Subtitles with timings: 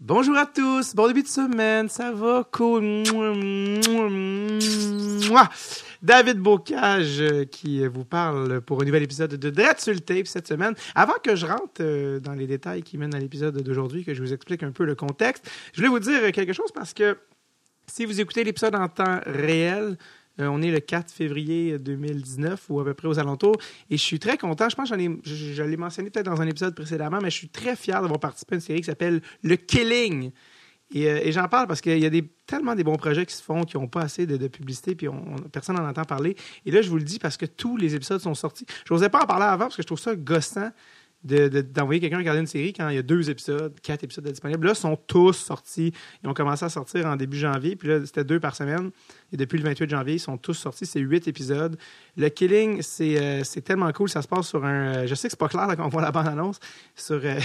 [0.00, 2.46] Bonjour à tous, bon début de semaine, ça va?
[2.52, 3.02] Cool.
[6.02, 10.26] David Bocage euh, qui vous parle pour un nouvel épisode de Dread sur le tape
[10.26, 10.74] cette semaine.
[10.94, 14.20] Avant que je rentre euh, dans les détails qui mènent à l'épisode d'aujourd'hui, que je
[14.20, 17.16] vous explique un peu le contexte, je voulais vous dire quelque chose parce que
[17.86, 19.96] si vous écoutez l'épisode en temps réel,
[20.40, 23.56] euh, on est le 4 février 2019 ou à peu près aux alentours.
[23.90, 24.68] Et je suis très content.
[24.68, 27.36] Je pense que j'en ai, je, l'ai mentionné peut-être dans un épisode précédemment, mais je
[27.36, 30.30] suis très fier d'avoir participé à une série qui s'appelle Le Killing.
[30.94, 33.42] Et, euh, j'en parle parce qu'il y a des, tellement des bons projets qui se
[33.42, 36.36] font qui n'ont pas assez de, publicité, puis on, on- personne n'en entend parler.
[36.64, 38.66] Et là, je vous le dis parce que tous les épisodes sont sortis.
[38.86, 40.70] Je n'osais pas en parler avant parce que je trouve ça gossant
[41.26, 44.24] de- de- d'envoyer quelqu'un regarder une série quand il y a deux épisodes, quatre épisodes
[44.24, 44.64] de disponibles.
[44.66, 45.92] Là, ils sont tous sortis.
[46.22, 48.90] Ils ont commencé à sortir en début janvier, puis là, c'était deux par semaine.
[49.32, 50.86] Et depuis le 28 janvier, ils sont tous sortis.
[50.86, 51.76] C'est huit épisodes.
[52.16, 54.08] Le Killing, c'est euh, tellement cool.
[54.08, 54.94] Ça se passe sur un.
[54.94, 56.58] euh, je sais que c'est pas clair là, quand on voit la bande-annonce
[56.94, 57.38] sur, euh,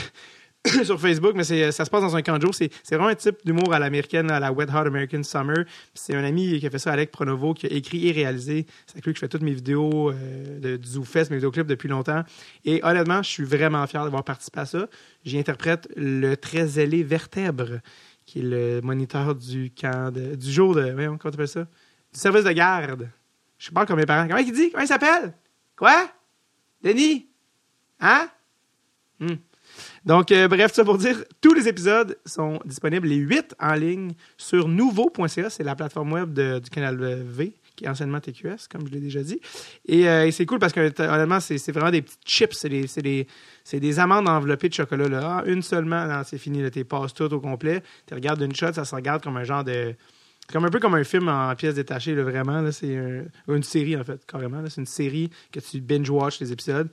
[0.84, 2.54] sur Facebook, mais c'est- ça se passe dans un camp de jour.
[2.54, 5.66] C'est vraiment un type d'humour à l'américaine, à la Wet Hot American Summer.
[5.96, 8.68] C'est un ami qui a fait ça, Alec Pronovo, qui a écrit et réalisé.
[8.86, 11.66] C'est avec lui que je fais toutes mes vidéos euh, de, du ZooFest, mes vidéoclips
[11.66, 12.24] depuis longtemps.
[12.64, 14.88] Et honnêtement, je suis vraiment fier d'avoir participé à ça.
[15.26, 17.80] J'y interprète le très zélé Vertèbre,
[18.28, 20.92] qui est le moniteur du camp de- du jour de.
[20.92, 21.64] Voyons, comment t'appelles ça?
[22.14, 23.10] Du service de garde.
[23.58, 24.28] Je pas comme mes parents.
[24.28, 24.70] Comment il dit?
[24.70, 25.34] Comment il s'appelle?
[25.76, 26.08] Quoi?
[26.84, 27.28] Denis?
[28.00, 28.28] Hein?
[29.20, 29.36] Hmm.
[30.06, 34.14] Donc, euh, bref, ça pour dire, tous les épisodes sont disponibles, les huit en ligne,
[34.38, 35.50] sur nouveau.ca.
[35.50, 39.22] C'est la plateforme web du canal V, qui est anciennement TQS, comme je l'ai déjà
[39.22, 39.40] dit.
[39.86, 42.54] Et, euh, c'est cool parce que, honnêtement, c'est vraiment des petites chips.
[42.58, 42.88] C'est des,
[43.72, 45.08] des, des amandes enveloppées de chocolat.
[45.08, 45.22] Là.
[45.24, 46.70] Ah, une seulement, c'est fini.
[46.72, 47.84] Tu passes tout au complet.
[48.08, 49.94] Tu regardes d'une shot, ça se regarde comme un genre de...
[50.52, 52.70] Comme un peu comme un film en pièces détachées, vraiment.
[52.72, 54.64] C'est un- une série, en fait, carrément.
[54.68, 56.90] C'est une série que tu binge-watch les épisodes.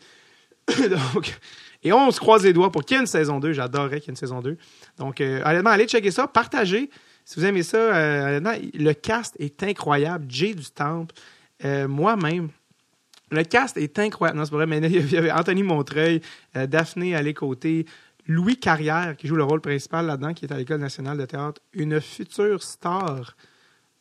[0.69, 1.39] Donc,
[1.83, 3.53] et on se croise les doigts pour qu'il y ait une saison 2.
[3.53, 4.57] J'adorerais qu'il y ait une saison 2.
[4.99, 6.91] Donc, euh, honnêtement, allez checker ça, partagez.
[7.29, 8.41] Si vous aimez ça, euh,
[8.73, 10.25] le cast est incroyable.
[10.31, 11.15] Jay du Temple,
[11.63, 12.49] euh, moi-même.
[13.31, 14.39] Le cast est incroyable.
[14.39, 16.23] Non, c'est vrai, mais il y avait Anthony Montreuil,
[16.57, 17.85] euh, Daphné à côtés,
[18.27, 21.61] Louis Carrière, qui joue le rôle principal là-dedans, qui est à l'École nationale de théâtre.
[21.75, 23.37] Une future star.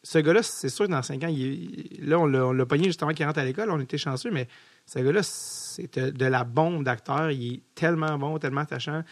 [0.04, 3.26] Ce gars-là, c'est sûr que dans 5 ans, il là, on l'a pogné justement qu'il
[3.26, 3.70] rentre à l'école.
[3.72, 4.48] On était chanceux, mais
[4.88, 7.30] ce gars-là, c'est de, la bombe d'acteur.
[7.30, 9.04] Il est tellement bon, tellement attachant.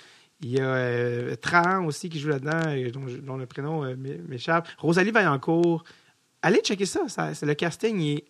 [0.41, 4.69] Il y a euh, aussi qui joue là-dedans, euh, dont, le prénom euh, m'é- m'échappe.
[4.77, 5.83] Rosalie Vaillancourt.
[6.41, 7.01] Allez checker ça.
[7.07, 7.99] c'est le casting.
[7.99, 8.23] Il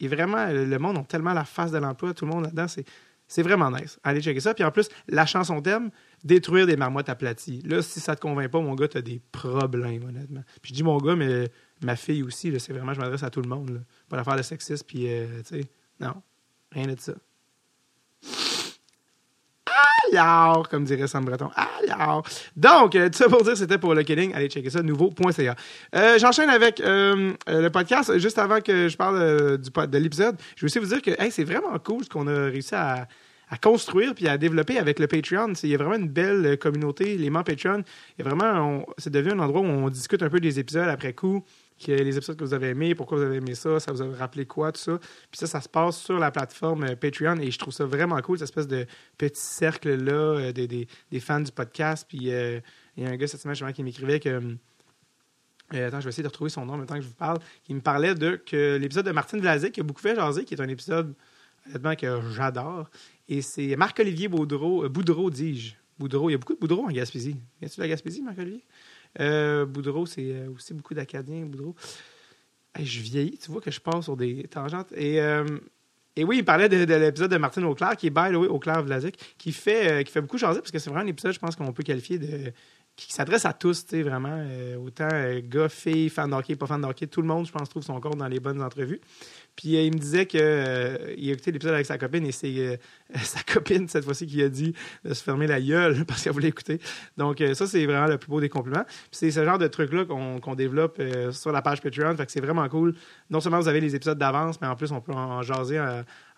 [0.00, 0.46] est, vraiment.
[0.48, 2.12] Le monde a tellement la face de l'emploi.
[2.12, 2.68] Tout le monde là-dedans.
[2.68, 2.84] C'est,
[3.26, 3.98] c'est vraiment nice.
[4.04, 4.52] Allez checker ça.
[4.52, 5.90] Puis en plus, la chanson thème,
[6.24, 7.62] détruire des marmottes aplaties.
[7.62, 10.42] Là, si ça te convainc pas, mon gars, t'as des problèmes, honnêtement.
[10.60, 11.48] Puis je dis mon gars, mais
[11.82, 12.58] ma fille aussi.
[12.60, 13.70] c'est vraiment, je m'adresse à tout le monde.
[13.70, 13.80] Là.
[14.10, 14.84] Pas l'affaire de sexisme.
[14.86, 15.66] Puis, euh, tu sais,
[16.00, 16.22] non.
[16.72, 17.12] Rien de ça.
[20.12, 21.50] Alors, comme dirait Sam Breton.
[21.54, 22.24] Alors.
[22.56, 24.34] Donc, euh, tout ça pour dire, c'était pour le killing.
[24.34, 25.56] Allez checker ça, nouveau.ca.
[25.94, 28.16] Euh, J'enchaîne avec euh, le podcast.
[28.18, 31.76] Juste avant que je parle de l'épisode, je veux aussi vous dire que c'est vraiment
[31.78, 33.08] cool ce qu'on a réussi à,
[33.62, 35.52] construire puis à développer avec le Patreon.
[35.62, 37.82] Il y a vraiment une belle communauté, les membres Patreon.
[38.18, 41.44] Il vraiment, c'est devenu un endroit où on discute un peu des épisodes après coup,
[41.86, 44.46] les épisodes que vous avez aimés, pourquoi vous avez aimé ça, ça vous a rappelé
[44.46, 44.98] quoi, tout ça.
[45.30, 48.20] Puis ça, ça se passe sur la plateforme euh, Patreon et je trouve ça vraiment
[48.22, 48.86] cool, cette espèce de
[49.18, 52.06] petit cercle-là euh, des, des- des fans du podcast.
[52.08, 52.60] Puis euh,
[52.96, 54.56] il y a un gars cette semaine qui m'écrivait que.
[55.72, 57.38] attends, je vais essayer de retrouver son nom en même temps que je vous parle.
[57.64, 60.54] Qui me parlait de que l'épisode de Martine Vlasic, qui a beaucoup fait jaser, qui
[60.54, 61.14] est un épisode
[61.68, 62.88] honnêtement que j'adore.
[63.28, 65.74] Et c'est Marc-Olivier Boudreau, Boudreau, dis-je.
[65.98, 67.36] Boudreau, il y a beaucoup de Boudreau en Gaspésie.
[67.60, 68.64] Viens-tu de la Gaspésie, Marc-Olivier?
[69.20, 71.74] Euh, Boudreau, c'est euh, aussi beaucoup d'Acadiens, Boudreau.
[72.78, 74.92] Je vieillis, tu vois que je pars sur des tangentes.
[74.92, 75.46] Et, euh,
[76.14, 78.48] et oui, il parlait de, de l'épisode de Martine Auclair, qui est by the way
[78.48, 81.38] Auclair Vlasic, qui fait, qui fait beaucoup jaser, parce que c'est vraiment un épisode, je
[81.38, 82.52] pense qu'on peut qualifier de.
[82.96, 84.30] Qui s'adresse à tous, tu sais, vraiment.
[84.32, 87.46] euh, autant euh, gars, filles, fans de hockey, pas fans de hockey, tout le monde,
[87.46, 89.00] je pense, trouve son compte dans les bonnes entrevues.
[89.54, 92.80] Puis euh, il me disait que il a écouté l'épisode avec sa copine et c'est
[93.22, 94.74] sa copine, cette fois-ci, qui a dit
[95.04, 96.80] de se fermer la gueule parce qu'elle voulait écouter.
[97.18, 98.84] Donc, ça, c'est vraiment le plus beau des compliments.
[98.84, 101.00] Puis c'est ce genre de truc-là qu'on développe
[101.32, 102.16] sur la page Patreon.
[102.16, 102.94] Fait que c'est vraiment cool.
[103.30, 105.80] Non seulement vous avez les épisodes d'avance, mais en plus, on peut en, jaser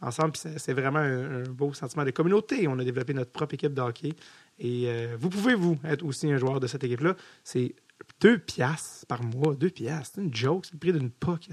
[0.01, 0.33] ensemble.
[0.33, 2.67] Puis c'est- vraiment un, un beau sentiment de communauté.
[2.69, 4.13] On a développé notre propre équipe de hockey.
[4.59, 7.15] Et euh, vous pouvez, vous, être aussi un joueur de cette équipe-là.
[7.45, 7.75] C'est
[8.21, 9.55] deux piastres par mois.
[9.55, 10.15] Deux piastres.
[10.17, 10.67] C'est une joke.
[10.67, 11.49] C'est le prix d'une puck.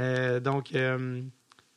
[0.00, 1.22] Euh, donc, euh,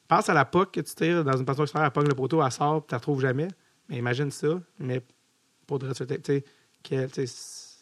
[0.07, 2.43] pense à la puck que tu tires dans une passion extérieure, elle pogne le poteau,
[2.43, 3.47] elle sort, tu la retrouves jamais.
[3.89, 5.01] Mais imagine ça, mais
[5.65, 6.43] pour de tu sais,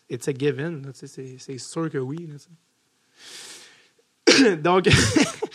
[0.09, 2.29] it's a given, c'est sûr que oui.
[4.63, 4.87] Donc,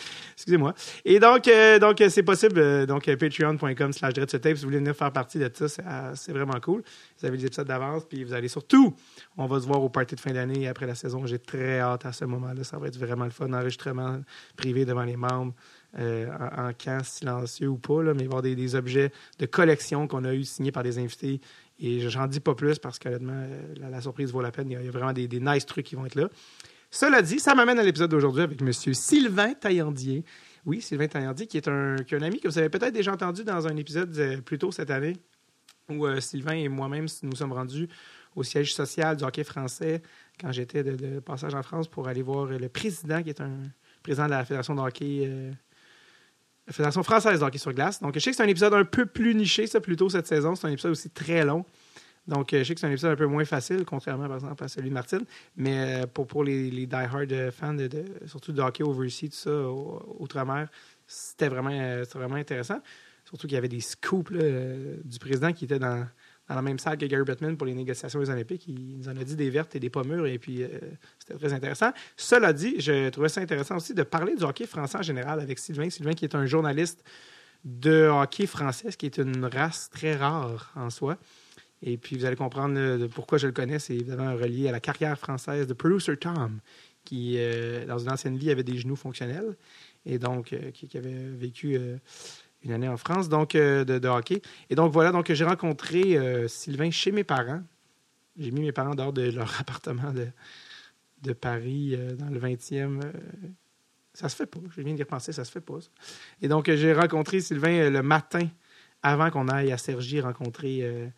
[0.41, 0.73] Excusez-moi.
[1.05, 2.59] Et donc, euh, donc c'est possible.
[2.59, 4.43] euh, donc, euh, patreon.com slash tape.
[4.43, 6.83] Si vous voulez venir faire partie de ça, c'est, euh, vraiment cool.
[7.19, 8.97] Vous avez les épisodes d'avance, puis vous allez surtout,
[9.37, 11.27] on va se voir au party de fin d'année après la saison.
[11.27, 12.65] J'ai très hâte à ce moment-là.
[12.65, 13.53] Ça va être vraiment le fun.
[13.53, 14.23] Enregistrement
[14.57, 15.53] privé devant les membres.
[15.99, 19.47] euh, en, camp silencieux ou pas, là, mais il va y avoir des, objets de
[19.47, 21.41] collection qu'on a eu signés par des invités.
[21.81, 24.71] Et j'en dis pas plus parce que honnêtement, euh, la, surprise vaut la peine.
[24.71, 26.31] Il y a, vraiment des nice trucs qui vont être là.
[26.91, 28.73] Cela dit, ça m'amène à l'épisode d'aujourd'hui avec M.
[28.73, 30.25] Sylvain Taillandier.
[30.67, 33.77] Oui, Sylvain Taillandier, qui est un, ami que vous avez peut-être déjà entendu dans un
[33.77, 35.17] épisode euh, plus tôt cette année,
[35.89, 37.89] où euh, Sylvain et moi-même nous sommes rendus
[38.35, 40.03] au siège social du hockey français
[40.41, 43.57] quand j'étais de, passage en France pour aller voir euh, le président, qui est un
[44.03, 45.53] président de la Fédération de hockey,
[46.69, 48.01] Fédération française de hockey sur glace.
[48.01, 50.27] Donc, je sais que c'est un épisode un peu plus niché, ça, plus tôt cette
[50.27, 50.57] saison.
[50.57, 51.65] C'est un épisode aussi très long.
[52.27, 54.63] Donc, euh, je sais que c'est un épisode un peu moins facile, contrairement, par exemple,
[54.63, 55.25] à celui de Martine.
[55.57, 59.37] Mais euh, pour, pour les, les die-hard euh, fans, de, surtout de hockey overseas, tout
[59.37, 59.51] ça,
[60.19, 60.69] outre-mer,
[61.07, 62.81] c'était vraiment, vraiment intéressant.
[63.25, 66.07] Surtout qu'il y avait des scoops du président qui était dans,
[66.49, 68.67] dans la même salle que Gary Bettman pour les négociations des Olympiques.
[68.67, 70.65] Il nous en a dit des vertes et des pas mûres, et puis
[71.19, 71.93] c'était très intéressant.
[72.17, 75.61] Cela dit, je trouvais ça intéressant aussi de parler du hockey français en général avec
[75.61, 75.91] Sylvain.
[75.91, 77.05] Sylvain qui est un journaliste
[77.65, 81.19] de hockey français, ce qui est une race très rare en soi.
[81.83, 83.79] Et puis, vous allez comprendre euh, pourquoi je le connais.
[83.79, 86.61] C'est évidemment relié à la carrière française de Producer Tom,
[87.05, 89.57] qui, euh, dans une ancienne vie, avait des genoux fonctionnels
[90.07, 91.79] et donc euh, qui, avait vécu
[92.63, 94.43] une année en France, donc de, hockey.
[94.69, 96.19] Et donc, voilà, donc j'ai rencontré
[96.49, 97.63] Sylvain chez mes parents.
[98.39, 103.03] J'ai mis mes parents dehors de leur appartement de, Paris dans le 20e.
[103.03, 103.13] euh,
[104.15, 104.59] ça se fait pas.
[104.75, 105.79] Je viens d'y repenser, ça se fait pas.
[106.43, 108.49] Et donc, j'ai rencontré Sylvain le matin
[109.03, 111.13] avant qu'on aille à Cergy rencontrer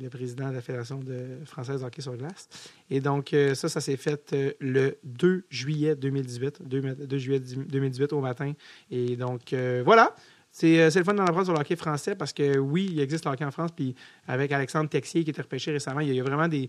[0.00, 2.48] le président de la Fédération de française de hockey sur glace.
[2.90, 6.62] Et donc, euh, ça, ça s'est fait euh, le 2 juillet 2018.
[6.62, 8.52] 2, ma- 2 juillet 2018 au matin.
[8.90, 10.14] Et donc, euh, voilà.
[10.52, 13.24] C'est euh, le fun d'en apprendre sur le hockey français parce que oui, il existe
[13.24, 13.70] le hockey en France.
[13.74, 13.94] Puis
[14.26, 16.68] avec Alexandre Texier qui était repêché récemment, il y a, il y a vraiment des.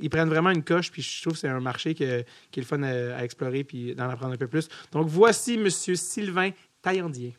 [0.00, 0.90] Ils prennent vraiment une coche.
[0.90, 3.62] Puis je trouve que c'est un marché que- qui est le fun à, à explorer
[3.64, 4.68] puis d'en apprendre un peu plus.
[4.92, 5.70] Donc voici M.
[5.70, 6.50] Sylvain
[6.82, 7.36] Taillandier.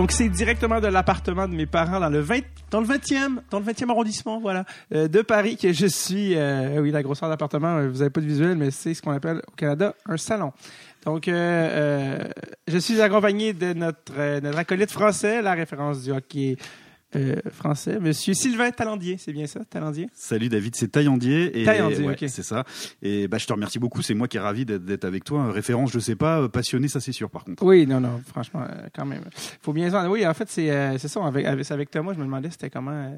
[0.00, 3.58] Donc, c'est directement de l'appartement de mes parents dans le 20, dans le 20e, dans
[3.58, 4.64] le 20e arrondissement, voilà,
[4.94, 6.38] euh, de Paris que je suis.
[6.38, 9.10] euh, oui, la grosseur d'appartement, euh, vous n'avez pas de visuel, mais c'est ce qu'on
[9.10, 10.54] appelle au Canada un salon.
[11.04, 16.56] Donc, je suis accompagné de notre, notre acolyte français, la référence du hockey
[17.16, 19.16] euh, français, Monsieur Sylvain Talandier.
[19.18, 20.08] C'est bien ça, Talandier?
[20.12, 21.60] Salut David, c'est Taillandier.
[21.60, 22.16] Et, Taillandier, ouais.
[22.28, 22.64] C'est ça.
[23.02, 24.02] Et bah, je te remercie beaucoup.
[24.02, 25.50] C'est moi qui est ravi d'être avec toi.
[25.50, 26.40] Référence, je sais pas.
[26.42, 27.64] euh, Passionné, ça c'est sûr par contre.
[27.64, 29.24] Oui, non, non, franchement, euh, quand même.
[29.60, 30.06] faut bien dire.
[30.10, 31.24] Oui, en fait, c'est euh, c'est ça.
[31.24, 33.12] Avec, avec, avec Thomas, je me demandais c'était comment,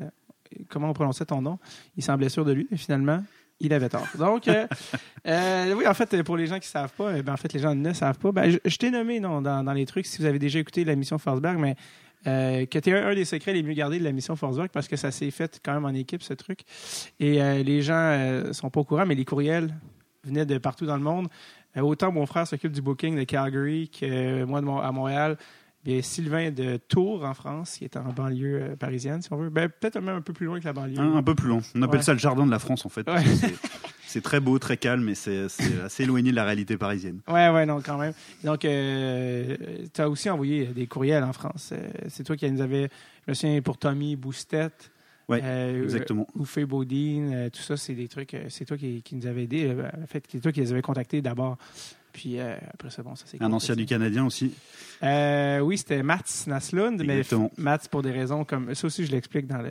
[0.68, 1.58] comment on prononçait ton nom.
[1.96, 3.22] Il semblait sûr de lui, mais finalement,
[3.60, 4.08] il avait tort.
[4.18, 4.66] Donc, euh,
[5.26, 7.60] euh, oui, en fait, pour les gens qui savent pas, euh, ben, en fait, les
[7.60, 10.18] gens ne savent pas, ben, je, je t'ai nommé non, dans, dans les trucs, si
[10.18, 11.76] vous avez déjà écouté la mission Forsberg, mais
[12.26, 14.88] euh, que tu un, un des secrets les mieux gardés de la mission Forsberg parce
[14.88, 16.60] que ça s'est fait quand même en équipe, ce truc.
[17.20, 19.74] Et euh, les gens euh, sont pas au courant, mais les courriels
[20.24, 21.28] venaient de partout dans le monde.
[21.76, 25.36] Euh, autant mon frère s'occupe du booking de Calgary que moi de Mon- à Montréal.
[25.84, 29.50] Bien, Sylvain de Tours en France, qui est en banlieue euh, parisienne, si on veut.
[29.50, 31.00] Ben, peut-être même un peu plus loin que la banlieue.
[31.00, 31.60] Un, un peu plus long.
[31.74, 32.02] On appelle Ouais.
[32.04, 33.04] ça le jardin de la France en fait.
[33.10, 33.16] Ouais.
[34.12, 35.46] C'est- très beau, très calme, mais c'est
[35.84, 37.20] assez éloigné de la réalité parisienne.
[37.28, 38.12] Ouais, ouais, non, quand même.
[38.44, 39.56] Donc, euh,
[39.92, 41.70] tu as aussi envoyé des courriels en France.
[41.72, 42.88] Euh, c'est toi qui nous avais,
[43.26, 44.70] je me souviens, pour Tommy Boustet.
[45.28, 46.26] Ouais, euh, exactement.
[46.34, 49.72] Oufé Baudine, euh, tout ça, c'est des trucs, c'est toi qui, qui nous avais aidés.
[50.02, 51.56] en fait, c'est toi qui les avais contactés d'abord.
[52.12, 54.52] Puis euh, après ça, bon, ça c'est Un ancien du Canadien aussi.
[55.02, 57.22] Euh, oui, c'était Mats Naslund, mais.
[57.56, 59.70] Mats pour des raisons comme ça aussi je l'explique dans le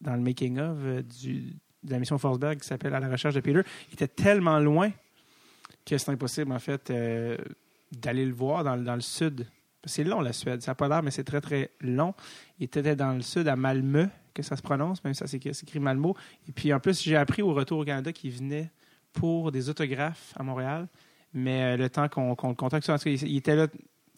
[0.00, 0.78] dans le making of
[1.20, 3.62] du de la mission Forsberg qui s'appelle à la recherche de Peter.
[3.90, 4.90] Il était tellement loin
[5.84, 7.36] que c'est impossible en fait euh,
[7.90, 9.46] d'aller le voir dans, dans le sud.
[9.84, 12.14] C'est long la Suède, ça n'a pas l'air, mais c'est très très long.
[12.60, 16.16] Il était dans le sud à Malmö, que ça se prononce, même ça s'écrit Malmo.
[16.48, 18.70] Et puis en plus, j'ai appris au retour au Canada qu'il venait
[19.12, 20.86] pour des autographes à Montréal.
[21.34, 23.66] Mais euh, le temps qu'on qu'on le contacte, il était là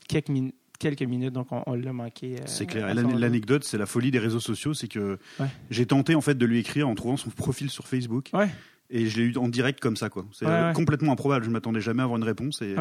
[0.06, 0.50] quelques, min-
[0.84, 2.36] quelques minutes, donc on, on l'a manqué.
[2.36, 2.94] euh, C'est clair.
[2.94, 5.46] L'anecdote, c'est la folie des réseaux sociaux, c'est que Ouais.
[5.70, 8.30] j'ai tenté en fait de lui écrire en trouvant son profil sur Facebook.
[8.34, 8.48] Ouais.
[8.90, 10.26] Et je l'ai eu en direct comme ça, quoi.
[10.32, 11.44] C'est Ouais, euh, complètement improbable.
[11.44, 12.62] Je m'attendais jamais à avoir une réponse.
[12.62, 12.76] Et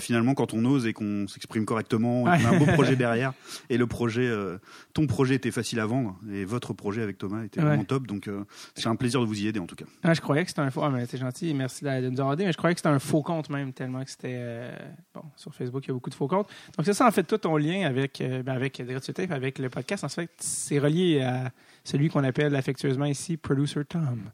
[0.00, 3.32] finalement, quand on ose et qu'on s'exprime correctement, et qu'on a un beau projet derrière,
[3.70, 4.58] et le projet, euh,
[4.92, 8.06] ton projet était facile à vendre, et votre projet avec Thomas était vraiment top.
[8.06, 8.44] Donc, euh,
[8.74, 9.84] c'est un plaisir de vous y aider, en tout cas.
[10.12, 10.82] Je croyais que c'était un faux.
[10.82, 12.98] Ah, mais t'es gentil, merci de, nous avoir aidé, mais je croyais que c'était un
[12.98, 14.34] faux compte même, tellement que c'était.
[14.34, 14.76] euh,
[15.14, 16.48] bon, sur Facebook, il y a beaucoup de faux comptes.
[16.76, 18.82] Donc, c'est ça, en fait, tout ton lien avec, ben, avec
[19.14, 21.52] Tape, avec le podcast, en fait, c'est relié à
[21.84, 24.30] celui qu'on appelle affectueusement ici Producer Tom.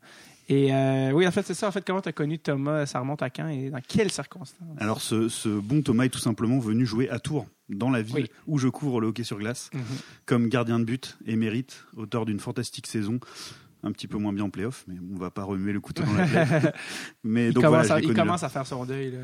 [0.52, 1.68] Et euh, oui, en fait, c'est ça.
[1.68, 4.66] En fait, comment tu as connu Thomas Ça remonte à quand et dans quelles circonstances?
[4.78, 8.16] Alors, ce, ce bon Thomas est tout simplement venu jouer à Tours, dans la ville
[8.16, 8.30] Oui.
[8.48, 9.80] où je couvre le hockey sur glace, Mhm.
[10.26, 13.20] comme gardien de but émérite, auteur d'une fantastique saison.
[13.82, 16.12] Un petit peu moins bien en playoff, mais on va pas remuer le couteau dans
[16.12, 16.72] la plaie.
[17.24, 19.14] mais Il, donc commence, voilà, à, il commence à faire son deuil.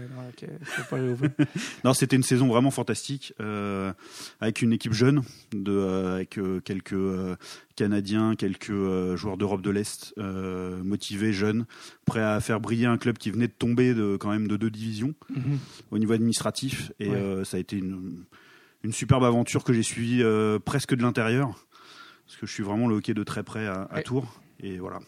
[0.93, 1.31] L'ouvrir.
[1.85, 3.93] Non, c'était une saison vraiment fantastique euh,
[4.41, 5.23] avec une équipe jeune,
[5.53, 6.97] de, euh, avec euh, quelques
[7.77, 8.73] Canadiens, quelques
[9.17, 11.67] joueurs d'Europe de l'Est motivés, jeunes,
[12.07, 14.71] prêts à faire briller un club qui venait de tomber de quand même de deux
[14.71, 15.59] divisions Mhm.
[15.91, 16.93] au niveau administratif.
[16.99, 17.45] Et Ouais.
[17.45, 18.25] ça a été une,
[18.83, 20.23] une superbe aventure que j'ai suivie
[20.65, 21.67] presque de l'intérieur,
[22.27, 23.87] parce que je suis vraiment le hockey de très près à.
[24.05, 24.41] Tours.
[24.61, 24.99] Et voilà.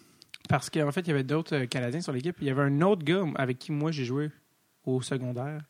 [0.48, 2.36] Parce qu'en fait, il y avait d'autres euh, Canadiens sur l'équipe.
[2.40, 4.30] Il y avait un autre gars avec qui moi j'ai joué
[4.84, 5.62] au secondaire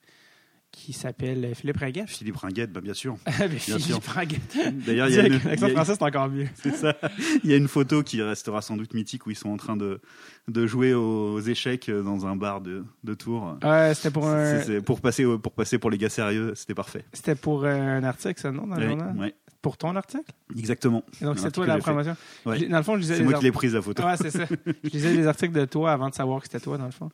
[0.71, 2.09] qui s'appelle euh, Philippe Raguette.
[2.11, 3.17] Philippe Ringuette, bah, bien sûr.
[3.41, 3.79] Mais sûr.
[3.79, 4.59] Philippe Raguette.
[4.87, 6.47] D'ailleurs, il y a une- Avec l'accent français, c'est encore mieux.
[6.55, 6.95] C'est ça.
[7.43, 9.77] Il y a une photo qui restera sans doute mythique où ils sont en train
[9.79, 10.01] de,
[10.47, 13.57] de jouer aux échecs dans un bar de, de Tours.
[13.65, 16.75] Ouais, c'était pour un, C'est- c'est- pour, passer, pour passer pour les gars sérieux, c'était
[16.75, 17.05] parfait.
[17.15, 19.17] c'était pour euh, un article, ça, non, dans le Ouais, journal?
[19.17, 20.31] ouais, Pour ton article?
[20.57, 21.03] exactement.
[21.21, 22.17] Et donc, c'est toi promotion?
[22.47, 22.67] Ouais.
[22.69, 24.05] Dans le fond, je lisais C'est moi qui l'ai prise la photo.
[24.05, 24.47] Ouais, c'est ça.
[24.85, 27.11] Je lisais les articles de toi avant de savoir que c'était toi, dans le fond.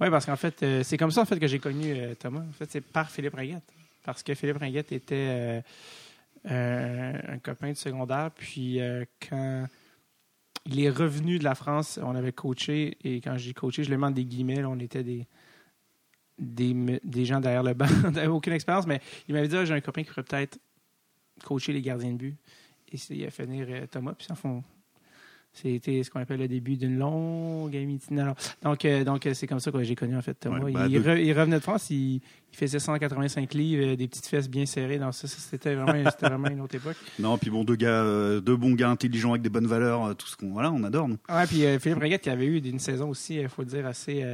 [0.00, 2.40] Oui, parce qu'en fait, euh, c'est comme ça en fait, que j'ai connu euh, Thomas.
[2.40, 3.70] En fait, c'est par Philippe Ringuette.
[4.04, 5.62] Parce que Philippe Ringuette était
[6.50, 8.30] euh, un copain du secondaire.
[8.34, 9.66] Puis euh, quand
[10.66, 12.98] il est revenu de la France, on avait coaché.
[13.04, 14.60] Et quand j'ai coaché, je le mets en des guillemets.
[14.60, 15.26] là, on était des,
[16.38, 17.86] des, des gens derrière le banc.
[18.06, 20.58] on n'avait aucune expérience, mais il m'avait dit Ah, j'ai un copain qui pourrait peut-être
[21.44, 22.36] coacher les gardiens de but.
[22.94, 24.12] Fait venir euh, Thomas.
[24.12, 24.62] Puis en fond,
[25.52, 28.14] c'était ce qu'on appelle le début d'une longue amitié.
[28.16, 28.34] Non, non.
[28.62, 30.60] Donc, euh, donc euh, c'est comme ça que j'ai connu en fait Thomas.
[30.60, 32.20] Ouais, bah, il, de- re- il revenait de France, il,
[32.52, 34.98] il faisait 185 livres, euh, des petites fesses bien serrées.
[34.98, 36.96] Dans ça, c'était vraiment, c'était vraiment une autre époque.
[37.18, 40.14] Non, puis bon, deux gars, euh, deux bons gars intelligents avec des bonnes valeurs, euh,
[40.14, 41.08] tout ce qu'on, voilà, on adore.
[41.08, 41.16] Nous.
[41.28, 44.24] Ouais, puis euh, Philippe Reguette qui avait eu une saison aussi, il faut dire, assez.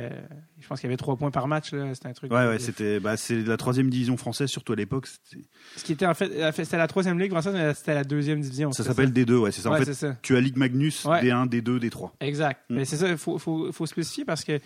[0.60, 1.72] je pense qu'il y avait trois points par match.
[1.72, 1.94] là.
[1.94, 2.32] C'était un truc.
[2.32, 5.06] Ouais, ouais, c'était, bah, c'est la troisième division française, surtout à l'époque.
[5.06, 5.44] c'était-
[5.76, 8.72] Ce qui était en fait, c'était la troisième ligue française, mais c'était la deuxième division.
[8.72, 9.70] Ça s'appelle D2, ouais, c'est ça.
[9.70, 10.16] En fait, ça.
[10.22, 11.22] tu as Ligue Magnus, Ouais.
[11.22, 12.10] D1, D2, D3.
[12.20, 12.60] Exact.
[12.70, 12.74] Mm.
[12.76, 14.58] Mais c'est ça, il faut, faut, faut spécifier parce que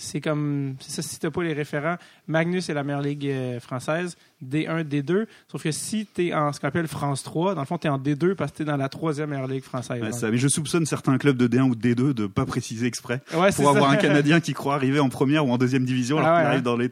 [0.00, 0.76] c'est comme.
[0.80, 4.84] C'est ça, si tu pas les référents, Magnus est la meilleure ligue euh, française, D1,
[4.84, 5.26] D2.
[5.50, 7.86] Sauf que si tu es en ce qu'on appelle France 3, dans le fond, tu
[7.86, 10.00] es en D2 parce que tu es dans la troisième meilleure ligue française.
[10.00, 12.46] Ouais, Donc- ça, mais je soupçonne certains clubs de D1 ou de D2 de pas
[12.46, 13.96] préciser exprès Ouais, pour avoir ça.
[13.96, 16.46] un Canadien qui croit arriver en première ou en deuxième division alors Ah ouais, qu'il
[16.46, 16.50] hein.
[16.50, 16.90] arrive dans les,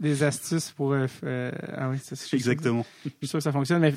[0.00, 0.92] Les a- astuces pour.
[0.92, 2.86] euh, euh, ah oui, c'est Exactement.
[3.04, 3.80] Je suis sûr que ça fonctionne.
[3.80, 3.94] Mais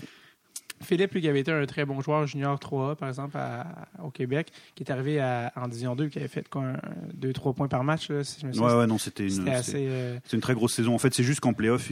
[0.81, 4.09] Philippe, lui, qui avait été un très bon joueur junior 3A, par exemple, à- au
[4.09, 6.73] Québec, qui est arrivé à- en Division 2, qui avait fait quoi,
[7.13, 8.67] 2-3 points par match, là, si je me souviens.
[8.69, 9.87] Ouais, ouais, non, c'était une, C'était c'était- assez.
[9.87, 10.93] euh, c'est une très grosse saison.
[10.93, 11.89] En fait, c'est juste qu'en playoff,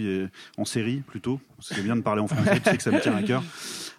[0.58, 3.24] en série plutôt, c'est bien de parler en français, sais que ça me tient à
[3.24, 3.44] cœur.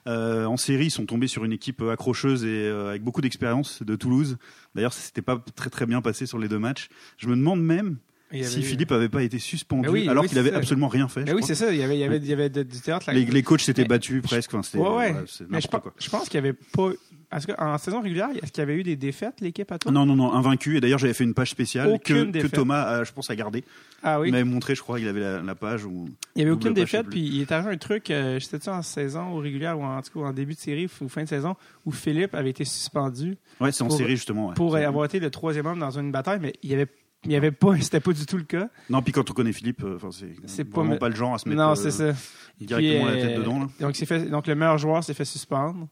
[0.09, 3.83] Euh, en série, ils sont tombés sur une équipe accrocheuse et euh, avec beaucoup d'expérience
[3.83, 4.37] de Toulouse.
[4.75, 6.89] D'ailleurs, ça s'était pas très très bien passé sur les deux matchs.
[7.19, 7.99] Je me demande même
[8.41, 10.57] avait si eu- Philippe avait pas été suspendu oui, alors oui, qu'il avait ça.
[10.57, 11.27] absolument rien fait.
[11.29, 11.71] Je oui, c'est ça.
[11.73, 13.05] Il y avait, il y avait, il y avait de- du théâtre.
[13.09, 13.13] là.
[13.13, 14.55] les, les coachs s'étaient Mais- battus presque.
[14.55, 15.15] Enfin, Ouais, ouais.
[15.49, 15.93] Mais je, pense- quoi.
[15.99, 16.91] je pense qu'il n'y avait pas.
[17.35, 19.91] Est-ce que, en saison régulière, est-ce qu'il y avait eu des défaites, l'équipe à toi?
[19.91, 20.77] Non, non, non, invaincu.
[20.77, 22.47] Et d'ailleurs, j'avais fait une page spéciale que.
[22.49, 23.65] Thomas, a, je pense, a gardé.
[24.03, 24.29] Ah oui.
[24.29, 25.87] Il m'avait montré, je crois, il avait la, la page.
[25.87, 26.11] Où...
[26.37, 28.45] Il n'y avait aucune page, sais défaite, puis il est arrivé un truc, euh, je
[28.45, 31.23] sais-tu en saison ou régulière, ou en, tout cas en début de série ou fin
[31.25, 34.49] de saison, où Philippe avait été suspendu Ouais, c'est en série justement.
[34.49, 34.55] ouais.
[34.55, 36.87] pour avoir été le troisième homme dans une bataille, mais il y avait.
[37.25, 38.69] Il y avait pas, c'était pas du tout le cas.
[38.91, 39.99] Non, puis quand on connaît Philippe, euh,
[40.47, 42.13] c'est pas vraiment me- pas le genre à se mettre non, euh, c'est ça.
[42.61, 43.61] directement Puis, la tête euh, dedans.
[43.61, 43.69] Là.
[43.81, 45.89] Donc, c'est fait, donc le meilleur joueur s'est fait suspendre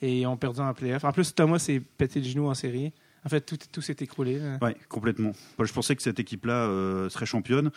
[0.00, 1.02] et ils ont perdu en playoff.
[1.04, 2.92] En plus, Thomas s'est pété le genou en série.
[3.24, 4.40] En fait, tout, tout s'est écroulé.
[4.62, 5.32] Ouais, complètement.
[5.60, 7.72] Je pensais que cette équipe-là euh, serait championne,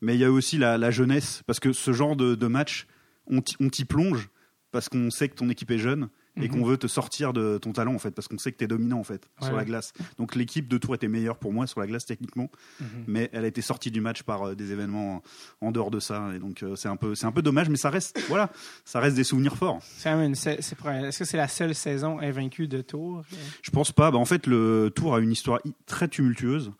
[0.00, 2.86] mais il y a aussi la, la jeunesse, parce que ce genre de, de match,
[3.28, 4.30] on t'y plonge
[4.72, 6.48] parce qu'on sait que ton équipe est jeune et Mhm.
[6.48, 8.66] qu'on veut te sortir de ton talent en fait, parce qu'on sait que tu es
[8.66, 9.92] dominant en fait Ouais, sur la glace.
[10.18, 12.50] Donc l'équipe de Tours était meilleure pour moi sur la glace techniquement,
[12.80, 12.86] Mhm.
[13.06, 15.22] mais elle a été sortie du match par euh, des événements
[15.60, 17.76] en dehors de ça, et donc euh, c'est un peu c'est un peu dommage, mais
[17.78, 18.50] ça reste voilà,
[18.84, 19.80] ça reste des souvenirs forts.
[19.82, 23.22] C'est c'est pour- Est-ce que c'est la seule saison invaincue de Tours?
[23.62, 24.10] Je pense pas.
[24.10, 26.72] Bah, en fait, le Tour a une histoire hi- très tumultueuse,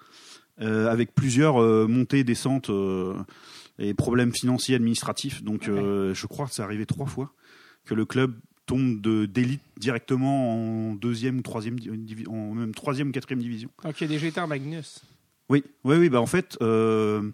[0.60, 1.56] euh, avec plusieurs
[1.88, 2.70] montées, descentes
[3.78, 5.42] et problèmes financiers, administratifs.
[5.42, 6.12] Donc, Ouais.
[6.14, 7.32] je crois que c'est arrivé trois fois
[7.84, 8.34] que le club
[8.66, 11.76] tombent de d'élite directement en deuxième, troisième,
[12.28, 13.70] en même troisième, quatrième division.
[13.85, 15.02] Donc, il a déjà été en Magnus.
[15.49, 16.08] Oui, oui, oui.
[16.08, 17.30] Bah en fait, euh,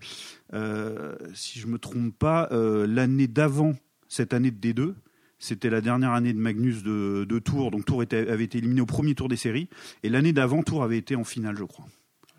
[0.52, 3.74] euh, si je me trompe pas, euh, l'année d'avant
[4.08, 4.94] cette année de D2,
[5.38, 7.70] c'était la dernière année de Magnus de, de Tours.
[7.70, 9.68] Donc Tours était, avait été éliminé au premier tour des séries,
[10.02, 11.86] et l'année d'avant, Tours avait été en finale, je crois.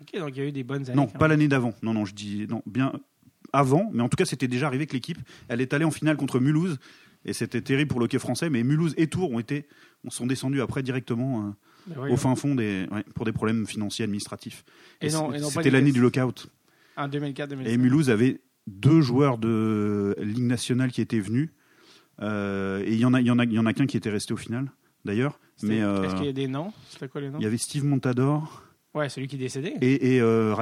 [0.00, 0.96] OK, donc il y a eu des bonnes années.
[0.96, 1.74] Non, quand pas l'année d'avant.
[1.82, 2.92] Non, non, je dis non, bien
[3.52, 3.90] avant.
[3.92, 6.40] Mais en tout cas, c'était déjà arrivé que l'équipe, elle est allée en finale contre
[6.40, 6.78] Mulhouse,
[7.24, 8.50] et c'était terrible pour le hockey français.
[8.50, 9.66] Mais Mulhouse et Tours ont été,
[10.04, 11.48] on sont descendus après directement.
[11.48, 11.50] euh,
[11.98, 14.64] oui, au fin fond des, ouais, pour des problèmes financiers administratifs.
[15.00, 16.50] Et et C'était l'année du lockout.
[16.96, 17.66] En 2004-2005.
[17.66, 21.50] Et Mulhouse avait deux joueurs de Ligue nationale qui étaient venus.
[22.22, 23.86] Euh, et il y en a, il y en a, il y en a qu'un
[23.86, 24.70] qui était resté au final,
[25.04, 25.40] d'ailleurs.
[25.62, 26.72] Mais euh, Est-ce qu'il y a des noms?
[26.88, 27.38] C'était quoi les noms?
[27.38, 28.62] il y avait Steve Montador
[28.94, 29.74] Ouais, celui qui est décédé.
[29.80, 30.54] et, et euh,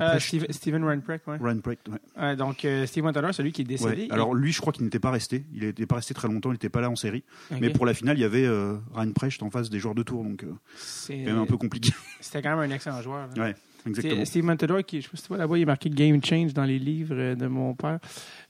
[0.00, 0.18] Euh,
[0.50, 1.38] Steven Reinprecht, ouais.
[1.40, 1.98] Ryan Precht, ouais.
[2.16, 4.02] Ouais, donc, euh, Steve celui qui est décédé.
[4.02, 4.12] Ouais.
[4.12, 5.44] Alors lui, je crois qu'il n'était pas resté.
[5.52, 6.50] Il n'était pas resté très longtemps.
[6.50, 7.24] Il n'était pas là en série.
[7.50, 10.04] Mais pour la finale, il y avait euh, Ryan Precht en face des joueurs de
[10.04, 11.90] tour, donc euh, C'est- quand même un peu compliqué.
[12.20, 13.28] C'était quand même un excellent joueur.
[13.36, 13.42] là.
[13.42, 13.54] ouais,
[13.86, 14.24] exactement.
[14.24, 16.54] Steve Montador, qui, je sais pas si tu vois là-bas, il est marqué Game Change
[16.54, 17.98] dans les livres euh, de mon père.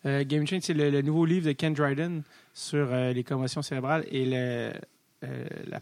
[0.04, 4.04] Game Change, c'est le, le nouveau livre de Ken Dryden sur les commotions cérébrales.
[4.10, 4.72] Et le,
[5.68, 5.80] la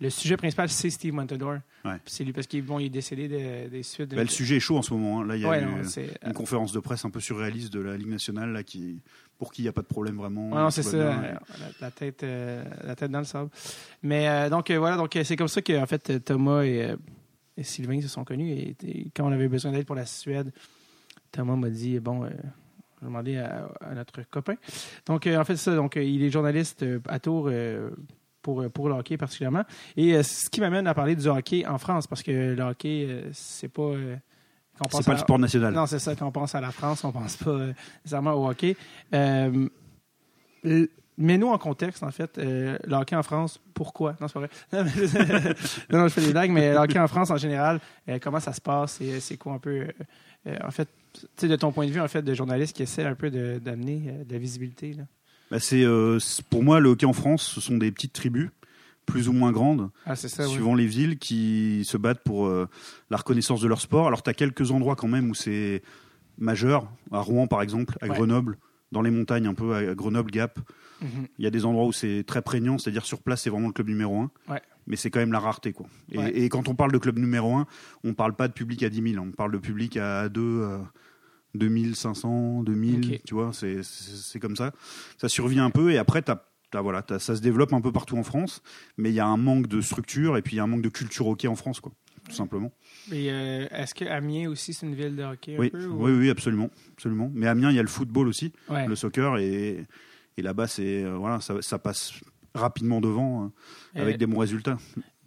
[0.00, 1.58] le, sujet principal, c'est Steve Montador.
[1.84, 1.96] Ouais.
[2.06, 4.08] C'est lui parce qu'il bon, il est décédé de- des suites.
[4.10, 5.20] de- Bah, le sujet est chaud en ce moment.
[5.20, 5.26] hein.
[5.26, 7.72] Là, il y a Ouais, eu non, c'est- une conférence de presse un peu surréaliste
[7.72, 9.00] de la Ligue nationale là, qui,
[9.38, 10.50] pour qui il n'y a pas de problème vraiment.
[10.50, 11.40] Ouais, non, c'est ça, euh, la,
[11.80, 13.50] la tête, euh, la tête dans le sable.
[14.02, 16.62] Mais euh, donc euh, voilà, donc euh, c'est comme ça que en fait euh, Thomas
[16.62, 16.96] et, euh,
[17.56, 20.52] et Sylvain se sont connus et, et quand on avait besoin d'aide pour la Suède,
[21.32, 24.54] Thomas m'a dit bon, euh, je vais demander à, à notre copain.
[25.06, 27.48] Donc euh, en fait ça, donc euh, il est journaliste euh, à Tours.
[28.40, 29.64] Euh, pour, pour le hockey particulièrement.
[29.96, 33.06] Et euh, ce qui m'amène à parler du hockey en France, parce que le hockey,
[33.08, 33.92] euh, c'est pas.
[34.92, 35.74] C'est pas le sport national.
[35.74, 36.16] non, c'est ça.
[36.16, 37.58] Quand on pense à la France, on pense pas
[38.02, 38.76] nécessairement au hockey.
[39.14, 39.68] Euh,
[40.64, 42.38] l- Mets-nous en contexte, en fait.
[42.38, 44.16] Euh, le hockey en France, pourquoi?
[44.22, 44.50] Non, c'est pas vrai.
[44.72, 47.78] Non, mais- je fais des blagues, mais le hockey en France, en général,
[48.08, 48.92] euh, comment ça se passe?
[48.94, 49.86] C'est c'est quoi un peu...
[50.46, 52.84] euh, en fait, tu sais, de ton point de vue, en fait, de journaliste qui
[52.84, 54.94] essaie un peu de- d'amener euh, de la visibilité.
[54.94, 55.02] Là?
[55.50, 58.50] Bah, c'est, euh, c'est- pour moi, le hockey en France, ce sont des petites tribus,
[59.06, 60.48] plus ou moins grandes, Ah, oui.
[60.48, 62.68] suivant les villes, qui se battent pour euh,
[63.10, 64.06] la reconnaissance de leur sport.
[64.06, 65.82] Alors, tu as quelques endroits quand même où c'est
[66.38, 68.14] majeur, à Rouen par exemple, à Ouais.
[68.14, 68.58] Grenoble,
[68.92, 70.58] dans les montagnes un peu, à Grenoble, Gap.
[71.02, 71.26] Mhm.
[71.38, 73.72] Il y a des endroits où c'est très prégnant, c'est-à-dire sur place, c'est vraiment le
[73.72, 74.30] club numéro un.
[74.48, 74.60] Ouais.
[74.86, 75.72] Mais c'est quand même la rareté.
[75.72, 75.86] Quoi.
[76.12, 76.30] Et, Ouais.
[76.36, 77.66] et quand on parle de club numéro un,
[78.04, 80.62] on parle pas de public à 10 000, on parle de public à 2,
[81.54, 83.20] 2500, 2000, Ok.
[83.24, 84.72] tu vois, c'est, comme ça.
[85.18, 86.42] Ça survit un peu et après, t'as,
[86.80, 88.62] voilà, ça se développe un peu partout en France,
[88.96, 90.82] mais il y a un manque de structure et puis il y a un manque
[90.82, 91.92] de culture hockey en France, quoi,
[92.28, 92.72] tout simplement.
[93.10, 95.86] Et euh, est-ce que Amiens aussi, c'est une ville de hockey un Oui, peu?
[95.86, 97.30] ou- oui, oui, absolument, absolument.
[97.34, 98.86] Mais Amiens, il y a le football aussi, Ouais.
[98.86, 99.86] le soccer et,
[100.36, 102.12] et là-bas, c'est, euh, voilà, ça, ça passe
[102.54, 103.44] rapidement devant
[103.96, 104.78] euh, avec des bons résultats.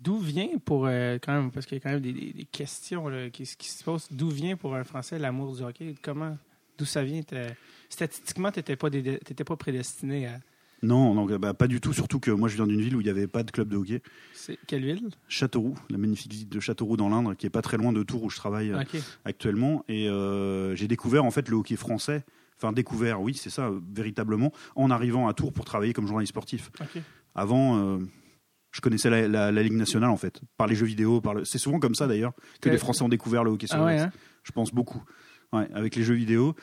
[0.04, 2.46] D'où vient pour euh, quand même parce qu'il y a quand même des, des- des
[2.46, 4.08] questions là, qui, qui se posent.
[4.12, 5.96] D'où vient pour un Français l'amour du hockey?
[6.02, 6.38] Comment
[6.78, 7.22] D'où ça vient?
[7.90, 10.40] Statistiquement, t'étais pas déde- t'étais pas prédestiné à.
[10.82, 13.06] Non, non bah, pas du tout, surtout que moi je viens d'une ville où il
[13.06, 14.02] n'y avait pas de club de hockey.
[14.34, 15.10] C'est quelle ville?
[15.30, 18.24] Châteauroux, la magnifique ville de Châteauroux dans l'Indre, qui est pas très loin de Tours
[18.24, 18.84] où je travaille euh,
[19.24, 19.86] actuellement.
[19.88, 22.26] Et euh, j'ai découvert en fait le hockey français.
[22.58, 26.32] Enfin, découvert, oui, c'est ça, euh, véritablement, en arrivant à Tours pour travailler comme journaliste
[26.34, 26.70] sportif.
[27.36, 28.00] Avant, euh,
[28.74, 31.22] je connaissais la, la- la Ligue nationale, en fait, par les jeux vidéo.
[31.22, 31.46] Par le...
[31.46, 33.86] C'est souvent comme ça, d'ailleurs, que Euh, les Français ont découvert le hockey sur Ah
[33.86, 34.00] ouais.
[34.00, 34.12] Hein?
[34.44, 35.02] Je pense beaucoup.
[35.54, 36.56] Ouais, avec les jeux vidéo.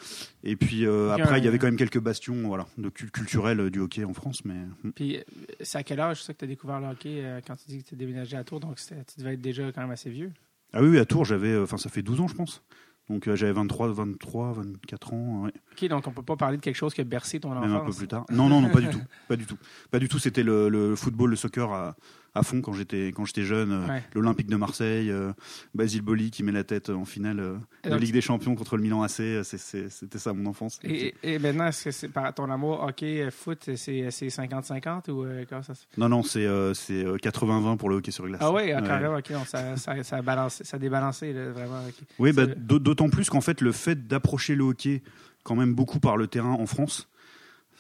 [0.43, 1.47] Et puis euh, après, il y ouais.
[1.49, 4.45] avait quand même quelques bastions voilà, de cul- culturels euh, du hockey en France.
[4.45, 4.91] Mais hmm.
[4.93, 5.23] Puis euh,
[5.61, 7.89] c'est à quel âge ça que t'as découvert le hockey euh, quand tu dis que
[7.91, 8.59] tu déménagé à Tours?
[8.59, 10.33] Donc tu devais être déjà quand même assez vieux.
[10.73, 12.65] Ah oui, oui, à Tours, j'avais, euh, enfin, ça fait 12 ans, je pense.
[13.11, 16.63] Donc euh, j'avais 23, 23, 24 ans, ouais, Ok, donc on peut pas parler de
[16.63, 17.67] quelque chose qui a bercé ton enfance.
[17.67, 18.25] même un peu plus tard.
[18.31, 19.57] Non, non, non, pas du tout, pas du tout,
[19.91, 20.21] pas du tout.
[20.21, 21.97] C'était le, le football, le soccer à,
[22.35, 23.73] à fond quand j'étais quand j'étais jeune.
[23.73, 24.03] euh, Ouais.
[24.15, 25.33] L'Olympique de Marseille, euh,
[25.75, 27.57] Basile Boli qui met la tête en finale euh,
[27.91, 29.43] de Ligue des Champions contre le Milan AC.
[29.43, 30.79] C'était ça mon enfance.
[30.85, 35.27] Et, et maintenant, est-ce que c'est par ton amour hockey, foot, c'est c'est 50-50 ou
[35.49, 38.41] comment ça se Non, non, c'est euh, c'est euh, 80-20 pour le hockey sur glace.
[38.43, 38.83] Ah oui, Ouais.
[38.87, 41.83] carrément, ok, ça, ça, ça a balancé, ça a débalancé, là, vraiment.
[42.19, 45.03] Oui, bah, d'autant plus qu'en fait, le fait d'approcher le hockey
[45.43, 47.09] quand même beaucoup par le terrain en France,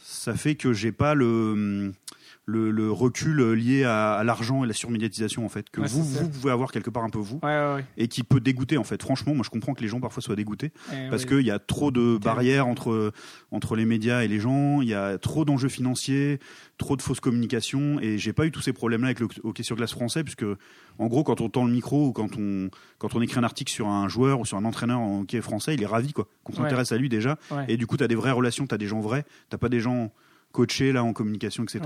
[0.02, 1.92] ça fait que j'ai pas le,
[2.50, 6.02] le, le recul lié à, à l'argent et la surmédiatisation en fait que Ouais, vous,
[6.02, 7.84] vous pouvez avoir quelque part un peu vous Ouais, ouais, ouais.
[7.96, 9.00] et qui peut dégoûter en fait.
[9.02, 11.58] Franchement, moi je comprends que les gens parfois soient dégoûtés Eh parce qu'il y a
[11.58, 13.12] trop de barrières entre
[13.50, 16.38] entre les médias et les gens, il y a trop d'enjeux financiers,
[16.78, 19.62] trop de fausses communications et j'ai pas eu tous ces problèmes là avec le hockey
[19.62, 20.44] sur glace français puisque
[20.98, 23.72] en gros quand on tend le micro ou quand on quand on écrit un article
[23.72, 26.52] sur un joueur ou sur un entraîneur en hockey français, il est ravi quoi qu'on
[26.54, 27.38] s'intéresse à lui déjà.
[27.68, 29.68] Et du coup tu as des vraies relations, tu as des gens vrais, t'as pas
[29.68, 30.12] des gens
[30.52, 31.80] coachés là en communication, etc.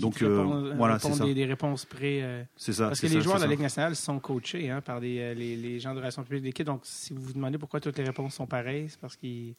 [0.00, 1.24] Donc te euh, répondent- voilà, répondent c'est ça.
[1.24, 2.22] Des, des réponses prêtes.
[2.22, 2.88] euh, C'est ça.
[2.88, 3.48] parce que les ça, joueurs de la.
[3.48, 6.66] Ligue nationale sont coachés hein, par des, euh, les, les gens de relations publiques d'équipe.
[6.66, 9.54] Donc, si vous vous demandez pourquoi toutes les réponses sont pareilles, c'est parce qu'il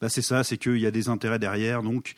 [0.00, 2.14] Bah, c'est ça, c'est qu'il y a des intérêts derrière, donc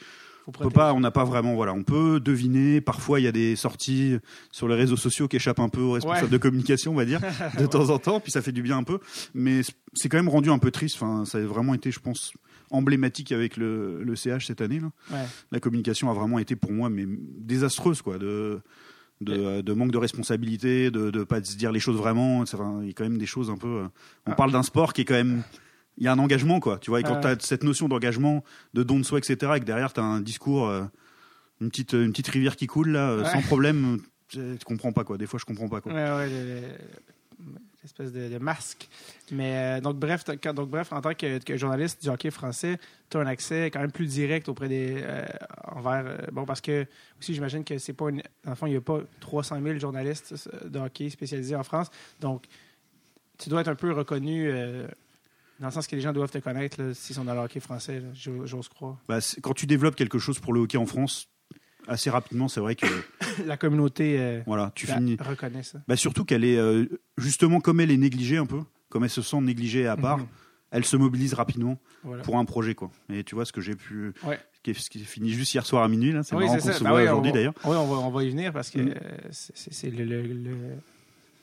[0.47, 2.81] on peut pas, on n'a pas vraiment, voilà, on peut deviner.
[2.83, 4.19] Parfois, il y a des sorties
[4.53, 6.31] sur les réseaux sociaux qui échappent un peu aux responsables Ouais.
[6.31, 7.21] de communication, on va dire,
[7.59, 8.99] de temps en temps, puis ça fait du bien un peu.
[9.33, 9.63] Mais
[9.95, 10.97] c'est quand même rendu un peu triste.
[11.01, 12.35] Enfin, ça a vraiment été, je pense,
[12.75, 14.81] emblématique avec le, le CH cette année.
[14.81, 14.91] Là.
[15.11, 15.27] Ouais.
[15.53, 18.61] La communication a vraiment été pour moi mais désastreuse, quoi, de
[19.21, 22.41] de, de manque de responsabilité, de ne pas se dire les choses vraiment.
[22.41, 23.69] Enfin, il y a quand même des choses un peu.
[23.69, 23.87] euh,
[24.27, 24.35] On Ah.
[24.35, 25.43] parle d'un sport qui est quand même.
[25.97, 26.79] Il y a un engagement, quoi.
[26.79, 27.21] Tu vois, et quand Ah.
[27.21, 28.43] tu as cette notion d'engagement,
[28.75, 30.83] de don de soi, etc., et que derrière, tu as un discours, euh,
[31.61, 33.31] une, petite, une petite rivière qui coule, là, euh, Ouais.
[33.31, 35.17] sans problème, tu comprends pas, quoi.
[35.17, 35.93] Des fois, je comprends pas, quoi.
[35.93, 36.29] Ouais, ouais,
[37.85, 38.89] l'espèce de, masque.
[39.31, 42.79] Mais euh, donc bref, donc bref, en tant que, journaliste du hockey français,
[43.11, 45.25] tu as un accès quand même plus direct auprès des euh,
[45.65, 46.87] envers euh, bon parce que
[47.21, 48.23] aussi j'imagine que c'est pas une,
[48.55, 52.47] fond il n'y a pas 300 000 journalistes de hockey spécialisés en France, donc
[53.39, 54.51] tu dois être un peu reconnu.
[55.61, 58.03] dans le sens que les gens doivent te connaître s'ils sont dans le hockey français,
[58.15, 58.97] j'ose croire.
[59.09, 61.29] Bah, quand tu développes quelque chose pour le hockey en France,
[61.89, 62.87] assez rapidement, c'est vrai que
[63.47, 65.17] La communauté euh, voilà, tu finis.
[65.21, 65.79] reconnaît ça.
[65.89, 66.87] Bah, surtout qu'elle est euh,
[67.19, 70.27] justement comme elle est négligée un peu, comme elle se sent négligée à part, Mhm.
[70.71, 72.23] elle se mobilise rapidement Voilà.
[72.23, 72.91] pour un projet quoi.
[73.13, 74.39] Et tu vois ce que j'ai pu, Ouais.
[74.55, 76.83] ce qui est, fini juste hier soir à minuit là, c'est Oui, marrant qu'on se
[76.85, 77.55] Ben voit aujourd'hui va- d'ailleurs.
[77.65, 78.89] Oui, on va, on va y venir parce que Mm.
[78.91, 80.57] euh, c'est le, le- le-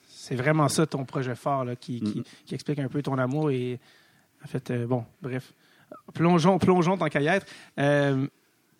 [0.07, 2.23] c'est vraiment ça ton projet fort là, qui, qui, Mm.
[2.45, 3.79] qui explique un peu ton amour et
[4.43, 5.53] en fait, bon, bref.
[6.13, 7.45] Plongeons, plongeons tant qu'à y être.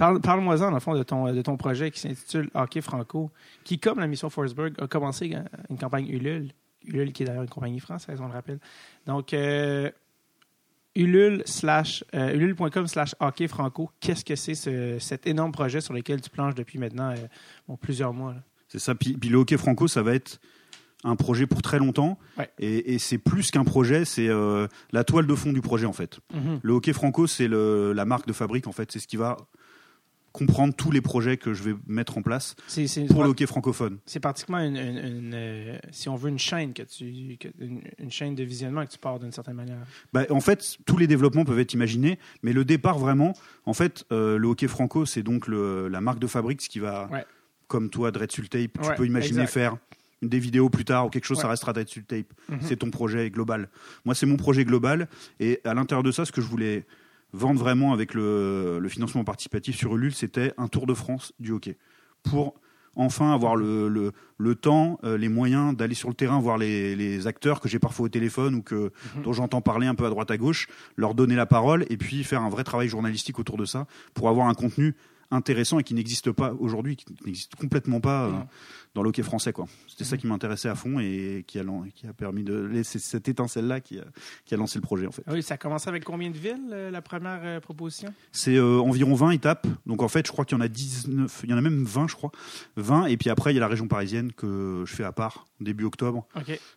[0.02, 3.32] Euh, parle, Parle-moi-en, dans le fond, de ton, de ton projet qui s'intitule Hockey Franco,
[3.64, 6.52] qui, comme la mission Forsberg, a commencé euh, une campagne Ulule.
[6.86, 8.60] Ulule, qui est d'ailleurs une compagnie française, on le rappelle.
[9.06, 9.90] Donc, euh,
[10.96, 15.94] Ulule slash, euh, ulule.com slash hockey franco, qu'est-ce que c'est ce- cet énorme projet sur
[15.94, 17.16] lequel tu planches depuis maintenant euh,
[17.68, 18.34] bon, plusieurs mois?
[18.34, 18.40] là?
[18.68, 18.94] C'est ça.
[18.94, 20.42] Puis, puis le hockey franco, ça va être
[21.06, 22.18] un projet pour très longtemps.
[22.38, 22.50] Ouais.
[22.60, 25.94] Et, et c'est plus qu'un projet, c'est euh, la toile de fond du projet en
[25.94, 26.20] fait.
[26.62, 28.92] Le hockey franco, c'est le- la marque de fabrique en fait.
[28.92, 29.38] C'est ce qui va
[30.32, 32.56] comprendre tous les projets que je vais mettre en place
[33.10, 33.98] pour le hockey francophone.
[34.06, 37.82] c'est pratiquement une, une- une, euh, si on veut, une chaîne que tu, que- une,
[38.00, 39.78] une chaîne de visionnement que tu pars d'une certaine manière.
[40.14, 43.34] Bah, en fait, tous les développements peuvent être imaginés, mais le départ vraiment,
[43.66, 46.80] en fait, euh, le hockey franco, c'est donc le- la marque de fabrique, ce qui
[46.80, 47.26] va, Ouais.
[47.68, 49.54] comme toi, Dread Sul Tape, tu peux imaginer exact.
[49.54, 49.78] faire
[50.22, 52.32] des vidéos plus tard ou quelque chose, ça restera Dread Sul Tape.
[52.48, 52.60] Mhm.
[52.62, 53.70] C'est ton projet global.
[54.06, 55.08] Moi, c'est mon projet global,
[55.40, 56.86] et à l'intérieur de ça, ce que je voulais
[57.34, 61.52] vendre vraiment avec le, le financement participatif sur Ulule, c'était un tour de France du
[61.52, 61.78] hockey.
[62.24, 62.56] Pour
[62.98, 66.94] enfin avoir le, le, le temps, euh, les moyens d'aller sur le terrain voir les,
[66.96, 69.24] les acteurs que j'ai parfois au téléphone ou que, Mhm.
[69.24, 70.68] dont j'entends parler un peu à droite à gauche,
[70.98, 74.28] leur donner la parole et puis faire un vrai travail journalistique autour de ça pour
[74.28, 74.94] avoir un contenu
[75.32, 78.48] intéressant et qui n'existe pas aujourd'hui, qui n'existe complètement pas euh, Non.
[78.96, 79.54] dans le hockey français.
[79.88, 80.22] C'était ça Mhm.
[80.22, 83.80] qui m'intéressait à fond et qui a, lan- qui a permis de laisser cette étincelle-là
[83.82, 84.04] qui a,
[84.46, 85.24] qui a lancé le projet en fait.
[85.28, 88.14] Ah Oui, ça a commencé avec combien de villes, euh, la première euh, proposition?
[88.32, 89.68] C'est euh, environ 20 étapes.
[89.86, 91.84] Donc en fait, je crois qu'il y en a 19, il y en a même
[91.86, 92.32] 20, je crois.
[92.76, 93.06] 20.
[93.08, 95.86] Et puis après, il y a la région parisienne que je fais à part, début
[95.86, 96.26] octobre,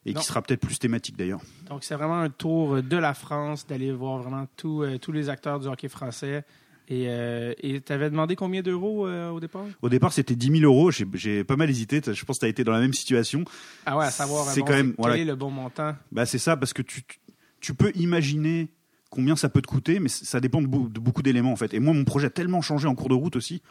[0.07, 1.41] et qui sera peut-être plus thématique d'ailleurs.
[1.69, 5.29] Donc, c'est vraiment un tour de la France, d'aller voir vraiment tout, euh, tous les
[5.29, 6.45] acteurs du hockey français.
[6.89, 9.65] Et tu avais demandé combien d'euros euh, au départ?
[9.83, 10.91] Au départ, c'était 10 000 euros.
[10.91, 12.01] J'ai- pas mal hésité.
[12.05, 13.45] Je pense que tu as été dans la même situation.
[13.87, 15.17] Ah ouais, à savoir C'est bon, quand même- quel voilà.
[15.19, 15.95] est le bon montant?
[16.13, 18.69] Bah, c'est ça, parce que tu, peux imaginer
[19.11, 21.73] combien ça peut te coûter, mais ça dépend de, beau- de beaucoup d'éléments en fait.
[21.73, 23.63] Et moi, mon projet a tellement changé en cours de route aussi.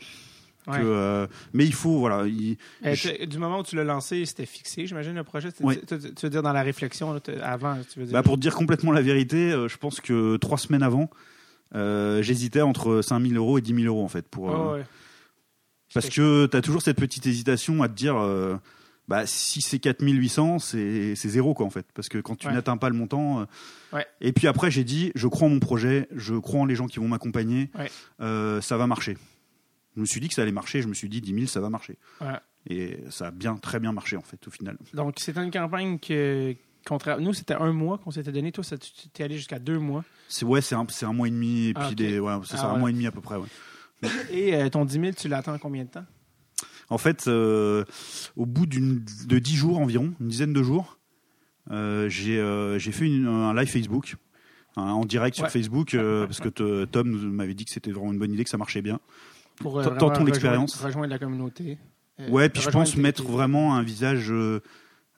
[0.66, 0.78] Ouais.
[0.80, 2.26] Euh, mais il faut, voilà.
[2.26, 5.52] il- Euh, je- tu- du moment où tu l'as lancé, c'était fixé, j'imagine, le projet.
[5.52, 5.76] Tu, Ouais.
[5.86, 8.14] tu- tu- tu veux dire dans la réflexion, là, avant, tu veux dire.
[8.14, 11.08] Bah, pour te dire complètement la vérité, euh, je pense que trois semaines avant, euh,
[11.74, 14.28] j'hésitais entre 5 000 euros et 10 000 euros en fait.
[14.28, 14.86] Pour, Ouais, euh, ouais.
[15.94, 18.56] Parce que tu as toujours cette petite hésitation à te dire, euh,
[19.08, 21.86] bah, si c'est 4800, c'est c'est zéro quoi en fait.
[21.94, 22.54] Parce que quand tu Ouais.
[22.54, 23.42] n'atteins pas le montant.
[23.42, 23.46] euh,
[23.94, 24.06] Ouais.
[24.22, 26.88] Et puis après, j'ai dit, je crois en mon projet, je crois en les gens
[26.88, 27.92] qui vont m'accompagner, Ouais.
[28.22, 29.18] euh, ça va marcher.
[29.96, 31.60] Je me suis dit que ça allait marcher, je me suis dit 10 000, ça
[31.62, 31.98] va marcher.
[32.68, 34.78] Et ça a bien, très bien marché en fait au final.
[34.96, 36.56] Donc, c'était une campagne que.
[36.88, 37.18] Contra...
[37.18, 38.52] Nous, c'était un mois qu'on s'était donné.
[38.52, 40.04] Toi, tu t'es allé jusqu'à deux mois.
[40.28, 42.56] C'est ouais, c'est un, c'est un mois et demi, et puis Ah, des, ouais, c'est
[42.56, 42.80] Ah, ça, un ouais.
[42.80, 43.36] mois et demi à peu près.
[43.38, 43.48] Ouais.
[44.32, 46.04] Et euh, ton 10 000, tu l'attends en combien de temps?
[46.90, 47.86] En fait, euh,
[48.36, 51.00] au bout d'une, de 10 jours environ, une dizaine de jours,
[51.72, 54.16] euh, j'ai, euh, j'ai fait une- un live Facebook,
[54.76, 55.50] hein, en direct sur.
[55.50, 58.50] Facebook, parce que te- Tom nous- m'avait dit que c'était vraiment une bonne idée, que
[58.50, 59.00] ça marchait bien.
[59.58, 60.74] Pour tentons l'expérience.
[60.74, 61.78] Rejoindre, rejoindre la communauté.
[62.30, 64.34] Ouais, puis je pense mettre vraiment un visage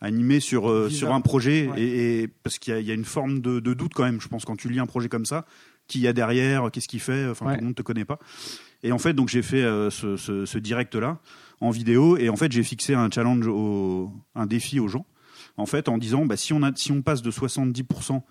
[0.02, 1.82] animé sur, euh, sur un projet, Ouais.
[1.82, 4.04] et, et- parce qu'il y a, il y a une forme de, de doute quand
[4.04, 5.46] même, je pense, quand tu lis un projet comme ça,
[5.88, 7.54] qui y a derrière, qu'est-ce qu'il fait, enfin Ouais.
[7.56, 8.20] tout le monde te connaît pas.
[8.84, 11.20] Et en fait, donc j'ai fait euh, ce, ce, ce direct-là
[11.62, 15.06] en vidéo et en fait j'ai fixé un challenge, au, un défi aux gens.
[15.58, 18.22] En fait, en disant, bah, si on a, si on passe de 70%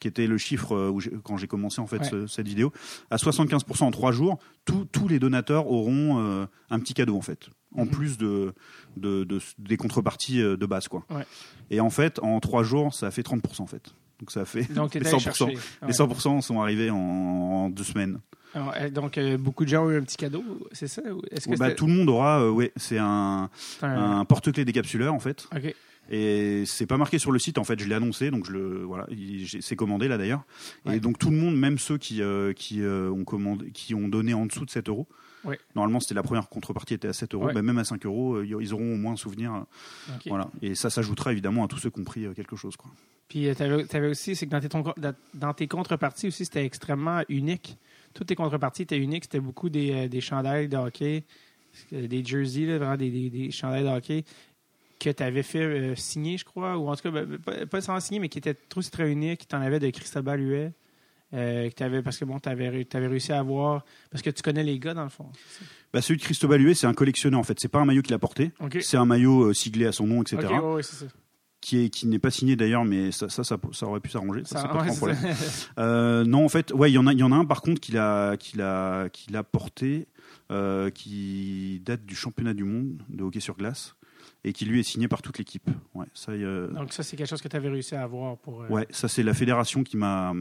[0.00, 2.08] qui était le chiffre euh, où quand j'ai commencé en fait Ouais.
[2.10, 2.72] ce- cette vidéo,
[3.10, 7.20] à 75% en trois jours, tous tous les donateurs auront euh, un petit cadeau en
[7.22, 7.90] fait, en Mhm.
[7.90, 8.54] plus de,
[8.96, 11.04] de, de- des contreparties euh, de base quoi.
[11.10, 11.24] Ouais.
[11.70, 13.94] Et en fait, en trois jours, ça a fait 30% en fait.
[14.20, 15.20] Donc ça a fait Donc, les étais allé 100%.
[15.20, 15.46] chercher.
[15.82, 15.92] Les Ouais.
[15.92, 18.20] 100% sont arrivés en, en deux semaines.
[18.54, 21.00] Alors, euh, donc, euh, beaucoup de gens ont eu un petit cadeau, c'est ça?
[21.00, 23.48] que Bah, tout le monde aura, euh, ouais, c'est un,
[23.80, 25.48] un- un porte-clés décapsuleur en fait.
[25.56, 25.74] OK.
[26.10, 28.82] Et c'est pas marqué sur le site en fait, je l'ai annoncé, donc je le
[28.82, 29.06] voilà,
[29.60, 30.42] c'est commandé là d'ailleurs.
[30.84, 30.96] Ouais.
[30.96, 34.34] Et donc tout le monde, même ceux qui euh, qui ont commandé, qui ont donné
[34.34, 35.06] en dessous de 7 euros.
[35.74, 38.46] Normalement c'était la première contrepartie était à 7 euros, bah, même à 5 euros, euh,
[38.46, 39.52] ils auront au moins un souvenir.
[39.54, 39.60] euh.
[40.30, 40.50] Voilà.
[40.62, 42.90] Et ça s'ajoutera évidemment à tous ceux qui ont pris euh, quelque chose quoi.
[43.28, 44.84] Puis, tu avais, aussi, c'est que dans tes, ton-
[45.32, 47.78] dans- tes contreparties aussi, c'était extrêmement unique.
[48.12, 49.24] Toutes tes contreparties étaient uniques.
[49.24, 51.24] C'était beaucoup des, des chandails de hockey,
[51.90, 54.24] des jerseys, là, vraiment des, des, des chandails de hockey
[55.00, 57.80] que tu avais fait euh, signer, je crois, ou en tout cas, ben, pas, pas
[57.80, 59.48] sans signer, mais qui étaient trop très uniques.
[59.48, 60.72] Tu en avais de Cristobal Huet.
[61.34, 63.84] Euh, que t'avais- parce que bon, tu avais, réussi à avoir.
[64.10, 65.26] Parce que tu connais les gars, dans le fond.
[65.92, 67.58] Bah, celui de Cristobal Huet, c'est un collectionneur en fait.
[67.60, 68.52] C'est pas un maillot qu'il a porté.
[68.60, 68.78] OK.
[68.80, 70.38] C'est un maillot euh, siglé à son nom, etc.
[70.44, 71.06] OK, ouais, ouais, c'est ça.
[71.60, 74.42] Qui est qui n'est pas signé d'ailleurs, mais ça, ça, ça, ça aurait pu s'arranger.
[74.44, 75.18] Ça, pas ouais, problème.
[75.78, 77.62] Euh, non, en fait, ouais, il y en a, il y en a un par
[77.62, 80.08] contre qu'il a, qu'il a, qu'il a porté,
[80.50, 83.94] euh, qui date du championnat du monde de hockey sur glace
[84.44, 85.70] et qui lui est signé par toute l'équipe.
[85.94, 88.62] Ouais, ça, euh, Donc, ça, c'est quelque chose que tu avais réussi à avoir pour.
[88.62, 90.32] euh, ouais, ça c'est la fédération qui m'a,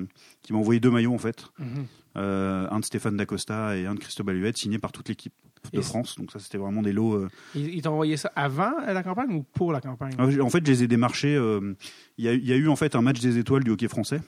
[0.41, 1.85] qui m'a envoyé deux maillots en fait, mhm.
[2.17, 5.31] Euh, un de Stéphane Dacosta et un de Cristobal Huet, signés par toute l'équipe
[5.71, 6.17] de Et- France.
[6.17, 7.13] Donc ça, c'était vraiment des lots.
[7.13, 10.11] euh, Ils, ils t'ont envoyé ça avant la campagne ou pour la campagne?
[10.17, 11.33] Ah, En fait, je les ai démarchés.
[11.35, 11.73] euh,
[12.17, 13.87] Il y, a, il y a eu en fait un match des étoiles du hockey
[13.87, 14.19] français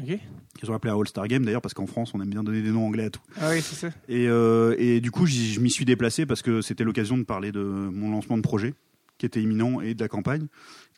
[0.00, 0.20] OK.
[0.56, 2.70] qu'ils ont appelé à All-Star Game d'ailleurs parce qu'en France, on aime bien donner des
[2.70, 3.20] noms anglais à tout.
[3.40, 3.88] Ah oui, c'est ça.
[4.08, 7.60] Et, et du coup, je m'y suis déplacé parce que c'était l'occasion de parler de
[7.60, 8.74] mon lancement de projet
[9.22, 10.48] qui était imminent et de la campagne.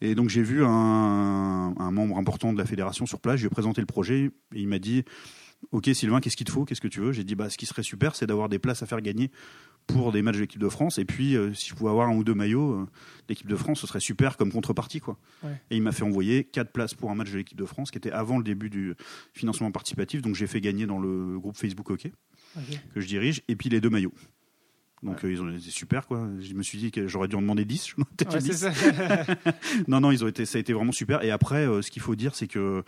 [0.00, 3.48] Et donc j'ai vu un, un membre important de la fédération sur place, je lui
[3.48, 5.04] ai présenté le projet et il m'a dit
[5.72, 6.64] Ok Sylvain, qu'est-ce qu'il te faut?
[6.64, 7.12] Qu'est-ce que tu veux?
[7.12, 9.30] J'ai dit bah, Ce qui serait super, c'est d'avoir des places à faire gagner
[9.86, 10.96] pour des matchs de l'équipe de France.
[10.98, 12.86] Et puis, euh, si je pouvais avoir un ou deux maillots euh,
[13.28, 15.00] d'équipe de France, ce serait super comme contrepartie.
[15.00, 15.18] Quoi.
[15.42, 15.60] Ouais.
[15.70, 17.98] Et il m'a fait envoyer quatre places pour un match de l'équipe de France qui
[17.98, 18.94] était avant le début du
[19.34, 20.22] financement participatif.
[20.22, 22.12] Donc j'ai fait gagner dans le groupe Facebook Hockey
[22.94, 24.14] que je dirige, et puis les deux maillots.
[25.04, 26.26] Donc euh, ils ont été super quoi.
[26.40, 27.88] Je me suis dit que j'aurais dû en demander 10.
[27.88, 28.74] je m'en étais Ouais, dit c'est 10.
[28.76, 29.24] ça.
[29.88, 32.02] Non non, ils ont été ça a été vraiment super et après euh, ce qu'il
[32.02, 32.82] faut dire c'est que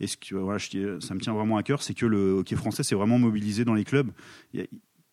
[0.00, 2.32] et ce que voilà, je dis, ça me tient vraiment à cœur, c'est que le
[2.38, 4.10] hockey français s'est vraiment mobilisé dans les clubs.
[4.52, 4.66] Il y a,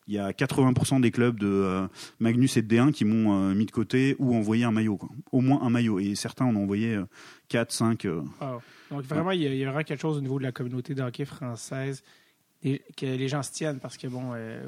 [0.09, 1.85] il y a 80% des clubs de euh,
[2.19, 5.09] Magnus et de D1 qui m'ont euh, mis de côté ou envoyé un maillot quoi.
[5.33, 7.03] Au moins un maillot et certains en ont envoyé euh,
[7.49, 8.61] 4 5 euh, Wow.
[8.89, 11.01] Donc, vraiment, il y, y a vraiment quelque chose au niveau de la communauté de
[11.01, 12.03] hockey française
[12.63, 14.63] et que les gens se tiennent parce que, bon, euh,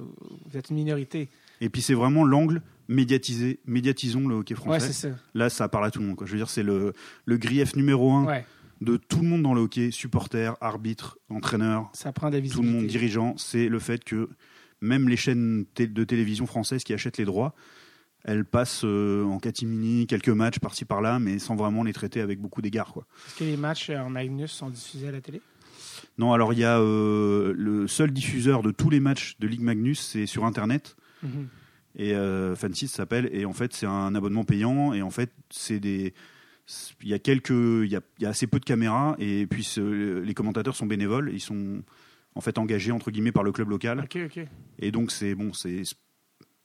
[0.45, 1.29] vous êtes une minorité.
[1.61, 4.93] Et puis c'est vraiment l'angle médiatisé, médiatisons le hockey français.
[4.93, 5.09] ça.
[5.33, 6.25] Là, ça parle à tout le monde quoi.
[6.27, 6.93] Je veux dire, c'est le
[7.25, 8.45] le grief numéro un Ouais,
[8.81, 12.87] de tout le monde dans le hockey, supporters, arbitres, entraîneurs, ça prend tout le monde
[12.87, 14.29] dirigeant, c'est le fait que
[14.81, 17.53] même les chaînes de télévision françaises qui achètent les droits,
[18.23, 22.39] elles passent euh, en catimini quelques matchs par-ci par-là, mais sans vraiment les traiter avec
[22.39, 22.93] beaucoup d'égard.
[23.27, 25.41] Est-ce que les matchs en Magnus sont diffusés à la télé?
[26.17, 29.61] Non, alors il y a euh, le seul diffuseur de tous les matchs de Ligue
[29.61, 30.95] Magnus, c'est sur Internet.
[31.23, 31.47] Mhm.
[31.97, 35.31] Et euh, Fancy ça s'appelle et en fait c'est un abonnement payant et en fait
[35.49, 36.13] c'est des
[37.01, 39.47] il y a quelques il y a, il y a assez peu de caméras et
[39.47, 41.81] puis les commentateurs sont bénévoles ils sont
[42.35, 43.97] en fait engagés entre guillemets par le club local
[44.77, 45.81] et donc c'est bon c'est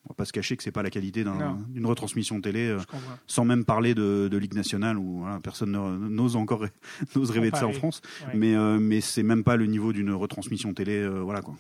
[0.07, 1.25] on va pas se cacher que c'est pas la qualité
[1.71, 2.79] d'une retransmission télé euh,
[3.27, 6.67] sans même parler de, de Ligue nationale où voilà, personne ne- n'ose encore
[7.17, 7.73] n'ose rêver de ça en.
[7.73, 8.35] France Ouais.
[8.37, 11.57] mais euh, mais c'est même pas le niveau d'une retransmission télé euh, voilà quoi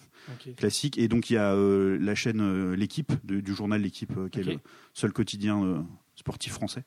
[0.56, 0.98] Classique.
[0.98, 4.28] Et donc il y a euh, la chaîne euh, L'équipe, de- du journal L'équipe, euh,
[4.28, 4.60] qui est le
[4.94, 6.84] seul quotidien sportif français,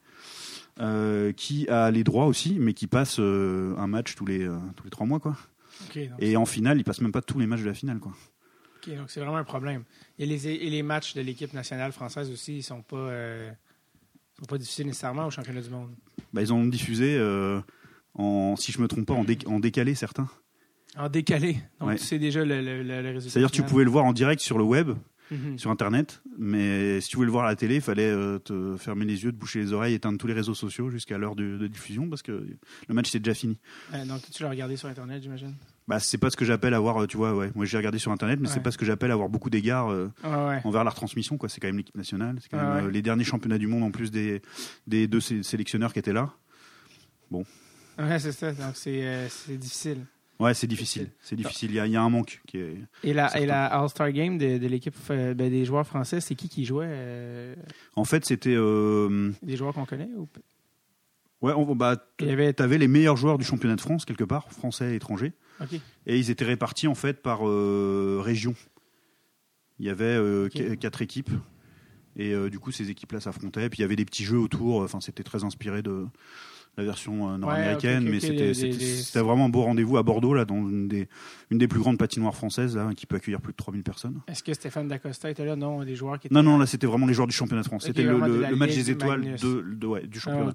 [1.35, 5.05] qui a les droits aussi, mais qui passe un match tous les, tous les trois
[5.05, 5.19] mois.
[5.19, 5.35] Quoi.
[5.95, 7.99] Donc, Et en finale, il passe même pas tous les matchs de la finale.
[7.99, 8.13] Quoi.
[8.87, 9.83] Donc c'est vraiment un problème.
[10.17, 13.11] Et les, et les matchs de l'équipe nationale française aussi, ils sont pas,
[14.39, 15.91] sont pas diffusés nécessairement au championnat du monde?
[16.31, 17.19] Bah, ils ont diffusé,
[18.13, 20.29] en, si je me trompe pas, en, dé- en décalé certains.
[20.97, 21.57] En décalé.
[21.79, 21.95] Donc, Ouais.
[21.97, 23.29] tu sais déjà le, le, le- le résultat.
[23.29, 24.91] C'est-à-dire tu pouvais le voir en direct sur le web,
[25.29, 25.57] Mhm.
[25.59, 28.77] sur Internet, mais si tu voulais le voir à la télé, il fallait euh, te
[28.77, 31.57] fermer les yeux, te boucher les oreilles, éteindre tous les réseaux sociaux jusqu'à l'heure de,
[31.57, 32.47] de diffusion, parce que
[32.87, 33.57] le match c'est déjà fini.
[33.93, 35.53] Euh, donc, tu l'as regardé sur Internet, j'imagine?
[35.85, 37.51] Bah, c'est pas ce que j'appelle avoir, euh, tu vois, ouais.
[37.55, 38.53] Moi, j'ai regardé sur internet, mais Ouais.
[38.53, 40.61] c'est pas ce que j'appelle avoir beaucoup d'égards euh, ouais.
[40.63, 41.49] envers la retransmission, quoi.
[41.49, 44.11] C'est quand même l'équipe nationale, c'est quand même les derniers championnats du monde en plus
[44.11, 44.41] des,
[44.87, 46.33] des deux sé- sélectionneurs qui étaient là.
[47.31, 48.51] Ouais, c'est ça.
[48.53, 50.05] Donc, c'est c'est difficile.
[50.39, 51.09] Ouais, c'est difficile.
[51.19, 51.71] C'est difficile.
[51.71, 52.75] Il y, a, il y a un manque qui est.
[53.03, 53.43] Et la, Certain.
[53.43, 56.63] et la All-Star Game de, de l'équipe euh, ben, des joueurs français, c'est qui qui
[56.63, 57.55] jouait euh,
[57.95, 58.53] En fait, c'était.
[58.55, 60.27] euh, Des joueurs qu'on connaît ou...
[61.41, 62.51] Ouais, on, bah, Il y avait.
[62.53, 65.73] t'avais les meilleurs joueurs du championnat de France quelque part, français et étrangers, Ok.
[66.07, 68.55] et ils étaient répartis en fait par euh, région.
[69.79, 71.29] Il y avait euh, quatre équipes,
[72.15, 73.69] et euh, du coup ces équipes-là s'affrontaient.
[73.69, 74.81] Puis il y avait des petits jeux autour.
[74.81, 76.07] Enfin, c'était très inspiré de
[76.77, 80.55] la version euh, nord-américaine, mais c'était des- vraiment un beau rendez-vous à Bordeaux, là, dans
[80.69, 81.07] une des,
[81.49, 84.19] une des plus grandes patinoires françaises, là, qui peut accueillir plus de 3000 personnes.
[84.27, 85.55] Est-ce que Stéphane Dacosta était là?
[85.55, 87.67] Non, des joueurs qui étaient Non, non, là c'était vraiment les joueurs du championnat de
[87.67, 87.85] France.
[87.85, 90.53] C'était le, match des étoiles de, de- ouais, du Ah, championnat.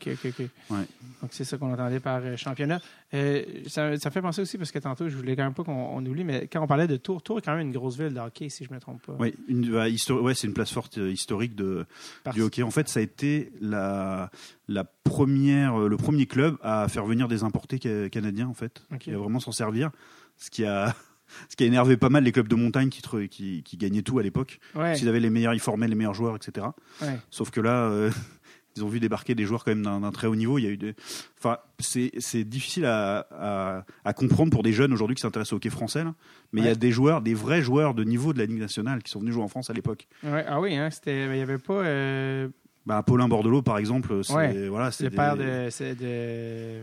[0.71, 0.77] Ouais.
[1.21, 2.81] Donc, c'est ça qu'on entendait par euh, championnat.
[3.15, 5.73] Euh, ça, ça fait penser aussi, parce que tantôt, je voulais quand même pas qu'on
[5.73, 8.15] on oublie, mais quand on parlait de Tours, Tours est quand même une grosse ville
[8.15, 9.13] de hockey, si je ne me trompe pas.
[9.15, 11.85] Ouais, une- ouais, c'est une place forte euh, historique de,
[12.25, 12.63] Parce- du hockey.
[12.63, 14.31] En fait, ça a été la,
[14.73, 18.83] la première, euh, le premier club à faire venir des importés ca- canadiens, en fait,
[18.93, 19.09] Ok.
[19.09, 19.91] et à vraiment s'en servir.
[20.37, 20.95] Ce qui a,
[21.49, 24.03] ce qui a énervé pas mal les clubs de montagne qui, tr- qui, qui gagnaient
[24.03, 24.59] tout à l'époque.
[24.75, 26.67] Ouais, Ils avaient les meilleurs, ils formaient les meilleurs joueurs, etc.
[27.03, 27.19] ouais.
[27.31, 28.11] Sauf que là, euh,
[28.77, 30.57] ils ont vu débarquer des joueurs quand même d'un très haut niveau.
[30.59, 30.95] Il y a eu des,
[31.39, 35.57] enfin, c'est c'est difficile à, à, à comprendre pour des jeunes aujourd'hui qui s'intéressent au
[35.57, 36.05] hockey français.
[36.05, 36.15] là.
[36.55, 39.03] Mais il y a des joueurs, des vrais joueurs de niveau de la Ligue nationale
[39.03, 40.09] qui sont venus jouer en France à l'époque.
[40.25, 42.49] Ah oui, hein, c'était, il n'y avait pas euh,
[42.85, 44.69] Bah, Paulin Bordelot, par exemple, c'est Ouais.
[44.69, 45.69] voilà, c'est le des- père de.
[45.71, 46.81] C'est de.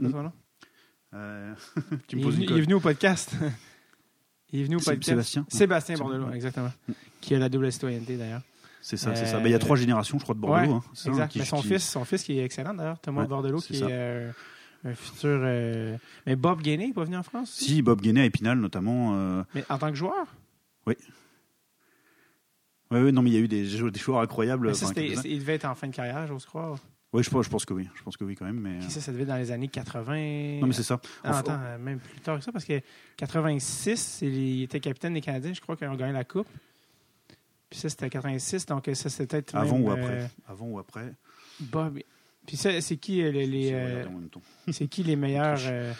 [0.00, 0.32] C'est quoi Mm.
[1.14, 1.54] Euh,
[2.08, 3.36] tu me Il, est poses venu, une il est venu au podcast.
[4.52, 5.04] il est venu au podcast.
[5.04, 5.46] Sébastien.
[5.48, 6.72] Sébastien C'est Bordelot, exactement.
[7.20, 8.42] Qui a la double citoyenneté d'ailleurs.
[8.82, 9.36] C'est ça, c'est ça.
[9.36, 10.72] Euh, Bah, il y a trois générations, je crois, de Bordelot.
[10.72, 11.22] Ouais, hein, exact.
[11.22, 13.58] hein, qui- mais son qui- fils, son fils qui est excellent d'ailleurs, Thomas Ouais, Bordelot,
[13.60, 13.86] qui ça.
[13.86, 14.30] est euh,
[14.84, 15.38] un futur.
[15.44, 17.52] euh, Mais Bob il n'est pas venu en France?
[17.52, 19.12] Si Bob Guéné à Épinal, notamment.
[19.14, 20.26] euh, Mais en tant que joueur?
[22.90, 24.68] Ouais, ouais, non, mais il y a eu des, des joueurs incroyables.
[24.68, 26.78] Mais ça, il devait être en fin de carrière, j'ose croire.
[27.12, 27.88] Ouais, je pense, je pense que oui.
[27.94, 28.58] Je pense que oui, quand même.
[28.58, 28.78] Mais...
[28.80, 30.58] Puis ça, ça devait être dans les années 80.
[30.60, 31.00] Non, mais c'est ça.
[31.22, 32.80] Ah, attends, euh, même plus tard que ça, parce que
[33.16, 36.48] 86, c'est- il était capitaine des Canadiens, je crois qu'ils ont gagné la Coupe.
[37.70, 39.54] Puis ça, c'était 86, donc ça, c'était peut-être.
[39.54, 40.30] Avant même, ou euh, après?
[40.46, 41.12] Avant ou après?
[41.60, 42.00] Bob.
[42.46, 44.04] Puis ça, c'est qui euh, les, les, euh,
[44.72, 45.92] c'est qui les meilleurs euh,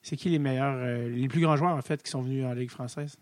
[0.00, 2.52] c'est qui les meilleurs euh, les plus grands joueurs en fait qui sont venus en
[2.54, 3.16] Ligue française?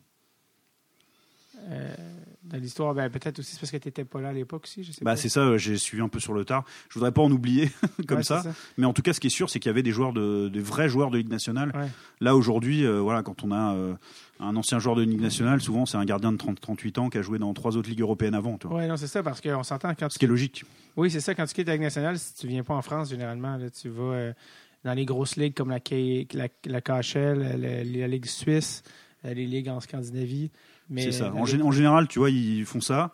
[1.69, 1.95] Euh,
[2.43, 4.91] dans l'histoire ben, peut-être aussi parce que tu n'étais pas là à l'époque aussi je
[4.91, 6.65] sais Bah, c'est ça, euh, j'ai suivi un peu sur le tard.
[6.89, 7.71] Je voudrais pas en oublier
[8.09, 8.43] comme Ouais, ça.
[8.77, 10.49] Mais en tout cas, ce qui est sûr, c'est qu'il y avait des joueurs de,
[10.49, 11.71] des vrais joueurs de Ligue nationale.
[11.77, 11.87] Ouais.
[12.21, 13.95] Là, aujourd'hui, euh, voilà, quand on a euh,
[14.41, 17.19] un ancien joueur de Ligue nationale, souvent, c'est un gardien de 30, 38 ans qui
[17.19, 18.59] a joué dans trois autres ligues européennes avant.
[18.65, 20.65] ouais non c'est ça parce qu'on s'entend quand Ce qui est logique.
[20.97, 21.35] Oui, c'est ça.
[21.37, 23.91] Quand tu quittes la Ligue nationale, si tu viens pas en France, généralement, là, tu
[23.91, 24.33] vas euh,
[24.83, 28.83] dans les grosses ligues comme la, K- la, la KHL, la, Ligue suisse,
[29.23, 30.51] les ligues en Scandinavie.
[30.91, 31.33] Mais C'est ça.
[31.35, 33.13] En, Ligue- gé- en général, tu vois, ils font ça.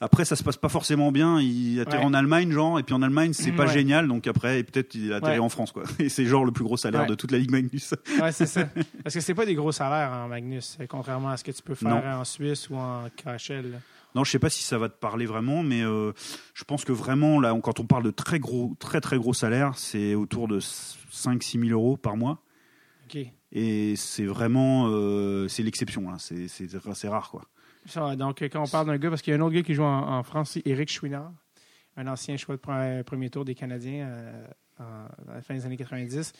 [0.00, 1.40] Après, ça se passe pas forcément bien.
[1.40, 2.04] Il atterrit Ouais.
[2.04, 3.72] en Allemagne, genre, et puis en Allemagne, c'est pas Ouais.
[3.72, 4.08] génial.
[4.08, 5.44] Donc après, peut-être il atterrit Ouais.
[5.44, 5.84] en France, quoi.
[6.00, 7.06] Et c'est genre le plus gros salaire Ouais.
[7.06, 7.94] de toute la Ligue Magnus.
[8.20, 8.64] Ouais, c'est ça.
[9.04, 11.62] Parce que c'est pas des gros salaires en Magnus, euh, contrairement à ce que tu
[11.62, 12.02] peux faire Non.
[12.20, 13.80] en Suisse ou en KHL.
[14.16, 16.12] Non, je sais pas si ça va te parler vraiment, mais euh,
[16.54, 19.72] je pense que vraiment, là, quand on parle de très gros, très très gros salaires,
[19.76, 22.42] c'est autour de 5-6 000 euros par mois.
[23.08, 23.18] OK.
[23.54, 26.16] Et c'est vraiment, euh, c'est l'exception, là.
[26.18, 27.42] C'est, c'est, rare, quoi.
[27.86, 29.62] Ça, donc, euh, quand on parle d'un gars, parce qu'il y a un autre gars
[29.62, 31.32] qui joue en, en France, c'est Éric Chouinard,
[31.96, 34.46] un ancien choix de pre- premier tour des Canadiens euh,
[34.80, 36.32] à la fin des années 90,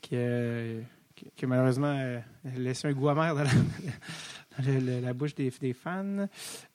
[0.00, 0.80] qui, euh,
[1.16, 2.20] qui- qui a malheureusement euh,
[2.56, 3.50] laissé un goût amer dans la,
[4.58, 6.26] dans le- le- la bouche des, des fans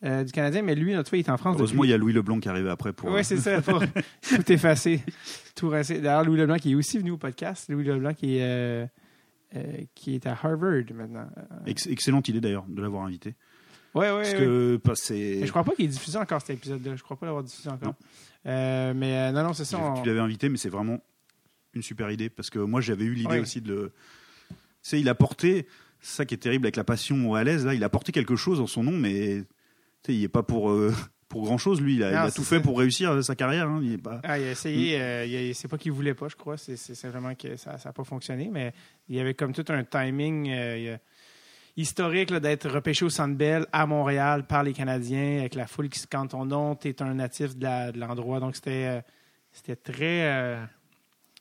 [0.04, 0.64] euh, du Canadien.
[0.64, 1.56] Mais lui, notre fois, il est en France.
[1.58, 3.10] Heureusement, depuis- il y a Louis Leblanc qui est arrivé après pour.
[3.12, 3.82] Oui, c'est ça, pour
[4.30, 5.02] tout effacer,
[5.56, 5.70] tout.
[5.70, 7.70] D'ailleurs, Louis Leblanc qui est aussi venu au podcast.
[7.70, 8.90] Louis Leblanc qui est,
[9.96, 11.30] qui est à Harvard maintenant.
[11.66, 13.36] Ex- excellente idée d'ailleurs de l'avoir invité.
[13.96, 14.38] Oui, oui, Parce oui.
[14.40, 15.46] que bah, c'est.
[15.46, 16.96] Je crois pas qu'il est diffusé encore cet épisode-là.
[16.96, 17.90] Je crois pas l'avoir diffusé encore.
[17.90, 17.96] Non.
[18.52, 19.80] Euh, mais euh, non, non, c'est ça.
[19.80, 21.00] On- Tu l'avais invité, mais c'est vraiment
[21.74, 23.40] une super idée parce que moi j'avais eu l'idée Ouais.
[23.40, 23.94] aussi de le.
[24.50, 25.68] Tu sais, il a porté
[26.00, 27.74] ça qui est terrible avec la passion à l'aise là.
[27.74, 29.44] Il a porté quelque chose en son nom, mais
[30.04, 30.94] tu sais, il est pas pour euh,
[31.30, 31.96] pour grand chose lui.
[31.96, 32.62] Il a, il tout fait ça.
[32.62, 33.68] pour réussir euh, sa carrière.
[33.68, 33.80] hein.
[33.84, 34.22] Il est pas.
[34.24, 35.02] Ah, il a essayé, Mm.
[35.02, 36.58] euh, c'est pas qu'il voulait pas, je crois.
[36.58, 38.50] C'est, simplement que ça n'a pas fonctionné.
[38.52, 38.74] Mais
[39.10, 40.98] il y avait comme tout un timing euh,
[41.76, 46.00] historique d'être repêché au Centre Bell à Montréal par les Canadiens avec la foule qui
[46.00, 46.76] se ton nom.
[46.76, 48.40] Tu es un natif de, l'endroit.
[48.40, 49.02] Donc c'était, euh,
[49.52, 50.58] c'était très.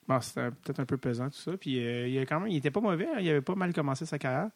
[0.08, 1.52] bon, c'était peut-être un peu pesant tout ça.
[1.56, 3.06] Puis il, a quand même, il était pas mauvais.
[3.06, 3.18] hein.
[3.20, 4.50] Il avait pas mal commencé sa carrière.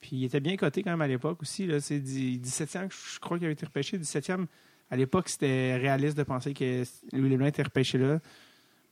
[0.00, 1.68] Puis il était bien coté quand même à l'époque aussi.
[1.80, 3.98] C'est dix- 17e, je crois qu'il avait été repêché.
[3.98, 4.46] 17e,
[4.90, 8.20] à l'époque, c'était réaliste de penser que Louis Leblanc était repêché là.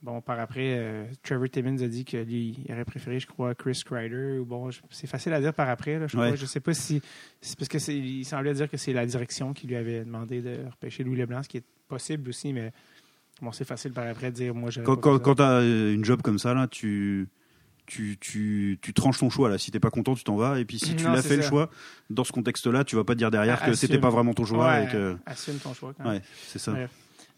[0.01, 3.55] Bon, par après, euh, Trevor Timmins a dit que lui, il aurait préféré, je crois,
[3.55, 4.39] Chris Kreider.
[4.45, 5.97] Bon, c'est facile à dire par après.
[5.97, 6.37] Là, je, Ouais.
[6.37, 7.01] je sais pas si.
[7.41, 10.41] C'est parce que c'est, il semblait dire que c'est la direction qui lui avait demandé
[10.41, 12.71] de repêcher Louis Leblanc, ce qui est possible aussi, mais
[13.41, 15.23] bon, c'est facile par après de dire moi, Quand, quand, ça.
[15.23, 17.27] quand t'as une job comme ça là, tu
[17.85, 19.57] tu, tu, tu tranches ton choix là.
[19.57, 20.59] Si t'es pas content, tu t'en vas.
[20.59, 21.69] Et puis si tu l'as fait le choix,
[22.09, 24.01] dans ce contexte-là, tu vas pas dire derrière Ah, que c'était assume.
[24.01, 24.67] pas vraiment ton choix.
[24.67, 25.17] Ouais, et que...
[25.25, 25.93] Assume ton choix.
[25.97, 26.13] Quand même.
[26.13, 26.73] Ouais, c'est ça.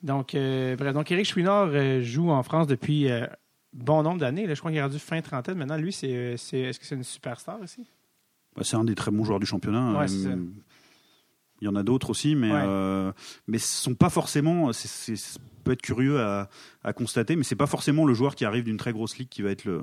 [0.03, 3.25] Donc, euh, bref, donc Eric Chouinard euh, joue en France depuis euh,
[3.73, 4.45] bon nombre d'années.
[4.47, 5.57] Je crois qu'il est rendu fin trentaine.
[5.57, 7.87] Maintenant, lui, c'est, c'est, est-ce que c'est une superstar aussi?
[8.55, 9.97] Bah, c'est un des très bons joueurs du championnat.
[9.99, 10.29] Ouais, c'est ça.
[11.59, 13.11] Il y en a d'autres aussi, mais Ouais.
[13.47, 14.71] mais ce sont pas forcément.
[14.73, 15.15] C'est,
[15.63, 16.49] peut être curieux à,
[16.83, 19.41] à constater, mais c'est pas forcément le joueur qui arrive d'une très grosse ligue qui
[19.41, 19.81] va être le,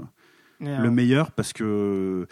[0.61, 2.27] Le meilleur parce que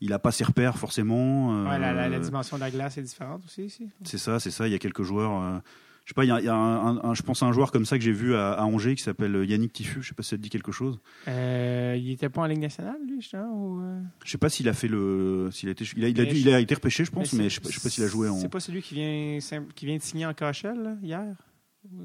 [0.00, 1.52] il a pas ses repères forcément.
[1.54, 3.88] euh, Ouais, la, la- la dimension de la glace est différente aussi ici.
[4.04, 4.66] C'est ça, c'est ça.
[4.68, 5.42] Il y a quelques joueurs.
[5.42, 5.58] euh,
[6.04, 7.46] je sais pas, il y a, il y a un, un- un- je pense à
[7.46, 10.00] un joueur comme ça que j'ai vu à, à Angers qui s'appelle Yannick Tiffu.
[10.02, 10.98] Je sais pas si ça te dit quelque chose.
[11.26, 13.52] Euh, il était pas en Ligue nationale, lui, justement?
[13.52, 14.00] Ou, euh?
[14.24, 16.30] Je sais pas s'il a fait le, s'il a été, il a, il a, Mais
[16.30, 17.82] dû- je- il a été repêché, je pense, Mais mais, je sais pas, je sais
[17.82, 18.38] pas s'il a joué en.
[18.38, 19.38] C'est pas celui qui vient,
[19.74, 21.26] qui vient de signer en KHL là, hier?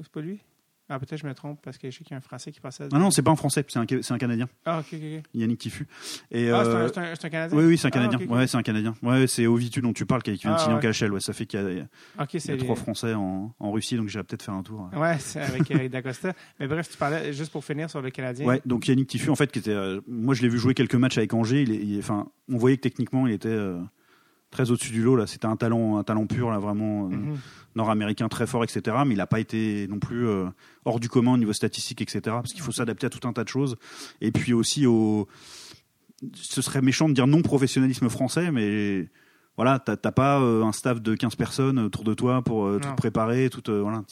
[0.02, 0.40] C'est pas lui?
[0.90, 2.60] Ah, peut-être je me trompe parce que je sais qu'il y a un Français qui
[2.60, 2.84] passait.
[2.92, 5.22] Ah non, c'est pas un Français, c'est un, c'est un Canadien, Ah, ok, ok.
[5.32, 5.86] Yannick Tiffu.
[6.30, 7.58] Et Ah, c'est euh, un- c'est un, Canadien?
[7.58, 8.18] oui, oui, c'est un Ah, Canadien.
[8.28, 8.94] Ouais, c'est un Canadien.
[9.02, 11.10] Ouais, c'est Ovitu dont tu parles qui vient de signer en KHL.
[11.12, 14.08] Ouais, ça fait qu'il y a, il y a trois Français en, en Russie, donc
[14.08, 14.90] j'irai peut-être faire un tour.
[14.94, 16.34] Ouais, c'est avec Eric Dacosta.
[16.60, 18.46] Mais bref, tu parlais, juste pour finir sur le Canadien.
[18.46, 20.96] Ouais, donc Yannick Tiffu, en fait, qui était, euh, moi je l'ai vu jouer quelques
[20.96, 21.62] matchs avec Angers.
[21.62, 23.80] Il est, il est- enfin, on voyait que techniquement, il était euh,
[24.54, 25.16] très au-dessus du lot.
[25.16, 27.36] Là, c'était un talent, un talent pur, là, vraiment euh, Mhm.
[27.74, 28.96] nord-américain, très fort, etc.
[29.06, 30.46] Mais il n'a pas été non plus euh,
[30.86, 32.20] hors du commun au niveau statistique, etc.
[32.24, 33.76] Parce qu'il faut s'adapter à tout un tas de choses.
[34.22, 35.28] Et puis aussi au,
[36.34, 39.08] ce serait méchant de dire non professionnalisme français, mais
[39.56, 42.88] voilà, t'as pas euh, un staff de 15 personnes autour de toi pour euh, tout
[42.96, 44.02] préparer, tout voilà.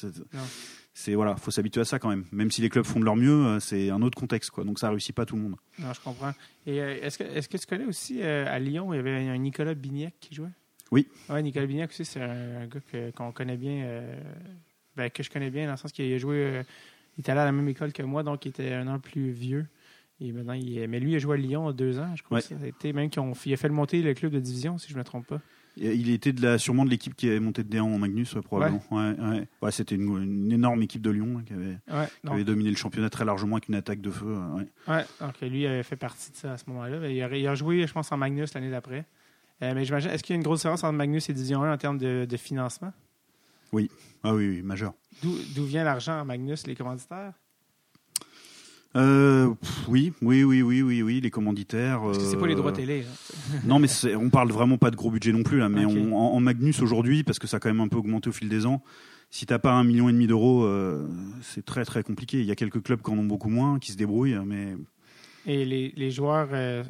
[0.95, 2.25] C'est- voilà, faut s'habituer à ça quand même.
[2.33, 4.65] Même si les clubs font de leur mieux, euh, c'est un autre contexte quoi.
[4.65, 5.57] Donc ça réussit pas tout le monde.
[5.79, 6.33] Non, je comprends.
[6.67, 9.29] Et euh, est-ce que, est-ce que tu connais aussi euh, à Lyon, il y avait
[9.29, 10.51] un Nicolas Bignac qui jouait?
[10.91, 11.09] Oui.
[11.31, 14.21] Ouais, Nicolas Bignac aussi, c'est un, gars que- qu'on connaît bien, euh,
[14.97, 16.63] ben, que je connais bien dans le sens qu'il a joué, euh,
[17.17, 19.31] il était allé à la même école que moi, donc il était un an plus
[19.31, 19.67] vieux.
[20.21, 22.37] Et maintenant, il est- mais lui, il a joué à Lyon deux ans, je crois.
[22.37, 22.43] Ouais.
[22.43, 24.95] Ça a été même qu'il a fait le monter le club de division, si je
[24.95, 25.41] ne me trompe pas.
[25.77, 28.43] Il était de la, sûrement de l'équipe qui est montée de D1 en Magnus, ouais,
[28.43, 28.83] probablement.
[28.91, 29.15] Ouais.
[29.19, 29.73] Ouais, ouais.
[29.73, 31.79] c'était une, une énorme équipe de Lyon hein, qui, avait,
[32.23, 34.37] qui avait dominé le championnat très largement avec une attaque de feu.
[34.87, 35.05] ouais.
[35.21, 37.09] donc lui avait fait partie de ça à ce moment-là.
[37.09, 39.07] Il a, il a joué, je pense, en Magnus l'année d'après.
[39.63, 41.73] Euh, mais j'imagine, est-ce qu'il y a une grosse différence entre Magnus et Division 1
[41.73, 42.93] en termes de, de financement?
[44.23, 44.93] Ah oui, oui, majeur.
[45.23, 47.33] D'où d'où vient l'argent en Magnus, les commanditaires?
[48.95, 52.03] Euh, pff, oui, oui, oui, oui, oui, oui, les commanditaires.
[52.03, 53.05] Parce que c'est pas les euh, droits télé.
[53.09, 53.59] hein.
[53.65, 55.69] Non, mais on parle vraiment pas de gros budget non plus là.
[55.69, 58.29] Mais on- en, en Magnus aujourd'hui, parce que ça a quand même un peu augmenté
[58.29, 58.83] au fil des ans.
[59.31, 61.09] Si t'as pas un million et demi d'euros, euh,
[61.41, 62.41] c'est très très compliqué.
[62.41, 64.77] Il y a quelques clubs qui en ont beaucoup moins, qui se débrouillent, mais
[65.47, 66.49] Et les, les joueurs.
[66.53, 66.85] euh,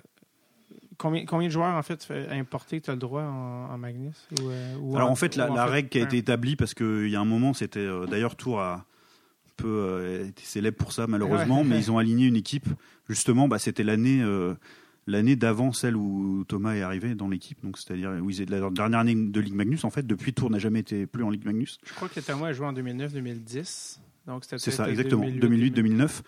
[0.98, 4.48] combien, combien de joueurs, en fait, que tu as le droit en, en Magnus ou,
[4.48, 7.14] euh, ou Alors en fait, la, la règle qui a été établie, parce qu'il y
[7.14, 8.84] a un moment, c'était euh, d'ailleurs Tour un
[9.56, 11.66] peu euh, été célèbre pour ça malheureusement, Ouais.
[11.66, 12.66] mais ils ont aligné une équipe.
[13.08, 14.54] Justement, bah, c'était l'année euh,
[15.06, 18.60] l'année d'avant celle où Thomas est arrivé dans l'équipe, donc c'est-à-dire où ils étaient de
[18.60, 19.84] la dernière année de Ligue Magnus.
[19.84, 21.78] En fait, depuis Tour n'a jamais été plus en Ligue Magnus.
[21.84, 23.98] Je crois que Thomas a joué en 2009-2010.
[24.26, 25.24] Donc c'était C'est ça, exactement.
[25.26, 26.20] 2008-2009,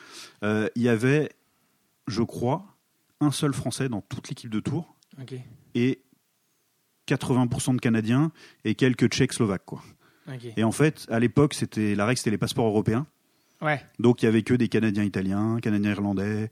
[0.43, 1.31] euh, il y avait,
[2.09, 2.67] je crois,
[3.21, 5.35] un seul Français dans toute l'équipe de Tour OK.
[5.77, 6.01] et
[7.09, 8.33] 80% de Canadiens
[8.65, 9.83] et quelques Tchèques, Slovaques, quoi.
[10.57, 13.07] Et en fait, à l'époque, c'était la règle, c'était les passeports européens.
[13.63, 13.81] Ouais.
[13.99, 16.51] Donc il y avait que des Canadiens italiens, Canadiens irlandais,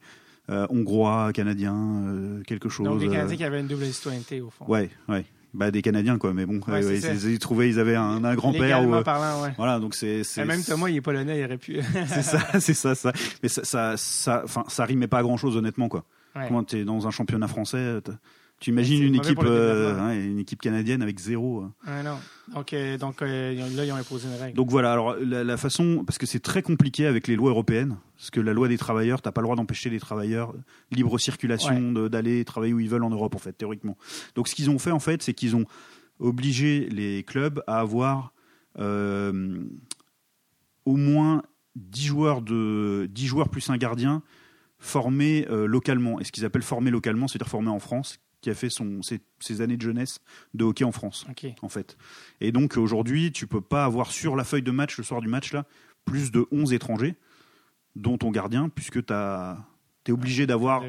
[0.50, 1.74] euh, hongrois, canadiens,
[2.07, 2.86] euh, quelque chose.
[2.86, 4.64] Donc les euh, Canadiens qui avaient une double citoyenneté, au fond.
[4.66, 5.24] Ouais, ouais.
[5.55, 7.12] Bah des Canadiens quoi, mais bon, Ouais, ça.
[7.12, 9.53] ils, ils trouvaient, ils avaient un, un grand-père ou euh, parlant, ouais.
[9.59, 11.78] voilà, donc c'est même Thomas, il est polonais, il aurait pu.
[12.07, 13.12] c'est ça, c'est ça, ça.
[13.42, 16.05] Mais ça, ça, ça, ça rimait pas à grand chose honnêtement quoi.
[16.34, 16.46] Ouais.
[16.48, 17.98] Quand t'es dans un championnat français,
[18.62, 21.64] tu imagines une équipe, euh, une équipe canadienne avec zéro.
[21.88, 22.02] euh.
[22.04, 22.16] Non.
[22.54, 24.54] Donc, euh, donc euh, là, ils ont imposé une règle.
[24.56, 27.96] Donc voilà, alors la, la façon, parce que c'est très compliqué avec les lois européennes,
[28.16, 30.54] parce que la loi des travailleurs, t'as pas le droit d'empêcher les travailleurs
[30.92, 33.96] libre circulation d'aller travailler où ils veulent en Europe en fait, théoriquement.
[34.36, 35.64] Donc ce qu'ils ont fait en fait, c'est qu'ils ont
[36.20, 38.32] obligé les clubs à avoir
[38.76, 39.32] au
[40.96, 41.42] moins
[41.74, 44.22] 10 joueurs de 10 joueurs plus un gardien
[44.78, 46.20] formés localement.
[46.20, 49.20] Et ce qu'ils appellent formés localement, c'est-à-dire formés en France, qui a fait son, ses,
[49.40, 50.18] ses années de jeunesse
[50.53, 51.24] de hockey en France
[51.62, 51.97] en fait.
[52.43, 55.28] Et donc aujourd'hui, tu peux pas avoir sur la feuille de match le soir du
[55.28, 55.64] match là
[56.05, 57.14] plus de 11 étrangers
[57.97, 60.88] dont ton gardien puisque tu es obligé d'avoir ouais.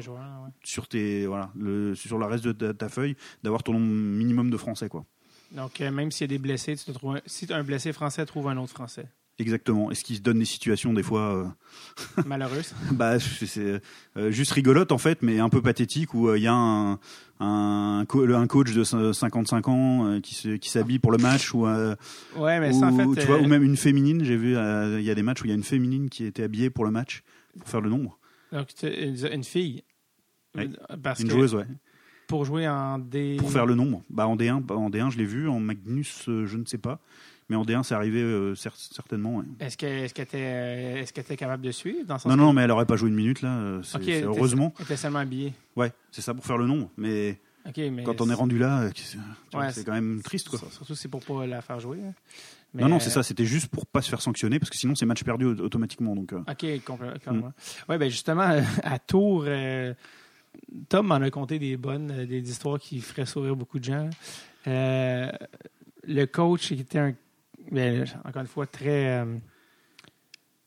[0.64, 4.50] sur tes voilà, le, sur le reste de ta, ta feuille d'avoir ton nombre minimum
[4.50, 5.04] de français quoi.
[5.52, 7.92] Donc, euh, même s'il y a des blessés, tu te trouves un- si un blessé
[7.92, 9.06] français, trouve un autre français.
[9.38, 9.90] Exactement.
[9.90, 11.54] Et ce qui se donne des situations des fois
[12.16, 12.72] euh, Malheureuse.
[12.92, 13.80] bah c'est
[14.16, 16.98] euh, juste rigolote en fait mais un peu pathétique où il y a un
[17.40, 21.96] un, co- un coach de 55 ans euh, qui s'habille pour le match ou euh,
[22.36, 23.22] Ouais, mais ça, en ou, fait.
[23.22, 25.42] tu vois, euh, ou même une féminine, j'ai vu, euh, il y a des matchs
[25.42, 27.24] où il y a une féminine qui était habillée pour le match,
[27.58, 28.18] pour faire le nombre.
[28.52, 29.82] Donc, une fille.
[30.56, 30.70] Ouais.
[31.02, 31.66] Parce Une que joueuse, ouais.
[32.28, 33.34] pour jouer en D.
[33.36, 34.04] Pour faire le nombre.
[34.10, 35.48] Bah, en D1, bah, en D1 je l'ai vu.
[35.48, 37.00] En Magnus, euh, je ne sais pas.
[37.50, 39.36] Mais en D1, c'est arrivé euh, cer- certainement.
[39.36, 39.44] ouais.
[39.60, 42.62] Est-ce que est-ce que t'es euh, que capable de suivre dans Non, que- non, mais
[42.62, 43.54] elle aurait pas joué une minute là.
[43.58, 43.82] euh,
[44.24, 44.72] heureusement.
[44.88, 45.52] t'es seulement habillé.
[45.76, 46.90] Ouais, c'est ça pour faire le nombre.
[46.96, 47.38] Mais
[48.04, 49.18] quand on est rendu là, c'est
[49.56, 50.58] Ouais, quand même triste quoi.
[50.70, 51.98] Surtout c'est pour pas la faire jouer.
[52.06, 52.14] hein.
[52.76, 53.22] Mais, non, non, c'est ça.
[53.22, 56.16] C'était juste pour pas se faire sanctionner parce que sinon c'est match perdu au- automatiquement.
[56.16, 57.18] Donc, euh, OK, complè- Mm.
[57.24, 57.52] complètement.
[57.88, 59.94] Ouais, ben justement, à Tours, euh,
[60.88, 64.10] Tom m'en a conté des bonnes, des histoires qui feraient sourire beaucoup de gens.
[64.66, 65.30] Euh,
[66.06, 67.12] le coach qui était un,
[68.24, 69.36] encore une fois, très, euh,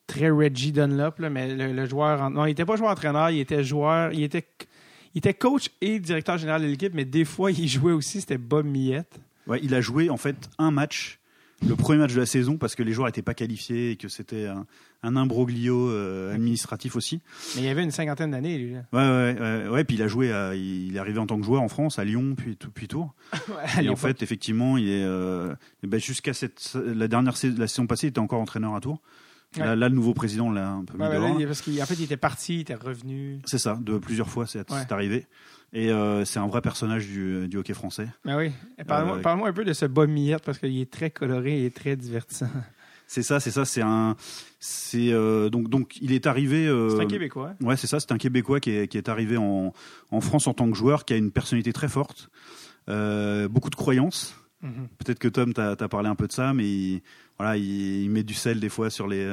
[0.05, 3.63] très Reggie Dunlop, là, mais le, joueur, non, il était pas joueur entraîneur, il était
[3.63, 4.47] joueur, il était,
[5.13, 8.37] il était coach et directeur général de l'équipe, mais des fois, il jouait aussi, c'était
[8.37, 9.19] Bob Millette.
[9.47, 11.19] ouais, il a joué en fait un match,
[11.65, 14.07] le premier match de la saison parce que les joueurs n'étaient pas qualifiés et que
[14.09, 14.65] c'était un,
[15.03, 17.21] un imbroglio euh, administratif aussi.
[17.55, 18.73] Mais il avait une cinquantaine d'années, lui.
[18.73, 18.83] là.
[18.93, 21.45] Ouais, ouais, ouais, ouais, Puis il a joué, à- il est arrivé en tant que
[21.45, 23.15] joueur en France, à Lyon, puis, tout- puis Tours.
[23.81, 27.87] Et en fait, effectivement, il est euh, ben, jusqu'à cette la dernière sais- la saison
[27.87, 29.01] passée, il était encore entraîneur à Tours.
[29.57, 31.37] Là, le nouveau président l'a un peu mis dehors.
[31.47, 33.39] parce qu'en fait, il était parti, il était revenu.
[33.45, 35.25] C'est ça, de plusieurs fois, c'est arrivé.
[35.73, 38.07] Et euh, c'est un vrai personnage du, du hockey français.
[38.23, 38.51] Ben oui.
[38.87, 41.71] Parle-moi Euh, parle-moi un peu de ce Bob Millette parce qu'il est très coloré et
[41.71, 42.47] très divertissant.
[43.05, 44.15] C'est ça, c'est ça, c'est un,
[44.59, 46.67] c'est euh, donc donc il est arrivé.
[46.67, 47.53] euh, C'est un Québécois.
[47.61, 47.99] Ouais, c'est ça.
[47.99, 49.73] C'est un Québécois qui est, qui est arrivé en,
[50.11, 52.29] en France en tant que joueur, qui a une personnalité très forte,
[52.89, 54.35] euh, beaucoup de croyances.
[54.61, 54.87] Mhm.
[54.97, 57.01] Peut-être que Tom t'a t'a parlé un peu de ça, mais il,
[57.37, 59.23] voilà, il, il met du sel des fois sur les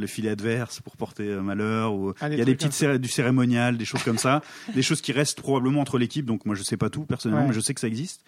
[0.00, 1.94] le filet adverse pour porter euh, malheur.
[1.94, 4.42] Ou Ah, il y a des petites céré- du cérémonial, des choses comme ça,
[4.74, 6.24] des choses qui restent probablement entre l'équipe.
[6.26, 7.48] Donc moi je sais pas tout personnellement, Ouais.
[7.50, 8.24] mais je sais que ça existe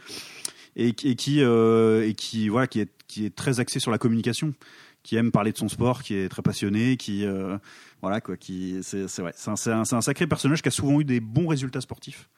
[0.76, 3.90] et, qui- et qui euh, et qui voilà qui est qui est très axé sur
[3.90, 4.54] la communication
[5.02, 7.58] qui aime parler de son sport, qui est très passionné, qui euh,
[8.02, 11.04] voilà quoi, qui c'est c'est ouais, un, un- un sacré personnage qui a souvent eu
[11.04, 12.28] des bons résultats sportifs,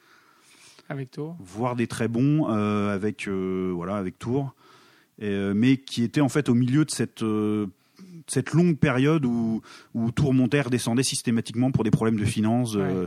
[0.89, 1.37] Avec toi.
[1.41, 4.55] voire des très bons euh, avec euh, voilà avec Tours,
[5.21, 7.23] Et, mais qui était en fait au milieu de cette
[8.27, 9.61] cette longue période où
[9.95, 12.75] où Tours montait redescendait systématiquement pour des problèmes de finances.
[12.77, 13.07] euh,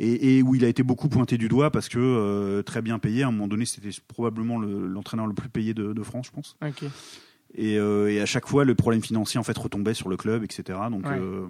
[0.00, 2.98] et, et où il a été beaucoup pointé du doigt parce que euh, très bien
[2.98, 3.22] payé.
[3.22, 6.32] À un moment donné, c'était probablement le- l'entraîneur le, plus payé de, de France, je
[6.32, 6.56] pense.
[7.56, 10.42] Et, euh, et à chaque fois, le problème financier en fait retombait sur le club,
[10.42, 10.78] etc.
[10.90, 11.16] Donc Ouais.
[11.16, 11.46] euh,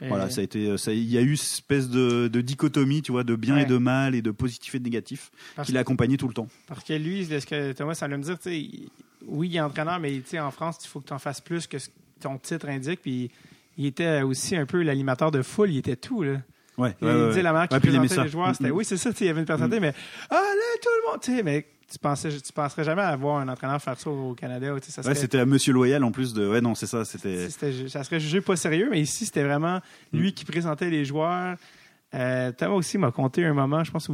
[0.00, 3.12] Et- voilà, ça a été, il y a eu cette espèce de, de dichotomie, tu
[3.12, 3.62] vois, de bien Ouais.
[3.62, 6.34] et de mal et de positif et de négatif, Parce- qui l'a accompagné tout le
[6.34, 6.48] temps.
[6.66, 8.88] Parce que lui, ce que Thomas semble me dire, tu sais, il-
[9.24, 11.40] oui, il est entraîneur, mais tu sais, en France, il faut que tu en fasses
[11.40, 13.02] plus que ce que ton titre indique.
[13.02, 13.30] Puis
[13.76, 16.22] il était aussi un peu l'animateur de foule, il était tout.
[16.22, 16.38] Là.
[16.78, 18.76] Ouais, Il ouais, disait la il aimait présentait les joueurs, c'était Mm, mm.
[18.76, 19.92] oui, c'est ça, il y avait une personnalité, mais
[20.30, 23.48] allez, tout le monde, tu sais, mais tu pensais, tu penserais jamais à voir un
[23.48, 26.10] entraîneur faire ça au Canada, tu sais, ça Ouais, serait, c'était à Monsieur Loyal en
[26.10, 26.48] plus de.
[26.48, 27.50] Ouais, non, c'est ça, c'était.
[27.50, 29.80] ça serait jugé pas sérieux, mais ici, c'était vraiment
[30.14, 30.32] lui Mm.
[30.32, 31.56] qui présentait les joueurs.
[32.14, 34.12] Euh, Thomas aussi m'a conté un moment, je pense, où,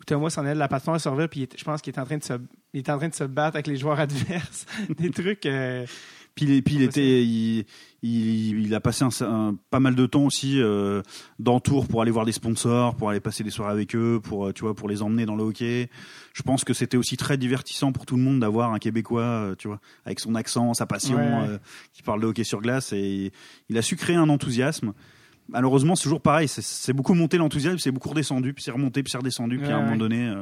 [0.00, 2.16] où Thomas s'en allait de la patinoire servir, puis je pense qu'il était en train
[2.18, 2.32] de se,
[2.72, 4.64] il était en train de se battre avec les joueurs adverses.
[4.98, 5.44] Des trucs.
[5.44, 5.84] euh,
[6.38, 7.64] Puis, il- puis il était, il,
[8.02, 11.02] il, il a passé un, un- pas mal de temps aussi euh,
[11.40, 14.46] dans Tours pour aller voir des sponsors, pour aller passer des soirées avec eux, pour
[14.46, 15.90] euh, tu vois, pour les emmener dans le hockey.
[16.34, 19.54] Je pense que c'était aussi très divertissant pour tout le monde d'avoir un Québécois, euh,
[19.56, 21.48] tu vois, avec son accent, sa passion, Ouais, ouais.
[21.48, 21.58] euh,
[21.92, 23.32] qui parle de hockey sur glace et
[23.68, 24.92] il a su créer un enthousiasme.
[25.48, 26.46] Malheureusement, c'est toujours pareil.
[26.46, 29.78] C'est- beaucoup monté l'enthousiasme, c'est beaucoup redescendu, puis c'est remonté, puis c'est redescendu, puis à
[29.78, 30.32] un moment donné,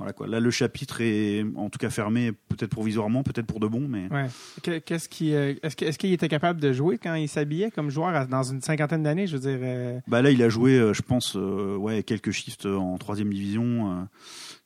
[0.00, 0.26] voilà quoi.
[0.26, 4.08] Là, le chapitre est en tout cas fermé, peut-être provisoirement, peut-être pour de bon, mais.
[4.10, 4.26] ouais.
[4.62, 7.70] Que- Qu'est-ce qui, euh, est-ce que- est-ce qu'il était capable de jouer quand il s'habillait
[7.70, 9.58] comme joueur dans une cinquantaine d'années, je veux dire.
[9.62, 14.08] euh, Bah là, il a joué, euh, je pense, ouais, quelques shifts en troisième division,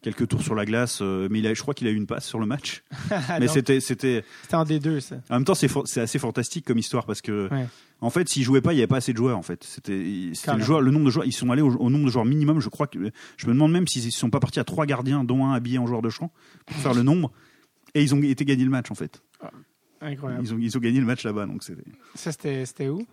[0.05, 2.07] quelques tours sur la glace, euh, mais il a, je crois qu'il a eu une
[2.07, 2.85] passe sur le match.
[3.11, 5.17] ah mais c'était, c'était, c'était en D2, ça.
[5.31, 7.67] en même temps, c'est, assez fantastique comme histoire parce que, Ouais.
[8.03, 9.39] en fait, s'il jouait pas, il y avait pas assez de joueurs.
[9.39, 12.05] En fait, c'était, le joueur, le nombre de joueurs, ils sont allés au, au nombre
[12.05, 12.61] de joueurs minimum.
[12.61, 12.99] Je crois que,
[13.37, 15.87] je me demande même s'ils sont pas partis à trois gardiens, dont un habillé en
[15.87, 16.31] joueur de champ,
[16.67, 17.33] pour faire le nombre.
[17.95, 19.23] Et ils ont été gagner le match en fait.
[20.03, 20.45] Incroyable.
[20.45, 21.83] Ils ont, ils ont gagné le match là-bas, donc c'était.
[22.15, 23.07] Ça, c'était c'était où?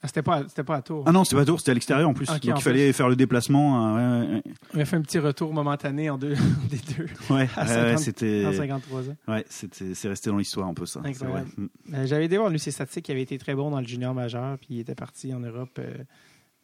[0.00, 1.02] Ah, c'était pas, à- c'était pas à Tours.
[1.06, 2.30] Ah non, c'était pas Tours, c'était à l'extérieur en plus.
[2.30, 3.96] Ok, donc en il fallait faire le déplacement.
[3.96, 4.42] euh, ouais, ouais,
[4.74, 6.34] On a fait un petit retour momentané en deux,
[6.70, 8.46] des deux, ouais, À ouais, 50 ouais, c'était.
[8.46, 9.16] en 53 ans.
[9.26, 11.00] Ouais, c'était, c'est resté dans l'histoire un peu ça.
[11.04, 11.50] Incroyable.
[11.56, 11.66] Mm.
[11.94, 14.14] Euh, J'avais été voir lui ses statistiques, il avait été très bon dans le junior
[14.14, 15.94] majeur, puis il était parti en Europe euh,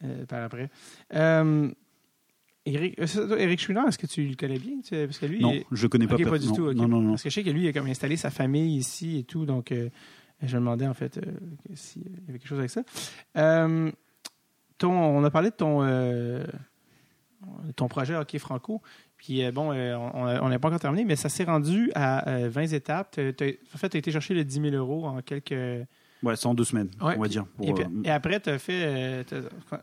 [0.05, 0.69] euh, par après.
[2.67, 4.77] Eric, Eric est-ce que tu le connais bien?
[4.89, 6.15] Parce que lui, Non, il- je connais pas.
[6.15, 6.65] Ok, per- pas du non, tout.
[6.69, 6.75] ok.
[6.75, 7.09] Non, non, non.
[7.11, 9.45] Parce que je sais que lui, il a comme installé sa famille ici et tout,
[9.45, 9.71] donc
[10.43, 11.21] euh, je me demandais en fait euh,
[11.73, 12.83] s'il y avait quelque chose avec ça.
[13.37, 13.91] Euh,
[14.77, 16.43] ton, on a parlé de ton, euh,
[17.75, 18.81] ton projet Hockey Franco.
[19.17, 22.49] Puis euh, bon, euh, on n'a pas encore terminé, mais ça s'est rendu à euh,
[22.49, 23.17] 20 étapes.
[23.17, 25.53] En fait, tu as été chercher le 10 000 euros en quelques,
[26.23, 27.45] Ouais, c'est en deux semaines, Ouais, on va dire.
[27.45, 29.23] pour, Et, puis- euh, et après, tu as fait euh,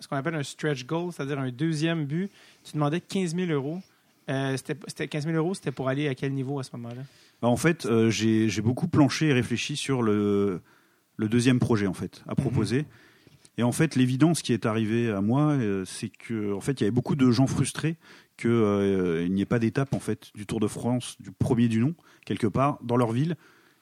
[0.01, 2.31] ce qu'on appelle un stretch goal, c'est-à-dire un deuxième but.
[2.65, 3.79] Tu demandais 15 000 euros.
[4.29, 7.03] Euh, c'était c'était 15 000 euros, c'était pour aller à quel niveau à ce moment-là?
[7.41, 10.61] Bah, en fait, euh, j'ai beaucoup planché et réfléchi sur le,
[11.17, 12.87] le deuxième projet en fait à proposer.
[13.59, 16.85] Et en fait, l'évidence qui est arrivée à moi, euh, c'est que en fait, il
[16.85, 17.97] y avait beaucoup de gens frustrés
[18.37, 21.69] que euh, il n'y ait pas d'étape en fait du Tour de France du premier
[21.69, 21.95] du nom
[22.25, 23.37] quelque part dans leur ville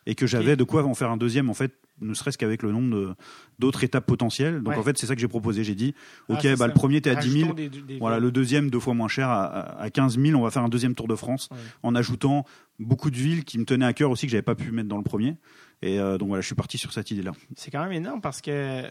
[0.07, 2.72] et que j'avais de quoi en faire un deuxième en fait ne serait-ce qu'avec le
[2.72, 3.14] nombre
[3.59, 4.62] d'autres étapes potentielles.
[4.62, 4.78] Donc Ouais.
[4.78, 5.64] en fait, c'est ça que j'ai proposé.
[5.64, 5.94] J'ai dit,
[6.28, 6.66] Ah, ok, bah, ça.
[6.66, 9.09] le premier t'es à 10 000, Rajoutons des- des- voilà, le deuxième, deux fois moins
[9.09, 11.57] cher, à, à- à 15 000, on va faire un deuxième Tour de France Ouais.
[11.82, 12.44] en ajoutant
[12.78, 14.96] beaucoup de villes qui me tenaient à cœur aussi, que j'avais pas pu mettre dans
[14.96, 15.36] le premier.
[15.82, 17.32] Et euh, donc voilà, je suis parti sur cette idée-là.
[17.57, 18.88] C'est quand même énorme parce que euh,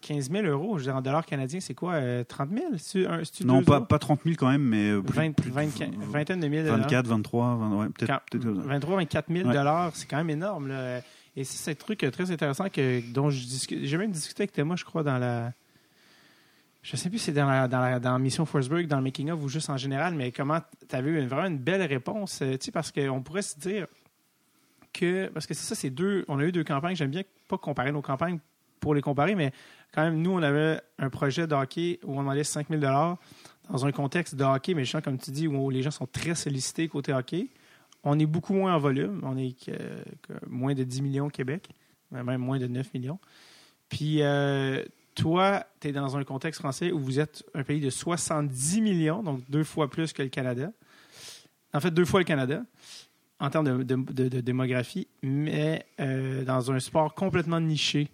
[0.00, 1.94] 15 000 euros, je veux dire, en dollars canadiens, c'est quoi?
[1.94, 2.64] euh, 30 000?
[2.76, 3.84] C'est-tu un- c'est-tu Non, deux pas, euros?
[3.86, 5.68] pas 30 000 quand même, mais euh, plus, 20, plus de 20,
[6.12, 6.78] vingtaine de mille dollars.
[6.78, 8.06] 24, 23, 20, ouais, peut-être.
[8.12, 9.54] Quand- peut-être, euh, 23 24 000 Ouais.
[9.54, 10.68] dollars, c'est quand même énorme.
[10.68, 11.00] là.
[11.40, 13.82] Et c'est un truc euh, très intéressant que, dont je discute.
[13.84, 15.54] J'ai même discuté avec Thomas, je crois, dans la.
[16.82, 19.30] Je sais plus si c'est dans la, dans, la, dans Mission Forsberg, dans le making
[19.30, 22.58] of ou juste en général, mais comment tu avais eu vraiment une belle réponse, euh,
[22.58, 23.86] tu sais, parce qu'on pourrait se dire
[24.92, 26.26] que parce que c'est ça, c'est deux.
[26.28, 26.94] On a eu deux campagnes.
[26.94, 28.38] J'aime bien pas comparer nos campagnes
[28.78, 29.50] pour les comparer, mais
[29.94, 33.86] quand même, nous, on avait un projet de hockey où on demandait 5 000 dans
[33.86, 36.86] un contexte de hockey, mais justement, comme tu dis, où les gens sont très sollicités
[36.88, 37.48] côté hockey.
[38.04, 39.20] On est beaucoup moins en volume.
[39.24, 39.54] On est
[40.46, 41.68] moins de 10 millions au Québec,
[42.10, 43.18] même moins de 9 millions.
[43.88, 44.82] Puis euh,
[45.14, 49.22] toi, tu es dans un contexte français où vous êtes un pays de 70 millions,
[49.22, 50.72] donc deux fois plus que le Canada.
[51.74, 52.62] En fait, deux fois le Canada
[53.38, 58.10] en termes de démographie, mais euh, dans un sport complètement niché.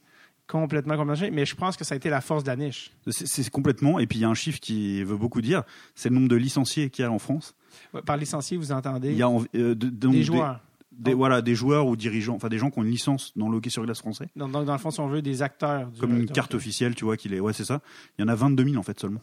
[0.48, 1.28] Complètement, complètement.
[1.32, 2.92] Mais je pense que ça a été la force de la niche.
[3.10, 3.98] C'est complètement.
[3.98, 5.62] Et puis il y a un chiffre qui veut beaucoup dire
[5.94, 7.54] c'est le nombre de licenciés qu'il y a en France.
[7.92, 10.60] Ouais, Par licencié, vous entendez Il y a en- euh, de- donc des joueurs.
[10.92, 13.56] des- voilà, des joueurs ou dirigeants, enfin des gens qui ont une licence dans le
[13.58, 15.88] hockey sur glace français, Donc, donc, dans le fond, si on veut, des acteurs.
[15.88, 17.40] du- comme une carte officielle, tu vois, qu'il est.
[17.40, 17.80] Ouais, c'est ça.
[18.18, 19.20] Il y en a 22 000 en fait seulement.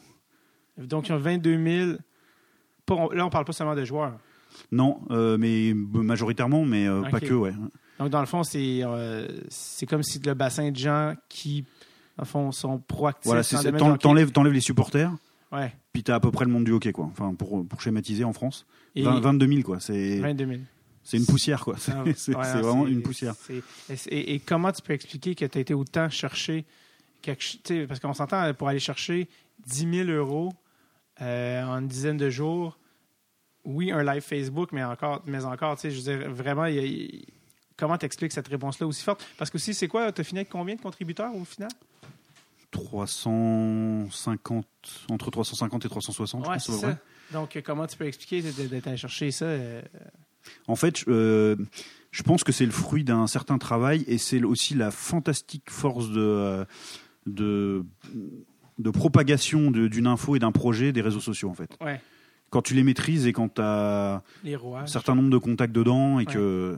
[0.78, 1.58] Donc, il y a 22
[1.88, 1.98] 000.
[2.86, 4.18] Pas- là, on parle pas seulement de joueurs.
[4.72, 7.54] Non, euh, mais majoritairement, mais euh, pas que, ouais.
[8.00, 9.28] Donc, dans le fond, c'est euh,
[9.88, 11.62] comme si le bassin de gens qui,
[12.18, 13.32] dans le fond, sont proactifs.
[13.32, 13.98] Voilà.
[13.98, 15.12] T'enlèves t'enlèves les supporters,
[15.52, 15.72] Ouais.
[15.94, 17.06] puis t'as à peu près le monde du hockey, quoi.
[17.06, 18.66] Enfin, pour, pour schématiser en France.
[18.96, 19.80] Et 20 22 000, quoi.
[19.80, 20.60] C'est 22 000.
[21.04, 21.76] c'est une poussière, quoi.
[21.78, 23.36] C'est Ah, c'est- ouais, vraiment une poussière.
[24.10, 26.66] Et, comment tu peux expliquer que tu as été autant chercher
[27.22, 29.30] quelque Parce qu'on s'entend pour aller chercher
[29.68, 30.52] 10 000 euros
[31.22, 32.78] euh, en une dizaine de jours.
[33.66, 36.76] Oui, un live Facebook, mais encore, mais encore, tu sais, je veux dire, vraiment, il
[36.76, 37.26] y a- il-
[37.78, 39.26] comment tu expliques cette réponse-là aussi forte?
[39.38, 40.12] Parce que aussi, c'est quoi?
[40.12, 41.70] Tu as fini avec combien de contributeurs au final?
[42.72, 44.66] 350,
[45.10, 46.98] entre 350 et 360, je pense, ça.
[47.32, 49.46] Donc, comment tu peux expliquer d'être allé chercher ça?
[49.46, 49.82] euh,
[50.68, 51.56] En fait, je, euh,
[52.12, 56.10] je pense que c'est le fruit d'un certain travail et c'est aussi la fantastique force
[56.10, 56.66] de, euh,
[57.26, 57.86] de,
[58.80, 61.70] de propagation de- d'une info et d'un projet des réseaux sociaux, en fait.
[61.82, 62.02] Ouais,
[62.50, 66.26] Quand tu les maîtrises et quand tu as un certain nombre de contacts dedans et
[66.26, 66.78] que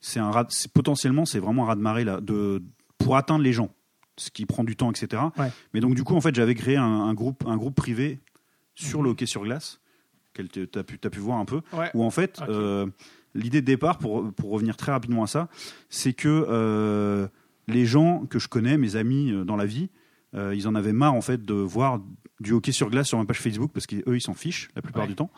[0.00, 0.30] c'est un
[0.72, 2.62] potentiellement, c'est vraiment un là, de,
[2.98, 3.70] pour atteindre les gens,
[4.16, 5.22] ce qui prend du temps, etc.
[5.38, 5.50] Ouais.
[5.74, 8.20] Mais donc, du coup, en fait, j'avais créé un, un groupe, un groupe privé
[8.74, 9.04] sur Mhm.
[9.06, 9.80] le hockey sur glace,
[10.34, 11.90] que tu as pu, t'as pu voir un peu Ouais.
[11.94, 12.86] où en fait, euh,
[13.34, 15.48] l'idée de départ, pour, pour revenir très rapidement à ça,
[15.88, 17.26] c'est que euh,
[17.66, 19.88] les gens que je connais, mes amis euh, dans la vie,
[20.34, 22.00] euh, ils en avaient marre en fait de voir
[22.40, 25.02] du hockey sur glace sur ma page Facebook parce qu'eux ils s'en fichent la plupart
[25.02, 25.08] Ouais.
[25.08, 25.30] du temps.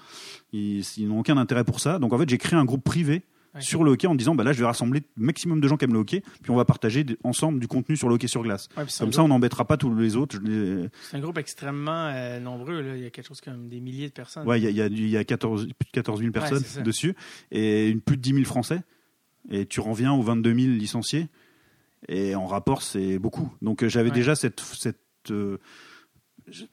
[0.52, 1.98] Ils, ils n'ont aucun intérêt pour ça.
[1.98, 3.22] Donc en fait, j'ai créé un groupe privé
[3.58, 5.84] Sur le hockey en disant bah là je vais rassembler le maximum de gens qui
[5.84, 8.68] aiment le hockey puis on va partager ensemble du contenu sur le hockey sur glace.
[8.76, 10.38] Ouais, Comme ça on n'embêtera pas tous les autres.
[10.44, 12.80] Les- C'est un groupe extrêmement euh, nombreux.
[12.80, 12.96] là.
[12.96, 14.46] Il y a quelque chose comme des milliers de personnes.
[14.46, 16.20] Ouais, il y a, il y a du- il y a 14, plus de 14
[16.20, 17.16] 000 personnes dessus
[17.50, 18.82] et une, plus de 10 000 Français.
[19.50, 21.26] Et tu reviens aux 22 000 licenciés.
[22.08, 23.52] Et en rapport, c'est beaucoup.
[23.62, 25.58] Donc euh, j'avais déjà cette, cette, euh,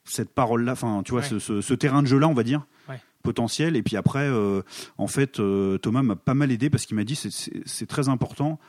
[0.05, 2.99] cette parole-là, enfin, tu vois, ce, ce- ce terrain de jeu-là, on va dire, Ouais.
[3.27, 3.75] Potentiel.
[3.75, 4.61] Et puis après, euh,
[4.97, 7.85] en fait, euh, Thomas m'a pas mal aidé parce qu'il m'a dit c'est- c'est c'est
[7.85, 8.59] très important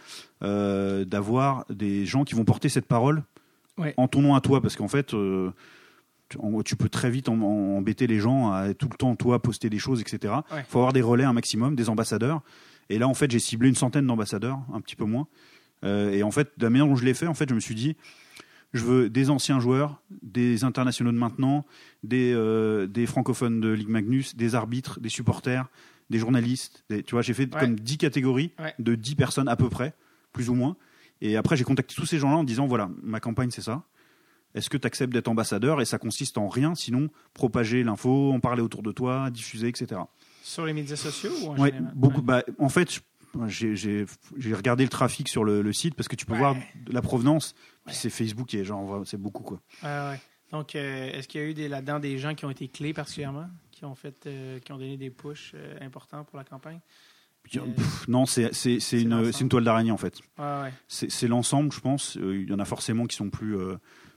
[0.42, 3.22] euh, d'avoir des gens qui vont porter cette parole
[3.78, 3.94] Ouais.
[3.96, 4.60] en ton nom à toi.
[4.60, 5.14] Parce qu'en fait,
[6.28, 9.14] tu, en- tu peux très vite en- en- embêter les gens à tout le temps,
[9.16, 10.34] toi, poster des choses, etc.
[10.50, 10.64] Il Ouais.
[10.68, 12.42] faut avoir des relais un maximum, des ambassadeurs.
[12.90, 15.26] Et là, en fait, j'ai ciblé une centaine d'ambassadeurs, un petit peu moins.
[15.84, 17.74] Et en fait, de la manière dont je l'ai fait, en fait, je me suis
[17.76, 17.96] dit,
[18.74, 21.64] je veux des anciens joueurs, des internationaux de maintenant,
[22.02, 25.68] des, euh, des francophones de Ligue Magnus, des arbitres, des supporters,
[26.10, 26.84] des journalistes.
[26.90, 27.60] des- tu vois, j'ai fait Ouais.
[27.60, 28.74] comme 10 catégories Ouais.
[28.78, 29.94] de 10 personnes à peu près,
[30.32, 30.76] plus ou moins.
[31.20, 33.84] Et après, j'ai contacté tous ces gens-là en disant, voilà, ma campagne, c'est ça.
[34.54, 35.80] Est-ce que tu acceptes d'être ambassadeur?
[35.82, 40.00] Et ça consiste en rien, sinon propager l'info, en parler autour de toi, diffuser, etc.
[40.42, 41.92] Sur les médias sociaux ou en Ouais, général?
[41.94, 42.22] beaucoup.
[42.22, 43.00] Bah, en fait,
[43.46, 46.38] j'ai regardé le trafic sur le, le site parce que tu peux Ouais.
[46.38, 46.56] voir
[46.86, 47.54] la provenance.
[47.90, 49.60] C'est Facebook qui est genre, c'est beaucoup quoi.
[49.82, 50.20] Ouais.
[50.52, 53.48] Donc, euh, est-ce qu'il y a eu là-dedans des gens qui ont été clés particulièrement,
[53.70, 56.80] qui ont fait, euh, qui ont donné des pushs euh, importants pour la campagne?
[57.50, 58.50] Pff, non, c'est
[58.92, 60.18] une, toile d'araignée en fait.
[60.38, 60.72] Ouais.
[60.88, 62.16] C'est l'ensemble, je pense.
[62.20, 63.56] Il y en a forcément qui sont plus,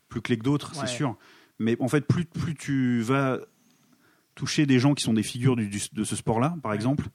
[0.09, 0.85] plus clés que d'autres, Ouais.
[0.87, 1.15] c'est sûr.
[1.59, 3.39] Mais en fait, plus, plus tu vas
[4.35, 6.75] toucher des gens qui sont des figures du- du- de ce sport-là, par Ouais.
[6.75, 7.07] exemple,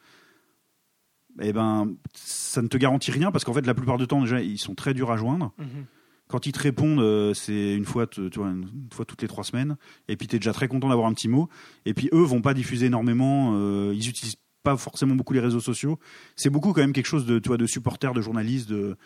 [1.41, 4.41] eh ben, ça ne te garantit rien parce qu'en fait, la plupart du temps, déjà,
[4.41, 5.53] ils sont très durs à joindre.
[5.59, 5.85] Mhm.
[6.29, 9.77] Quand ils te répondent, euh, c'est une fois, une fois toutes les trois semaines.
[10.09, 11.49] Et puis, tu es déjà très content d'avoir un petit mot.
[11.85, 13.53] Et puis, eux vont pas diffuser énormément.
[13.55, 16.01] euh, ils utilisent pas forcément beaucoup les réseaux sociaux.
[16.35, 18.97] C'est beaucoup quand même quelque chose de, tu vois, de supporters, de journalistes, de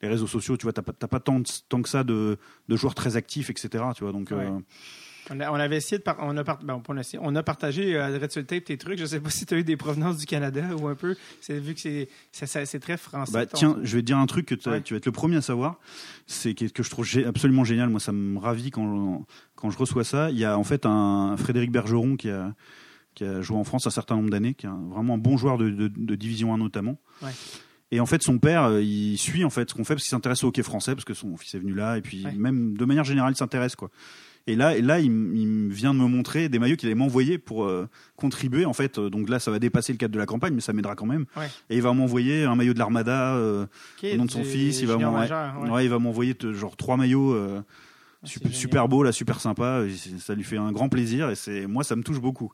[0.00, 0.56] les réseaux sociaux.
[0.56, 3.84] Tu vois, t'as pas, pas tant, tant que ça de, de joueurs très actifs, etc.
[3.96, 4.30] Tu vois, donc.
[4.30, 4.58] Euh,
[5.30, 7.18] On, a- on avait essayé de par- on a par- bon, pas on a essayé,
[7.22, 8.98] on a partagé euh, Red Tape tes trucs.
[8.98, 11.16] Je sais pas si tu as eu des provenances du Canada ou un peu.
[11.40, 13.32] C'est vu que c'est très français.
[13.32, 14.80] Bah, tiens, je vais te dire un truc que Ouais.
[14.82, 15.78] tu vas être le premier à savoir.
[16.26, 17.88] C'est que, que je trouve absolument génial.
[17.88, 20.30] Moi, ça me ravit quand, quand je reçois ça.
[20.30, 22.54] Il y a en fait un Frédéric Bergeron qui a,
[23.14, 25.58] qui a joué en France un certain nombre d'années, qui est vraiment un bon joueur
[25.58, 26.98] de, de- de Division 1 notamment.
[27.22, 27.30] Ouais.
[27.90, 30.10] Et en fait, son père, euh, il suit en fait ce qu'on fait parce qu'il
[30.10, 32.32] s'intéresse au hockey français parce que son fils est venu là et puis Ouais.
[32.34, 33.90] même de manière générale, il s'intéresse quoi.
[34.48, 37.64] Et là, et là, il, vient de me montrer des maillots qu'il allait m'envoyer pour
[37.64, 37.86] euh,
[38.16, 38.98] contribuer en fait.
[38.98, 41.06] Euh, Donc là, ça va dépasser le cadre de la campagne, mais ça m'aidera quand
[41.06, 41.26] même.
[41.36, 41.48] Ouais.
[41.70, 43.36] Et il va m'envoyer un maillot de l'Armada.
[43.36, 43.66] euh,
[44.02, 45.70] au nom de son fils, il va m'envoyer- ouais.
[45.70, 47.60] Ouais, il va m'envoyer genre trois maillots euh,
[48.22, 49.84] Ah, super, super beaux, là, super sympa.
[50.18, 52.50] Ça lui fait un grand plaisir et c'est moi ça me touche beaucoup.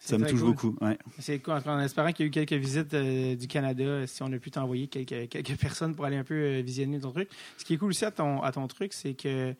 [0.00, 0.48] Ça me touche cool.
[0.50, 0.76] beaucoup.
[0.80, 0.96] Ouais.
[1.18, 1.54] C'est cool.
[1.66, 4.50] En espérant qu'il y a eu quelques visites euh, du Canada, si on a pu
[4.50, 7.28] t'envoyer quelques, quelques personnes pour aller un peu euh, visionner ton truc.
[7.56, 9.54] Ce qui est cool aussi à ton, à ton truc, c'est que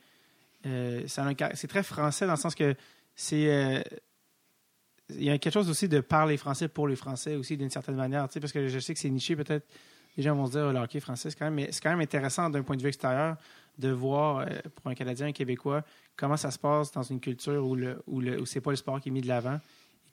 [0.67, 2.75] euh, c'est très français dans le sens que
[3.15, 3.49] c'est.
[3.49, 3.83] euh,
[5.11, 7.95] il y a quelque chose aussi de parler français pour les Français aussi d'une certaine
[7.95, 9.67] manière, tu sais, parce que je sais que c'est niché peut-être.
[10.19, 11.91] Les gens vont se dire oh, le hockey français, c'est quand même, mais c'est quand
[11.91, 13.37] même intéressant d'un point de vue extérieur
[13.79, 15.83] de voir euh, pour un Canadien, un Québécois,
[16.17, 18.77] comment ça se passe dans une culture où le où le où c'est pas le
[18.77, 19.61] sport qui est mis de l'avant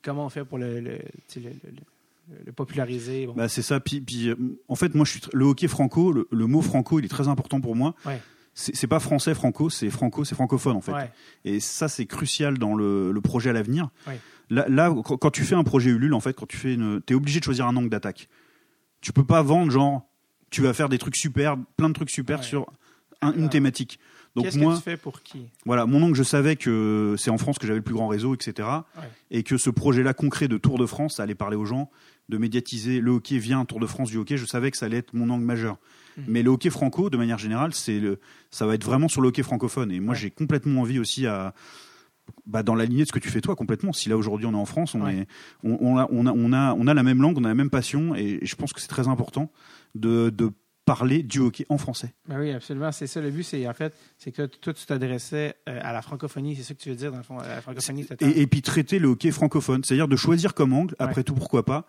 [0.06, 1.00] comment on fait pour le, le,
[2.56, 3.26] populariser.
[3.26, 3.34] bon.
[3.34, 3.80] Bah, c'est ça.
[3.80, 4.36] Puis, puis, euh,
[4.68, 6.12] en fait, moi, je suis le hockey franco.
[6.14, 7.96] Le, le mot franco, il est très important pour moi.
[8.06, 8.22] Ouais.
[8.58, 10.94] C'est pas français franco, c'est franco, c'est francophone en fait.
[10.94, 11.12] Ouais.
[11.44, 13.90] Et ça, c'est crucial dans le, le projet à l'avenir.
[14.08, 14.18] Ouais.
[14.50, 17.14] Là, là, quand tu fais un projet Ulule, en fait, quand tu fais une, t'es
[17.16, 18.30] obligé de choisir un angle d'attaque.
[19.02, 20.08] Tu peux pas vendre genre,
[20.52, 22.46] tu vas faire des trucs super, plein de trucs super Ouais.
[22.46, 22.66] sur
[23.22, 24.00] un- une thématique.
[24.36, 25.48] Donc Qu'est-ce moi, que tu fais pour qui?
[25.66, 28.36] Voilà, mon oncle, je savais que c'est en France que j'avais le plus grand réseau,
[28.36, 28.68] etc.
[28.98, 29.04] Ouais.
[29.32, 31.90] Et que ce projet-là concret de Tour de France, ça allait parler aux gens,
[32.30, 34.38] de médiatiser le hockey via un Tour de France du hockey.
[34.38, 35.78] Je savais que ça allait être mon angle majeur.
[36.18, 36.24] Mhm.
[36.28, 38.20] Mais le hockey franco, de manière générale, c'est le,
[38.52, 39.92] ça va être vraiment sur le hockey francophone.
[39.92, 40.20] Et moi, Ouais.
[40.20, 41.54] j'ai complètement envie aussi à,
[42.46, 43.94] bah, dans la lignée de ce que tu fais toi, complètement.
[43.94, 45.16] Si là aujourd'hui on est en France, on Ouais.
[45.16, 45.28] est,
[45.64, 47.56] on, on a, on a, on a, on a la même langue, on a la
[47.56, 49.52] même passion, et, et je pense que c'est très important
[49.94, 50.52] de, de
[50.86, 52.14] parler du hockey en français.
[52.30, 52.92] Ben oui, absolument.
[52.92, 53.42] C'est ça le but.
[53.44, 56.56] C'est en fait, c'est que toi, tu t'adressais euh, à la francophonie.
[56.56, 59.00] C'est ça que tu veux dire dans le fond, à la francophonie et puis traiter
[59.00, 61.88] le hockey francophone, c'est-à-dire de choisir comme angle, après tout pourquoi pas,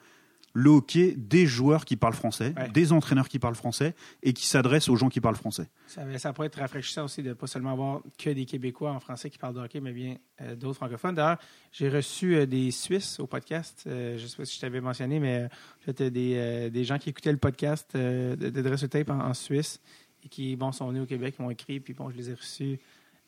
[0.59, 2.71] le hockey des joueurs qui parlent français, Ouais.
[2.71, 5.69] des entraîneurs qui parlent français et qui s'adressent aux gens qui parlent français.
[5.87, 9.29] Ça, ça pourrait être rafraîchissant aussi de pas seulement avoir que des Québécois en français
[9.29, 11.15] qui parlent de hockey, mais bien euh, d'autres francophones.
[11.15, 11.37] D'ailleurs,
[11.73, 13.85] j'ai reçu euh, des Suisses au podcast.
[13.87, 15.49] Euh, je ne sais pas si je t'avais mentionné, mais
[15.85, 19.81] c'était des, des gens qui écoutaient le podcast de, de Dress Tape en, en Suisse
[20.25, 22.79] et qui bon, sont venus au Québec, m'ont écrit, puis bon, je les ai reçus.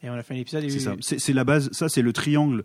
[0.02, 0.68] Et on a fait un épisode.
[0.70, 0.94] C'est ça.
[1.00, 1.68] C'est la base.
[1.72, 2.64] Ça, c'est le triangle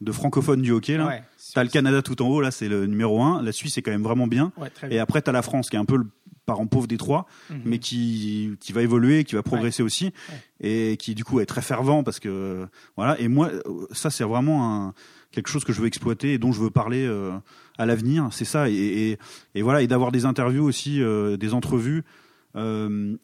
[0.00, 0.96] de francophone du hockey.
[0.96, 1.06] Là.
[1.06, 1.22] Ouais,
[1.54, 1.70] T'as le.
[1.70, 3.42] Canada tout en haut, là, c'est le numéro un.
[3.42, 4.52] La Suisse est quand même vraiment bien.
[4.56, 5.02] Ouais, très Et bien.
[5.02, 6.06] après, t'as la France, qui est un peu le
[6.46, 7.60] parent pauvre des trois, Mhm.
[7.66, 10.12] mais qui, qui va évoluer, qui va progresser aussi,
[10.60, 13.20] et qui du coup est très fervent parce que voilà.
[13.20, 13.50] Et moi,
[13.92, 14.94] ça c'est vraiment un,
[15.30, 17.32] quelque chose que je veux exploiter et dont je veux parler euh,
[17.76, 18.28] à l'avenir.
[18.30, 18.70] C'est ça.
[18.70, 19.18] Et, et,
[19.54, 22.02] et voilà, et d'avoir des interviews aussi, euh, des entrevues.
[22.56, 23.16] euh,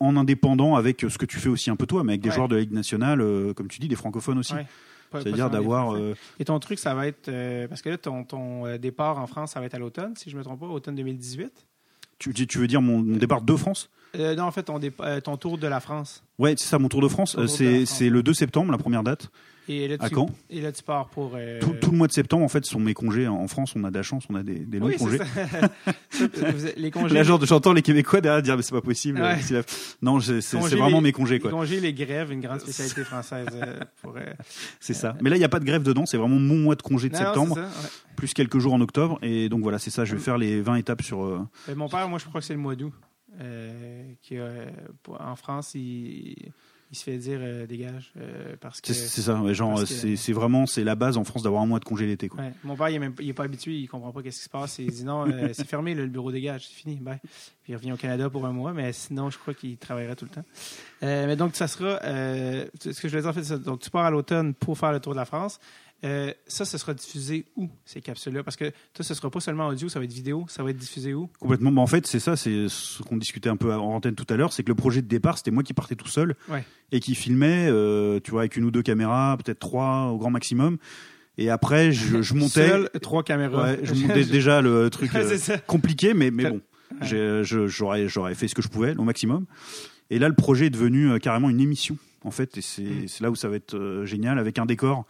[0.00, 2.34] en indépendant avec ce que tu fais aussi un peu toi, mais avec des Ouais.
[2.36, 4.54] joueurs de la Ligue nationale, euh, comme tu dis, des francophones aussi.
[4.54, 4.64] Ouais.
[5.12, 7.28] C'est-à-dire d'avoir euh, Et ton truc, ça va être.
[7.28, 10.14] euh, parce que là, ton, ton euh, départ en France, ça va être à l'automne,
[10.16, 11.66] si je ne me trompe pas, automne 2018.
[12.18, 13.90] tu, tu veux dire mon, mon départ de France?
[14.16, 16.22] Euh, non, en fait, euh, ton tour de la France.
[16.38, 17.36] Ouais, c'est ça, mon Tour de France.
[17.38, 19.30] Euh, C'est le 2 septembre, la première date.
[19.70, 21.36] Et là, À tu, Caen et là, tu pars pour.
[21.60, 23.28] Tout, tout le mois de septembre, en fait, sont mes congés.
[23.28, 25.18] En France, on a de la chance, on a des, des longs oui, congés.
[26.78, 27.14] les congés.
[27.14, 29.20] Là, genre, j'entends les Québécois derrière dire, mais c'est pas possible.
[29.20, 29.36] Ouais.
[29.42, 29.62] C'est la-
[30.00, 31.50] Non, c'est vraiment les- mes congés, les quoi.
[31.50, 33.46] congés, les grèves, une grande spécialité française.
[34.80, 35.16] C'est ça.
[35.20, 36.06] Mais là, il n'y a pas de grève dedans.
[36.06, 37.90] C'est vraiment mon mois de congé de non, septembre, c'est ça, ouais.
[38.16, 39.18] plus quelques jours en octobre.
[39.22, 40.04] Et donc, voilà, c'est ça.
[40.06, 41.22] Je vais faire les 20 étapes sur.
[41.24, 41.40] Euh,
[41.76, 42.92] mon père, moi, je crois que c'est le mois d'août.
[43.40, 44.36] Euh, qui,
[45.08, 46.50] en France, il,
[46.90, 48.92] il se fait dire euh, dégage euh, parce que.
[48.94, 51.66] C'est ça, ouais, genre, parce que- c'est vraiment c'est la base en France d'avoir un
[51.66, 52.30] mois de congé l'été.
[52.38, 52.52] Ouais.
[52.64, 54.48] Mon père, il est, même, il est pas habitué, il comprend pas qu'est-ce qui se
[54.48, 54.78] passe.
[54.78, 56.96] Il dit non, euh, c'est fermé, le bureau dégage, c'est fini.
[56.96, 57.18] Bye.
[57.62, 60.24] Puis il revient au Canada pour un mois, mais sinon, je crois qu'il travaillerait tout
[60.24, 60.44] le temps.
[61.02, 61.98] Mais donc, ça sera.
[62.00, 63.52] ce que je voulais dire, en fait.
[63.62, 65.60] Donc, tu pars à l'automne pour faire le tour de la France.
[66.04, 68.44] Euh, ça, ce sera diffusé où, ces capsules-là?
[68.44, 70.46] Parce que toi, ce sera pas seulement audio, ça va être vidéo.
[70.48, 71.28] Ça va être diffusé où?
[71.40, 71.72] Complètement.
[71.72, 74.36] Mais en fait, c'est ça, c'est ce qu'on discutait un peu en antenne tout à
[74.36, 76.64] l'heure, c'est que le projet de départ, c'était moi qui partais tout seul Ouais.
[76.92, 80.30] et qui filmait, euh, tu vois, avec une ou deux caméras, peut-être trois au grand
[80.30, 80.78] maximum.
[81.36, 82.68] Et après, je, je montais.
[82.68, 83.62] Seul, trois caméras.
[83.72, 86.60] Ouais, je montais déjà le truc Ouais, euh, compliqué, mais, mais bon,
[87.02, 89.46] je- j'aurais fait ce que je pouvais au maximum.
[90.10, 93.06] Et là, le projet est devenu euh, carrément une émission, en fait, et c'est Mm.
[93.22, 95.04] là où ça va être génial, avec un décor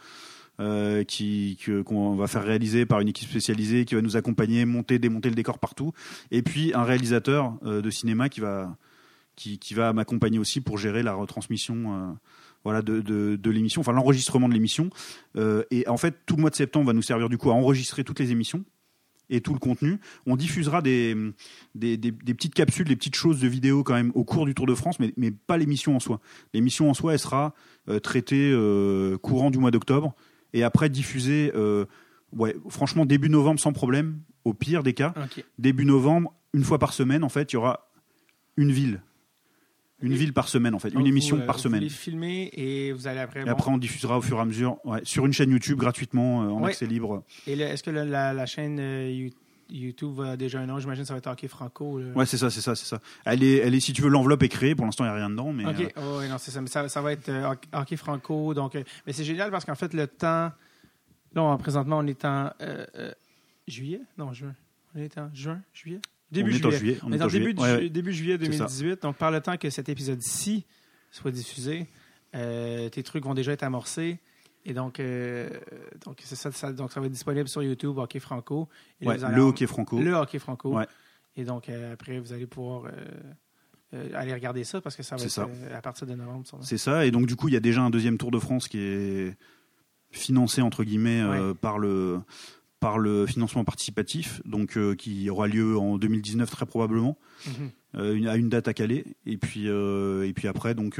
[0.59, 1.03] euh,
[1.85, 5.35] qu'on va faire réaliser par une équipe spécialisée qui va nous accompagner, monter, démonter le
[5.35, 5.93] décor partout,
[6.31, 8.75] et puis un réalisateur euh, de cinéma qui va
[9.35, 11.93] qui, va m'accompagner aussi pour gérer la retransmission.
[11.93, 12.11] euh,
[12.65, 14.89] voilà de, de, l'émission, enfin l'enregistrement de l'émission.
[15.71, 18.03] Et en fait, tout le mois de septembre va nous servir du coup à enregistrer
[18.03, 18.65] toutes les émissions
[19.29, 20.01] et tout le contenu.
[20.25, 21.15] On diffusera des,
[21.73, 24.75] des, petites capsules, des petites choses de vidéo quand même au cours du Tour de
[24.75, 26.19] France, mais, mais pas l'émission en soi.
[26.53, 27.53] L'émission en soi, elle sera
[28.03, 28.53] traitée
[29.21, 30.15] courant du mois d'octobre
[30.53, 31.85] et après diffusée, euh,
[32.33, 35.13] ouais, franchement, début novembre sans problème, au pire des cas.
[35.57, 37.89] Début novembre, une fois par semaine, en fait, il y aura
[38.57, 39.01] une ville.
[40.01, 40.91] Une ville par semaine, en fait.
[40.91, 41.81] Donc, une émission vous, euh, par Vous semaine.
[41.81, 43.41] les filmer et vous allez après.
[43.45, 46.43] Et après, on diffusera au fur et à mesure ouais, sur une chaîne YouTube gratuitement
[46.43, 46.69] euh, en Ouais.
[46.69, 47.23] accès libre.
[47.47, 49.31] Et est-ce que la, la chaîne euh, You-
[49.69, 51.99] YouTube a déjà un nom J'imagine que ça va être Hockey Franco.
[52.15, 52.99] Ouais, c'est ça, c'est ça, c'est ça.
[53.25, 54.75] Elle est, elle est, si tu veux, l'enveloppe est créée.
[54.75, 55.79] Pour l'instant, il n'y a rien dedans, mais OK.
[55.97, 56.61] euh, Oh, non, c'est ça.
[56.61, 58.53] Mais ça, ça va être euh, Hockey- Franco.
[58.53, 60.51] Donc, euh, mais c'est génial parce qu'en fait, le temps.
[61.33, 62.51] Là, on- présentement, on est en
[63.67, 64.01] juillet?
[64.17, 64.55] Non, juin.
[64.95, 65.99] On est en juin, juillet?
[66.31, 66.77] Début on est en juillet.
[66.79, 66.99] juillet.
[67.03, 67.45] On est en juillet.
[67.53, 67.61] début,
[68.09, 68.13] ouais.
[68.13, 68.65] juillet C'est ça.
[68.65, 69.01] 2018.
[69.03, 70.65] Donc, par le temps que cet épisode-ci
[71.11, 71.87] soit diffusé,
[72.33, 74.19] tes trucs vont déjà être amorcés.
[74.65, 75.49] Et donc, euh,
[76.05, 78.67] donc ça, ça- donc, ça va être disponible sur YouTube, Hockey Franco.
[79.01, 79.99] Et Ouais, le hockey franco.
[79.99, 80.75] Le hockey franco.
[80.75, 80.87] Ouais.
[81.35, 82.91] Et donc, euh, après, vous allez pouvoir
[83.93, 85.47] euh, aller regarder ça parce que ça va être ça.
[85.75, 86.45] à partir de novembre.
[86.61, 87.05] C'est ça.
[87.05, 89.37] Et donc, du coup, il y a déjà un deuxième Tour de France qui est
[90.11, 91.23] financé, entre guillemets,
[91.61, 92.19] par le
[92.79, 97.53] par le financement participatif, donc euh, qui aura lieu en 2019 très probablement, Mhm.
[97.95, 100.99] euh, une- à une date à Calais, et puis euh, et puis après donc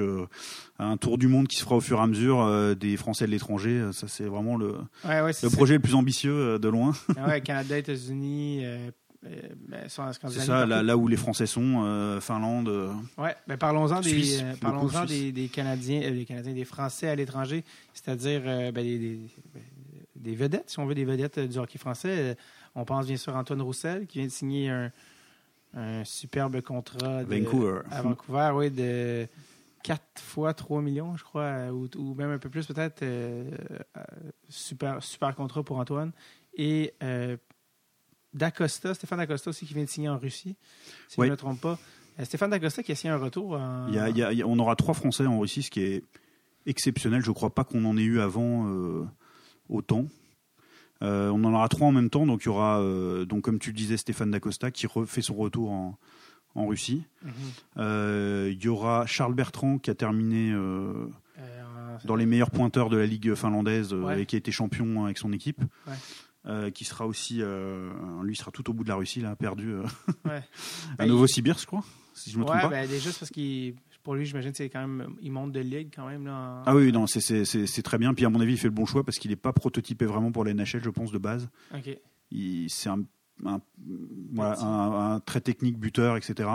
[0.80, 3.32] un tour du monde qui se fera au fur et à mesure des Français de
[3.32, 4.76] l'étranger, ça c'est vraiment le,
[5.06, 6.94] Ouais, ouais, c'est le projet le plus ambitieux de loin.
[7.18, 8.64] Ah ouais, Canada, États-Unis,
[9.22, 12.70] ben, C'est ça, là, où les Français sont, Finlande.
[13.18, 14.44] Ouais, ben parlons-en des, Suisse.
[15.08, 17.64] des, des Canadiens, des Canadiens, des Français à l'étranger,
[17.94, 19.20] c'est-à-dire ben, des, des-
[19.54, 19.62] ben,
[20.20, 22.32] des vedettes, si on veut, des vedettes euh, du hockey français.
[22.32, 22.36] Euh,
[22.76, 24.92] on pense bien sûr à Antoine Roussel qui vient de signer un,
[25.74, 27.82] un superbe contrat de- Vancouver.
[27.90, 29.28] à Vancouver, oui, de
[29.84, 33.02] 4 fois 3 millions, je crois, euh, ou, ou même un peu plus peut-être.
[33.04, 33.50] euh,
[34.50, 36.12] super, super contrat pour Antoine.
[36.56, 37.38] Et euh,
[38.34, 40.56] D'Acosta, Stéphane D'Acosta aussi qui vient de signer en Russie,
[41.08, 41.26] si Oui.
[41.28, 41.80] je ne me trompe pas.
[42.24, 43.88] Stéphane D'Acosta qui a signé un retour en...
[43.88, 45.64] Il y a- il y a- il y a- on aura trois Français en Russie,
[45.64, 46.04] ce qui est
[46.66, 47.22] exceptionnel.
[47.24, 49.06] Je ne crois pas qu'on en ait eu avant euh,
[49.70, 50.06] autant.
[51.02, 52.26] Euh, on en aura trois en même temps.
[52.26, 55.36] Donc, il y aura, euh, donc, comme tu le disais, Stéphane Dacosta qui refait son
[55.36, 55.98] retour en,
[56.56, 57.04] en Russie.
[57.24, 57.32] Mhm.
[57.78, 60.54] Euh, il y aura Charles Bertrand qui a terminé
[62.06, 64.22] dans les meilleurs pointeurs de la ligue finlandaise Ouais.
[64.22, 65.62] et qui a été champion avec son équipe.
[65.88, 66.72] Ouais.
[66.72, 67.42] Qui sera aussi,
[68.24, 69.76] lui sera tout au bout de la Russie, là, perdu
[70.26, 70.42] Ouais.
[70.98, 72.88] à Novosibirsk, je crois, si je me trompe Ouais, pas.
[72.88, 73.76] déjà, c'est parce qu'il.
[74.04, 75.16] Pour lui, j'imagine, c'est quand même.
[75.22, 76.26] Il monte de ligue quand même.
[76.26, 78.14] Là, en- Ah oui, non, c'est- c'est c'est- c'est très bien.
[78.14, 80.32] Puis à mon avis, il fait le bon choix parce qu'il n'est pas prototypé vraiment
[80.32, 81.50] pour la NHL, je pense, de base.
[82.68, 83.02] C'est un,
[83.46, 83.62] un-
[84.34, 84.64] voilà, Petit.
[84.64, 86.50] un- un très technique buteur, etc.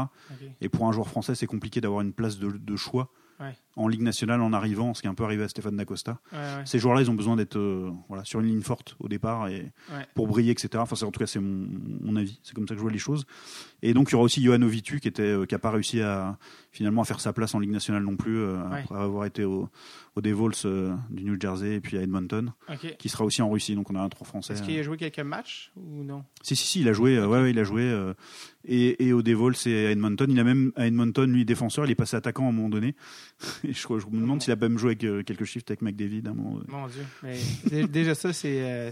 [0.61, 3.57] Et pour un joueur français, c'est compliqué d'avoir une place de, de choix Ouais.
[3.77, 6.21] En Ligue nationale en arrivant, ce qui est un peu arrivé à Stéphane Dacosta.
[6.33, 6.45] Ouais, ouais.
[6.65, 9.73] Ces joueurs-là, ils ont besoin d'être euh, voilà, sur une ligne forte au départ et
[9.93, 10.07] Ouais.
[10.15, 10.69] pour briller, etc.
[10.77, 11.67] Enfin, en tout cas, c'est mon,
[12.03, 12.39] mon avis.
[12.43, 13.27] C'est comme ça que je vois les choses.
[13.83, 16.01] Et donc, il y aura aussi Johan Ovitu qui était, euh, qui a pas réussi
[16.01, 16.39] à
[16.71, 19.69] finalement à faire sa place en Ligue nationale non plus euh, après avoir été au,
[20.17, 20.67] au Devils
[21.11, 22.53] du New Jersey et puis à Edmonton,
[22.99, 23.75] qui sera aussi en Russie.
[23.75, 24.55] Donc, on a un trois français.
[24.55, 26.25] Est-ce qu'il a joué quelques matchs ou non?
[26.43, 27.19] Si, si, si, il a joué.
[27.25, 28.13] ouais, il a joué
[28.67, 30.31] et, et au Devils et à Edmonton.
[30.31, 31.85] Il a même à Edmonton, lui, défenseur.
[31.85, 32.95] Il est passé attaquant à un moment donné.
[33.67, 36.27] Et je, me demande s'il a pas même joué avec euh, quelques shifts avec McDavid
[36.27, 36.67] à un moment donné.
[36.69, 37.05] Mon Dieu.
[37.23, 38.63] Mais déjà, ça, c'est.
[38.63, 38.91] euh,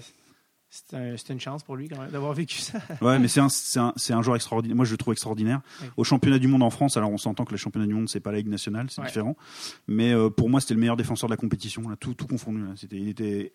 [0.75, 2.81] c'est un- c'est une chance pour lui d'avoir vécu ça.
[3.03, 4.75] Ouais, mais c'est un, un, un joueur extraordinaire.
[4.75, 5.61] Moi, je le trouve extraordinaire.
[5.83, 5.89] Oui.
[5.99, 8.21] Au championnat du monde en France, alors on s'entend que le championnat du monde, c'est
[8.21, 9.07] pas la Ligue nationale, c'est Ouais.
[9.09, 9.37] différent.
[9.87, 12.63] Mais euh, pour moi, c'était le meilleur défenseur de la compétition, là, tout, tout confondu.
[12.65, 12.73] Là.
[12.91, 13.53] Il était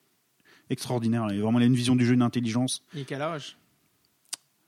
[0.70, 1.26] extraordinaire.
[1.26, 1.34] là.
[1.34, 2.84] Il, vraiment, il a une vision du jeu, une intelligence.
[2.96, 3.58] A quel âge?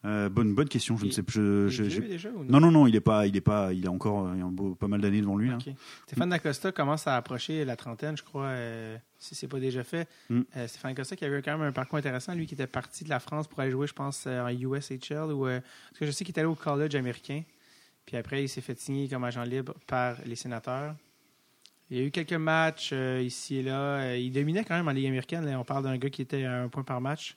[0.06, 0.96] Euh, bonne, bonne question.
[0.96, 3.02] Je ne Il- sais je- je- vieux j'ai- déjà ou Non, non, non, il est
[3.02, 5.20] pas, il est pas, il a encore euh, il a un beau- pas mal d'années
[5.20, 5.52] devant lui.
[6.08, 10.08] Stéphane Dacosta commence à approcher la trentaine, je crois, euh, si c'est pas déjà fait.
[10.30, 10.42] Mm.
[10.56, 13.10] Euh, Stéphane Dacosta qui avait quand même un parcours intéressant, lui qui était parti de
[13.10, 16.34] la France pour aller jouer, je pense, en USHL ou parce que je sais qu'il
[16.34, 17.44] est allé au college américain.
[18.06, 20.96] Puis après, il s'est fait signer comme agent libre par les sénateurs.
[21.92, 24.16] Il y a eu quelques matchs ici et là.
[24.16, 25.46] Il dominait quand même en Ligue américaine.
[25.46, 27.36] Là, on parle d'un gars qui était à un point par match.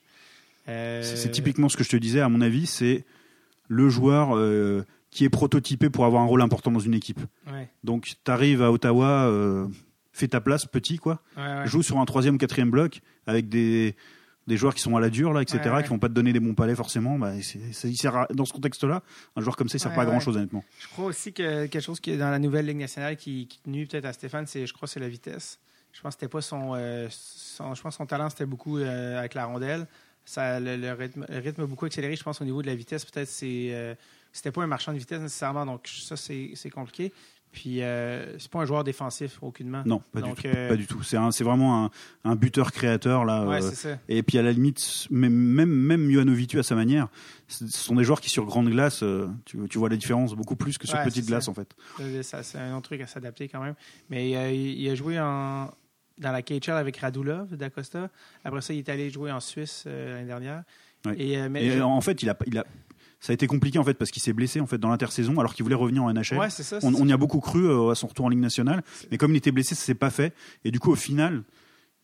[0.69, 2.21] Euh, C'est c'est typiquement ce que je te disais.
[2.21, 3.03] À mon avis, c'est
[3.67, 7.19] le joueur euh, qui est prototypé pour avoir un rôle important dans une équipe.
[7.51, 9.67] Ouais, Donc, tu arrives à Ottawa, euh,
[10.11, 11.21] fais ta place, petit, quoi.
[11.37, 11.67] ouais, ouais.
[11.67, 13.95] Joue sur un troisième quatrième bloc avec des,
[14.47, 16.39] des joueurs qui sont à la dure, là, etc., qui vont pas te donner des
[16.39, 17.17] bons palais forcément.
[17.19, 19.03] Bah, il sert à- dans ce contexte-là,
[19.35, 20.63] un joueur comme ça, il sert pas à grand-chose, honnêtement.
[20.79, 23.59] Je crois aussi que quelque chose qui est dans la nouvelle Ligue nationale qui, qui
[23.69, 25.59] nuit peut-être à Stéphane, c'est, je crois, c'est la vitesse.
[25.91, 29.19] Je pense que c'était pas son, euh, son- je pense son talent c'était beaucoup euh,
[29.19, 29.85] avec la rondelle.
[30.25, 32.15] Ça, le, le rythme, le rythme a beaucoup accéléré.
[32.15, 33.93] Je pense au niveau de la vitesse, peut-être c'est, euh,
[34.31, 37.11] c'était pas un marchand de vitesse nécessairement, donc ça c'est, compliqué.
[37.51, 39.83] Puis euh, c'est pas un joueur défensif aucunement.
[39.85, 40.47] Non, pas Donc, du tout.
[40.57, 41.03] euh, Pas du tout.
[41.03, 41.91] C'est c'est vraiment un,
[42.23, 43.45] un buteur créateur, là.
[43.45, 43.99] Ouais, euh, ça.
[44.09, 46.01] Et puis à la limite, même même, même
[46.57, 47.09] à sa manière,
[47.47, 50.55] ce sont des joueurs qui sur grande glace, euh, tu, tu vois la différence beaucoup
[50.55, 51.51] plus que sur Ouais, petite glace ça.
[51.51, 51.75] en fait.
[52.23, 53.75] Ça, c'est un autre truc à s'adapter quand même.
[54.09, 55.69] Mais il, il a joué en,
[56.17, 58.09] dans la KHL avec Radulov d'Acosta.
[58.43, 60.63] Après ça, il est allé jouer en Suisse euh, l'année dernière.
[61.17, 62.65] Et, euh, mais Et je- en fait, il a, il a,
[63.19, 65.53] ça a été compliqué en fait parce qu'il s'est blessé en fait dans l'intersaison alors
[65.53, 66.37] qu'il voulait revenir en NHL.
[66.37, 66.79] Ouais, c'est ça.
[66.83, 69.37] on, y a beaucoup cru euh, à son retour en Ligue nationale, mais comme il
[69.37, 70.33] était blessé, ça s'est pas fait.
[70.63, 71.43] Et du coup, au final,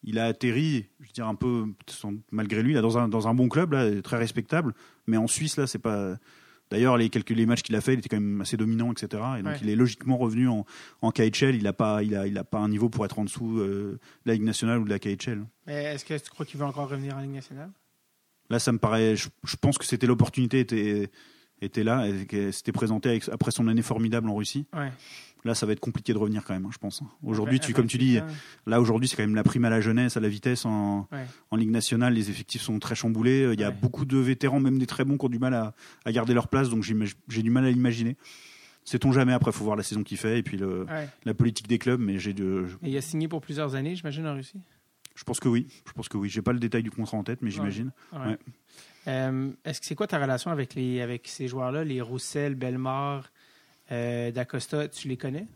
[0.04, 1.66] il a atterri, je veux dire un peu
[2.32, 4.74] malgré lui, là, dans un dans un bon club là, très respectable.
[5.08, 6.16] Mais en Suisse là, c'est pas.
[6.72, 9.08] D'ailleurs, les quelques les matchs qu'il a fait, il était quand même assez dominant, etc.
[9.40, 9.60] Et donc, Ouais.
[9.64, 10.66] il est logiquement revenu en,
[11.02, 11.56] en KHL.
[11.56, 13.94] Il a pas, il a, il a pas un niveau pour être en dessous euh,
[14.26, 15.44] de la Ligue nationale ou de la KHL.
[15.66, 17.72] Mais est-ce que tu crois qu'il veut encore revenir en Ligue nationale?
[18.52, 19.16] Là, ça me paraît.
[19.16, 21.10] Je, je pense que c'était l'opportunité était
[21.62, 24.66] était là, et s'était présentée après son année formidable en Russie.
[24.74, 24.92] Ouais.
[25.46, 27.02] Là, ça va être compliqué de revenir quand même, hein, je pense.
[27.24, 28.20] Aujourd'hui, Après- tu, comme tu dis,
[28.68, 31.26] là aujourd'hui, c'est quand même la prime à la jeunesse, à la vitesse en, Ouais.
[31.52, 32.14] en Ligue nationale.
[32.14, 33.50] Les effectifs sont très chamboulés.
[33.54, 33.76] Il y a Ouais.
[33.82, 35.74] beaucoup de vétérans, même des très bons, qui ont du mal à,
[36.04, 36.70] à garder leur place.
[36.70, 38.18] Donc j'ai du mal à l'imaginer.
[38.84, 41.08] Sait-on jamais Après, faut voir la saison qu'il fait et puis le, Ouais.
[41.24, 42.02] la politique des clubs.
[42.02, 44.60] Mais j'ai de, je, Et il a signé pour plusieurs années, j'imagine, en Russie?
[45.16, 45.68] je pense que oui.
[45.88, 46.28] Je pense que oui.
[46.30, 47.92] J'ai pas le détail du contrat en tête, mais j'imagine.
[49.08, 53.32] Euh, est-ce que c'est quoi ta relation avec les avec ces joueurs-là, les Roussel, Bellemare,
[53.92, 55.48] euh, D'Acosta, tu les connais?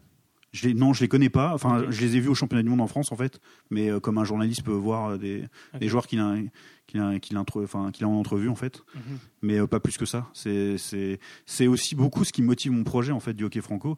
[0.53, 1.51] Je les, non, je les connais pas.
[1.53, 3.41] Enfin, je les ai vus au championnat du monde en France, en fait.
[3.71, 5.49] Mais euh, comme un journaliste peut voir euh, des,
[5.89, 6.35] joueurs qu'il a,
[6.85, 8.83] qu'il a, qu'il a, entre- enfin, qu'il a en entrevue, en fait.
[8.93, 9.01] Mhm.
[9.41, 10.29] Mais euh, pas plus que ça.
[10.35, 13.97] C'est, aussi beaucoup ce qui motive mon projet, en fait, du hockey franco.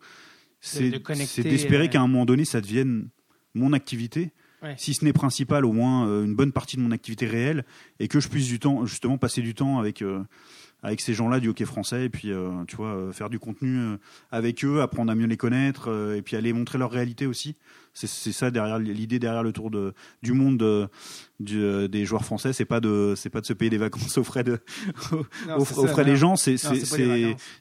[0.62, 3.10] C'est, de d'espérer euh, qu'à un moment donné, ça devienne
[3.54, 4.32] mon activité.
[4.64, 4.76] Ouais.
[4.78, 7.66] Si ce n'est principal, au moins une bonne partie de mon activité réelle.
[8.00, 10.02] Et que je puisse du temps, justement, passer du temps avec,
[10.86, 12.06] avec ces gens-là du hockey français.
[12.06, 13.98] Et puis, euh, tu vois, euh, faire du contenu euh,
[14.32, 15.90] avec eux, apprendre à mieux les connaître.
[16.16, 17.56] et puis aller montrer leur réalité aussi.
[17.94, 20.90] C'est, ça derrière l'idée derrière le tour de, du monde
[21.40, 22.52] du, des joueurs français.
[22.54, 24.60] C'est pas de, c'est pas de se payer des vacances aux frais de,
[25.48, 26.10] Non, aux, ça, frais non.
[26.10, 26.36] des gens.
[26.36, 26.58] C'est,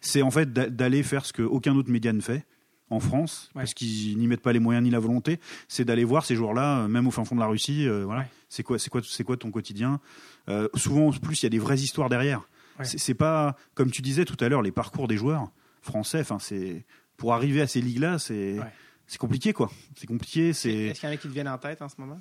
[0.01, 2.45] c'est, en fait d'a- d'aller faire ce que aucun autre média ne fait
[2.91, 3.63] en France, Ouais.
[3.63, 5.41] parce qu'ils n'y mettent pas les moyens ni la volonté.
[5.69, 7.89] C'est d'aller voir ces joueurs-là, même au fin fond de la Russie.
[7.89, 8.21] euh, voilà.
[8.23, 8.27] Ouais.
[8.51, 10.01] C'est quoi, c'est quoi, c'est quoi ton quotidien?
[10.49, 12.43] Euh, Souvent, en plus, il y a des vraies histoires derrière.
[12.79, 12.85] Ouais.
[12.85, 15.51] C'est, pas comme tu disais tout à l'heure, les parcours des joueurs
[15.83, 16.21] français.
[16.21, 16.85] Enfin, c'est
[17.17, 18.73] pour arriver à ces ligues-là, c'est Ouais.
[19.07, 19.71] c'est compliqué, quoi.
[19.97, 20.53] C'est compliqué.
[20.53, 22.21] C'est Est-ce qu'il y en a qui te viennent en tête en ce moment?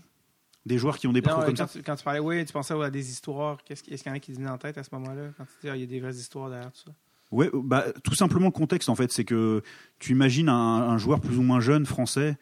[0.66, 1.78] des joueurs qui ont des Non, parcours euh, comme quand, ça?
[1.80, 3.58] tu, quand tu parlais, oui, tu pensais à des histoires.
[3.70, 5.24] Est-ce qu'il y en a qui te viennent en tête à ce moment-là?
[5.38, 6.92] Quand tu dis, ah, il y a des vraies histoires derrière tout ça?
[7.32, 9.62] Ouais, bah, tout simplement le contexte en fait, c'est que
[10.00, 12.38] tu imagines un, un joueur plus ou moins jeune français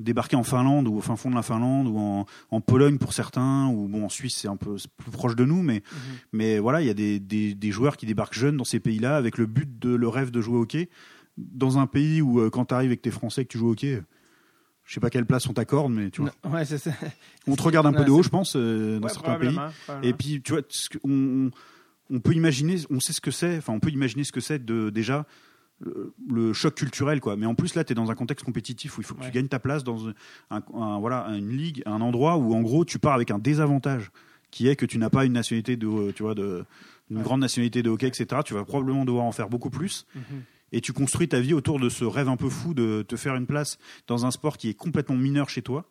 [0.00, 3.12] débarquer en Finlande ou au fin fond de la Finlande ou en, en Pologne pour
[3.12, 5.82] certains ou bon en Suisse c'est un peu plus proche de nous mais
[6.32, 9.16] mais voilà il y a des, des, des joueurs qui débarquent jeunes dans ces pays-là
[9.16, 10.88] avec le but de le rêve de jouer au hockey.
[11.38, 13.72] Dans un pays où euh, quand tu arrives avec tes Français que tu joues au
[13.72, 14.02] hockey
[14.84, 16.30] je sais pas quelle place on t'accorde mais tu vois.
[16.44, 16.92] Non, ouais, c'est ça.
[17.46, 19.56] on te regarde un peu de haut je pense euh, dans Ouais, certains pays.
[20.02, 20.62] et puis, tu vois,
[21.04, 21.50] on,
[22.10, 24.64] on peut imaginer, on sait ce que c'est, enfin, on peut imaginer ce que c'est
[24.64, 25.26] de déjà
[25.80, 27.36] le, le choc culturel, quoi.
[27.36, 29.26] Mais en plus, là, tu es dans un contexte compétitif où il faut que Ouais.
[29.26, 30.12] tu gagnes ta place dans un,
[30.50, 34.10] un- voilà, une ligue, un endroit où, en gros, tu pars avec un désavantage
[34.50, 36.64] qui est que tu n'as pas une nationalité de, tu vois, de,
[37.10, 37.22] une Ouais.
[37.22, 38.40] grande nationalité de hockey, etc.
[38.44, 40.06] Tu vas probablement devoir en faire beaucoup plus.
[40.14, 40.22] Mhm.
[40.72, 43.36] Et tu construis ta vie autour de ce rêve un peu fou de te faire
[43.36, 45.84] une place dans un sport qui est complètement mineur chez toi.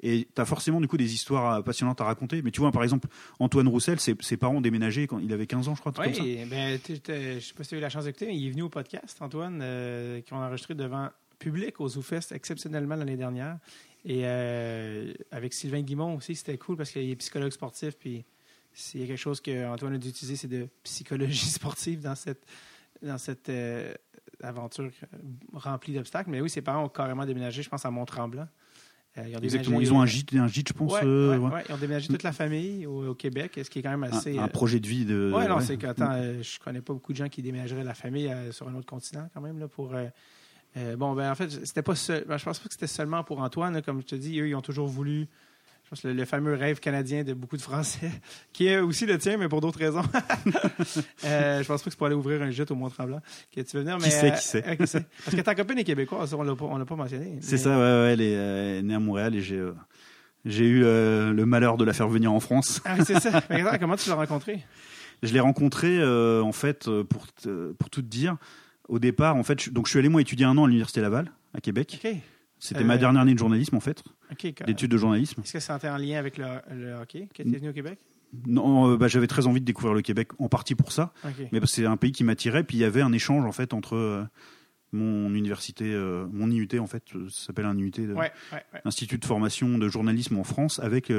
[0.00, 2.42] Et tu as forcément du coup des histoires euh, passionnantes à raconter.
[2.42, 5.46] Mais tu vois, par exemple, Antoine Roussel, ses, ses parents ont déménagé quand il avait
[5.46, 5.92] 15 ans, je crois.
[5.92, 6.24] truc comme.
[6.24, 8.50] Oui, ben, je sais pas si tu as eu la chance d'écouter, mais il est
[8.50, 13.58] venu au podcast, Antoine, euh, qu'on a enregistré devant public au ZooFest exceptionnellement l'année dernière.
[14.04, 18.24] Et euh, avec Sylvain Guimont aussi, c'était cool parce qu'il est psychologue sportif, puis
[18.72, 22.46] s'il y a quelque chose qu'Antoine a dû utiliser, c'est de psychologie sportive dans cette,
[23.02, 23.94] dans cette euh,
[24.42, 24.90] aventure
[25.54, 26.30] remplie d'obstacles.
[26.30, 28.46] Mais oui, ses parents ont carrément déménagé, je pense, à Mont-Tremblant.
[29.18, 29.78] Euh, ils ont Exactement.
[29.78, 30.92] déménagé- Ils ont un gîte, un gîte je pense.
[30.92, 31.62] Ouais, euh, ouais.
[31.68, 34.38] Ils ont déménagé toute la famille au, au Québec, ce qui est quand même assez.
[34.38, 35.32] un euh, projet de vie de.
[35.34, 37.94] Ouais, non, c'est que, attends, euh, je connais pas beaucoup de gens qui déménageraient la
[37.94, 39.94] famille euh, sur un autre continent, quand même, là, pour.
[39.94, 40.06] euh,
[40.76, 42.24] euh, bon, ben, en fait, c'était pas seul.
[42.28, 44.48] ben, je pense pas que c'était seulement pour Antoine, là, comme je te dis, eux,
[44.48, 45.26] ils ont toujours voulu.
[45.86, 48.10] Je pense le, le fameux rêve canadien de beaucoup de Français,
[48.52, 50.02] qui est aussi le tien, mais pour d'autres raisons.
[51.24, 53.20] euh, je pense pas que c'est pour aller ouvrir un gîte au Mont-Tremblant
[53.54, 53.96] que tu veux venir.
[53.98, 54.64] Qui mais, sait, euh, qui sait?
[54.66, 55.04] euh, qui sait.
[55.24, 57.38] Parce que ta copine est québécoise, on l'a pas, on l'a pas mentionné.
[57.40, 59.58] C'est mais- ça, ouais, ouais, elle est, euh, elle est née à Montréal et j'ai,
[59.58, 59.72] euh,
[60.44, 62.80] j'ai eu le malheur de la faire venir en France.
[62.84, 63.42] Ah, oui, c'est ça.
[63.50, 64.64] Mais attends, comment tu l'as rencontré?
[65.22, 67.26] Je l'ai rencontrée en fait pour
[67.78, 68.36] pour tout te dire.
[68.88, 71.00] Au départ, en fait, je- donc je suis allé moi étudier un an à l'université
[71.00, 72.00] Laval à Québec.
[72.04, 72.12] OK.
[72.58, 74.02] C'était Euh, ma dernière année de journalisme en fait,
[74.66, 75.42] d'études de journalisme.
[75.42, 77.98] Est-ce que c'était en lien avec le, le hockey qui était venu au Québec?
[78.46, 81.12] Non, euh, bah, j'avais très envie de découvrir le Québec en partie pour ça,
[81.52, 82.64] mais c'est un pays qui m'attirait.
[82.64, 84.24] Puis il y avait un échange en fait entre euh,
[84.92, 88.80] mon université, euh, mon IUT en fait, ça s'appelle un IUT, de- Ouais, ouais, ouais.
[88.84, 91.10] Institut de formation de journalisme en France, avec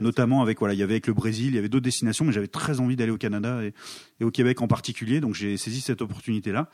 [0.00, 2.32] notamment avec voilà, il y avait avec le Brésil, il y avait d'autres destinations, mais
[2.32, 3.74] j'avais très envie d'aller au Canada et,
[4.20, 6.68] et au Québec en particulier, donc j'ai saisi cette opportunité là.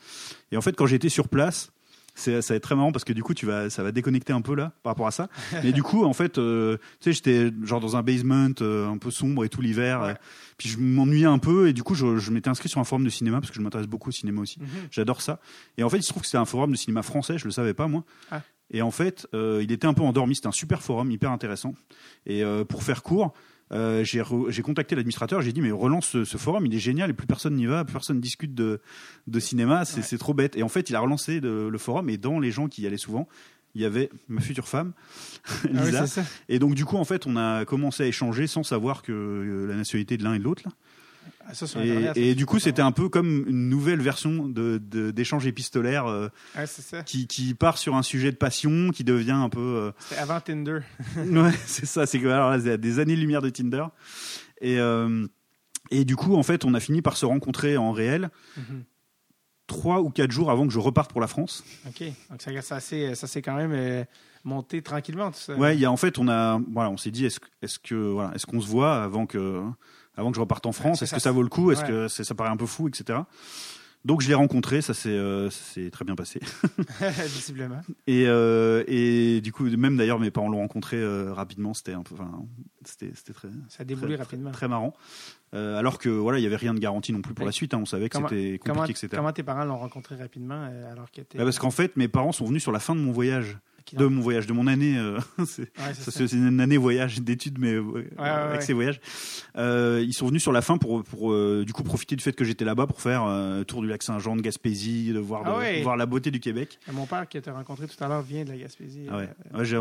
[0.51, 1.71] Et en fait, quand j'étais sur place,
[2.17, 4.33] c'est ça va être très marrant parce que du coup, tu vas, ça va déconnecter
[4.33, 5.29] un peu là par rapport à ça.
[5.63, 8.97] Mais du coup, en fait, euh, tu sais, j'étais genre dans un basement euh, un
[8.97, 10.09] peu sombre et tout l'hiver, Ouais.
[10.09, 10.13] euh,
[10.57, 13.03] puis je m'ennuyais un peu et du coup, je, je m'étais inscrit sur un forum
[13.05, 14.59] de cinéma parce que je m'intéresse beaucoup au cinéma aussi.
[14.59, 14.67] Mhm.
[14.91, 15.39] J'adore ça.
[15.77, 17.51] Et en fait, il se trouve que c'était un forum de cinéma français, je le
[17.51, 18.03] savais pas moi.
[18.31, 18.41] Ah.
[18.71, 20.35] Et en fait, euh, il était un peu endormi.
[20.35, 21.73] C'était un super forum, hyper intéressant.
[22.25, 23.33] Et pour faire court,
[23.71, 25.41] euh, j'ai re- j'ai contacté l'administrateur.
[25.41, 27.83] J'ai dit mais relance ce, ce forum, il est génial et plus personne n'y va,
[27.85, 28.79] plus personne discute de,
[29.27, 29.85] de cinéma.
[29.85, 30.03] C'est Ouais.
[30.03, 30.55] c'est trop bête.
[30.57, 32.87] Et en fait, il a relancé le, le forum et dans les gens qui y
[32.87, 33.27] allaient souvent.
[33.75, 34.93] Il y avait ma future femme,
[35.47, 36.05] Ah oui, Lisa.
[36.49, 39.67] et donc, du coup, en fait, on a commencé à échanger sans savoir que euh,
[39.67, 40.63] la nationalité de l'un et de l'autre.
[40.65, 40.71] là.
[41.49, 44.77] Ah, ça, sur Et, du coup, c'est c'était un peu comme une nouvelle version de-
[44.83, 46.27] de- d'échange épistolaire euh,
[46.57, 47.03] Ouais, c'est ça.
[47.03, 49.59] qui, qui part sur un sujet de passion, qui devient un peu.
[49.59, 50.79] euh, C'était avant Tinder.
[51.17, 52.05] ouais, c'est ça.
[52.05, 53.85] C'est que alors là, c'est à des années-lumière de Tinder.
[54.59, 55.25] Et euh,
[55.89, 58.83] et du coup, en fait, on a fini par se rencontrer en réel Mhm.
[59.67, 61.63] trois ou quatre jours avant que je reparte pour la France.
[61.87, 62.03] OK.
[62.29, 64.03] Donc, ça, ça, s'est- ça s'est quand même euh,
[64.43, 65.55] monté tranquillement, tout ça.
[65.55, 67.95] Ouais, il y a en fait, on a voilà, on s'est dit est-ce est-ce que
[67.95, 69.61] voilà, est-ce qu'on se voit avant que
[70.17, 71.71] avant que je reparte en France Est-ce que ça vaut le coup?
[71.71, 71.87] Est-ce Ouais.
[71.87, 73.19] que ça paraît un peu fou, etc.
[74.05, 75.49] Donc je l'ai rencontré, ça s'est euh,
[75.91, 76.39] très bien passé.
[77.01, 77.81] Visiblement.
[78.05, 81.73] Et, euh, et du coup, même d'ailleurs, mes parents l'ont rencontré euh, rapidement.
[81.73, 82.31] C'était un peu, enfin,
[82.85, 84.51] c'était, très, Ça a déboulé très, rapidement.
[84.51, 84.93] très marrant.
[85.53, 87.73] Euh, alors que voilà, il y avait rien de garanti non plus pour la suite.
[87.73, 87.79] hein.
[87.81, 89.17] On savait que comment- c'était Comment, compliqué, etc.
[89.17, 91.21] comment tes parents l'ont rencontré rapidement alors que.
[91.21, 93.57] Ouais, parce qu'en fait, mes parents sont venus sur la fin de mon voyage,
[93.95, 94.97] de mon voyage, de mon année.
[94.97, 96.23] euh, c'est, Ouais, ça, ça.
[96.35, 98.99] une année voyage d'études, mais euh, avec ces voyages.
[99.57, 101.33] Euh, ils sont venus sur la fin pour, pour
[101.63, 104.35] du coup profiter du fait que j'étais là-bas pour faire euh, tour du lac Saint-Jean,
[104.35, 105.81] de Gaspésie, de voir, de, Ah ouais.
[105.81, 106.79] voir la beauté du Québec.
[106.91, 109.07] Mon père qui t'a rencontré tout à l'heure vient de la Gaspésie.
[109.11, 109.21] Ah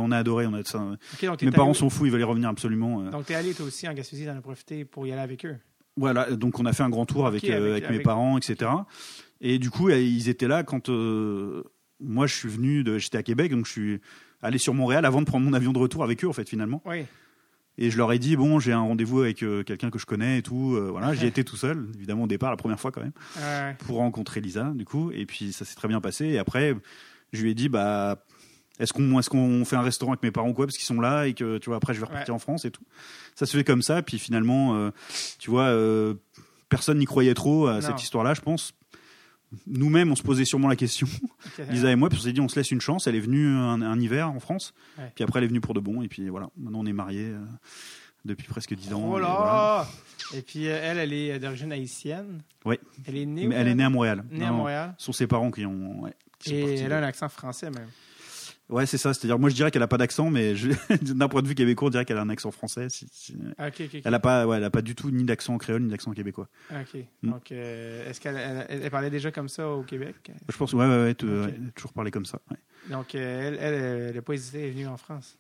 [0.01, 0.79] on a adoré, on a ça.
[0.79, 3.03] Donc t'es Mes parents sont fous, ils veulent y revenir absolument.
[3.11, 5.57] Donc, t'es allé toi aussi en Gaspésie, t'en as profité pour y aller avec eux.
[5.99, 8.71] Voilà, donc on a fait un grand tour avec, avec- avec mes avec- parents, etc.
[9.41, 11.63] Et du coup, ils étaient là quand euh,
[12.01, 14.01] moi je suis venu, de, j'étais à Québec, donc je suis
[14.43, 16.83] allé sur Montréal avant de prendre mon avion de retour avec eux, en fait, finalement.
[16.85, 17.05] Oui.
[17.79, 20.39] Et je leur ai dit, bon, j'ai un rendez-vous avec euh, quelqu'un que je connais
[20.39, 20.75] et tout.
[20.77, 23.77] euh, voilà, j'y étais tout seul, évidemment, au départ, la première fois quand même, Ouais.
[23.87, 25.11] pour rencontrer Lisa, du coup.
[25.13, 26.25] Et puis ça s'est très bien passé.
[26.27, 26.75] Et après,
[27.33, 28.25] je lui ai dit, bah.
[28.79, 31.01] Est-ce qu'on est qu'on fait un restaurant avec mes parents ou quoi parce qu'ils sont
[31.01, 32.83] là et que tu vois après je vais repartir en France et tout.
[33.35, 34.91] Ça se fait comme ça puis finalement euh,
[35.39, 36.13] tu vois euh,
[36.69, 37.81] personne n'y croyait trop à Non.
[37.81, 38.75] cette histoire-là je pense.
[39.67, 41.07] Nous-mêmes on se posait sûrement la question.
[41.71, 43.47] Lisa et moi puis on s'est dit on se laisse une chance elle est venue
[43.49, 45.11] un, un hiver en France Ouais.
[45.15, 47.27] puis après elle est venue pour de bon et puis voilà maintenant on est mariés
[47.29, 47.39] euh,
[48.25, 49.89] depuis presque dix ans Oh et là voilà.
[50.35, 52.43] Et puis, euh, elle, elle est d'origine haïtienne.
[52.65, 52.81] Oui.
[53.07, 54.25] Elle est née Mais elle est née à Montréal.
[54.33, 54.93] Née à Montréal.
[54.99, 57.71] Ce sont ses parents qui ont ouais, qui sont Et elle a un accent français,
[57.71, 57.87] même.
[58.69, 59.15] Ouais, c'est ça.
[59.15, 60.71] C'est-à-dire, moi, je dirais qu'elle a pas d'accent, mais je-
[61.15, 62.89] d'un point de vue québécois, on dirait qu'elle a un accent français.
[62.89, 63.91] Si- si- Ah, OK, OK.
[63.95, 64.03] ok.
[64.05, 66.49] Elle a pas, ouais, elle a pas du tout ni d'accent créole ni d'accent québécois.
[66.71, 67.01] Ah, OK.
[67.23, 67.31] Mm.
[67.31, 70.17] Donc, euh, est-ce qu'elle elle, elle parlait déjà comme ça au Québec?
[70.49, 71.47] Je pense, ouais, ouais, ouais, tu- Ok.
[71.47, 72.41] ouais, toujours parlé comme ça.
[72.51, 72.57] ouais.
[72.91, 73.75] Donc, euh, elle,
[74.09, 75.39] elle, n'a pas hésité, elle est venue en France.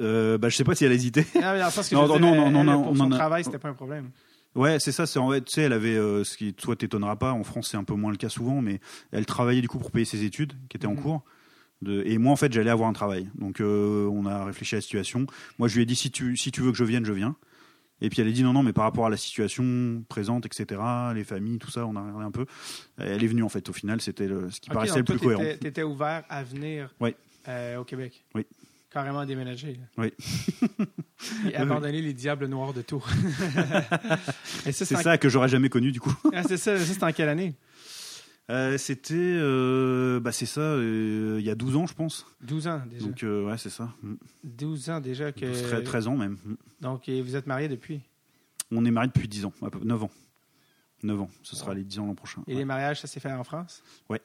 [0.00, 1.20] Euh, bah, je sais pas si elle a hésité.
[1.34, 3.74] Non, mais que Non, non, non, non, non, pour on son travail, c'était pas un
[3.74, 4.10] problème.
[4.54, 5.06] Ouais, c'est ça.
[5.06, 7.32] C'est en fait, tu sais, elle avait, euh, ce qui, toi, t'étonnera pas.
[7.32, 8.80] En France, c'est un peu moins le cas souvent, mais
[9.12, 11.02] elle travaillait du coup pour payer ses études, qui étaient en Mhm.
[11.02, 11.24] cours.
[11.82, 13.28] De, et moi, en fait, j'allais avoir un travail.
[13.36, 15.26] Donc, euh, on a réfléchi à la situation.
[15.58, 17.36] Moi, je lui ai dit si tu, si tu veux que je vienne, je viens.
[18.00, 20.80] Et puis elle a dit non, non, mais par rapport à la situation présente, etc.,
[21.16, 22.46] les familles, tout ça, on a regardé un peu.
[22.96, 23.68] Elle est venue en fait.
[23.68, 25.42] Au final, c'était ce qui paraissait le plus cohérent.
[25.42, 27.14] t'étais- T'étais ouvert à venir Oui.
[27.48, 28.24] euh, au Québec?
[28.36, 28.46] Oui.
[28.92, 29.80] Carrément déménager.
[29.96, 30.12] Oui.
[30.16, 33.08] Puis abandonner les diables noirs de Tours.
[34.66, 36.14] Et ça, C'est en- ça que j'aurais jamais connu du coup.
[36.32, 37.54] Ah, c'est ça, ça c'est en quelle année?
[38.50, 42.26] Euh, C'était, euh, bah c'est ça, euh, il y a 12 ans je pense.
[42.40, 43.04] 12 ans déjà.
[43.06, 43.92] Donc euh, ouais c'est ça.
[44.02, 44.14] Mm.
[44.44, 45.44] 12 ans déjà que.
[45.44, 46.38] 12, 13, 13 ans même.
[46.44, 46.54] Mm.
[46.80, 48.00] Donc, et vous êtes mariés depuis?
[48.72, 50.10] On est mariés depuis 10 ans, à peu- 9 ans.
[51.02, 51.76] 9 ans, ce sera Ouais.
[51.76, 52.42] les 10 ans l'an prochain.
[52.46, 52.58] Et Ouais.
[52.60, 53.82] les mariages, ça s'est fait en France?
[54.08, 54.20] Ouais.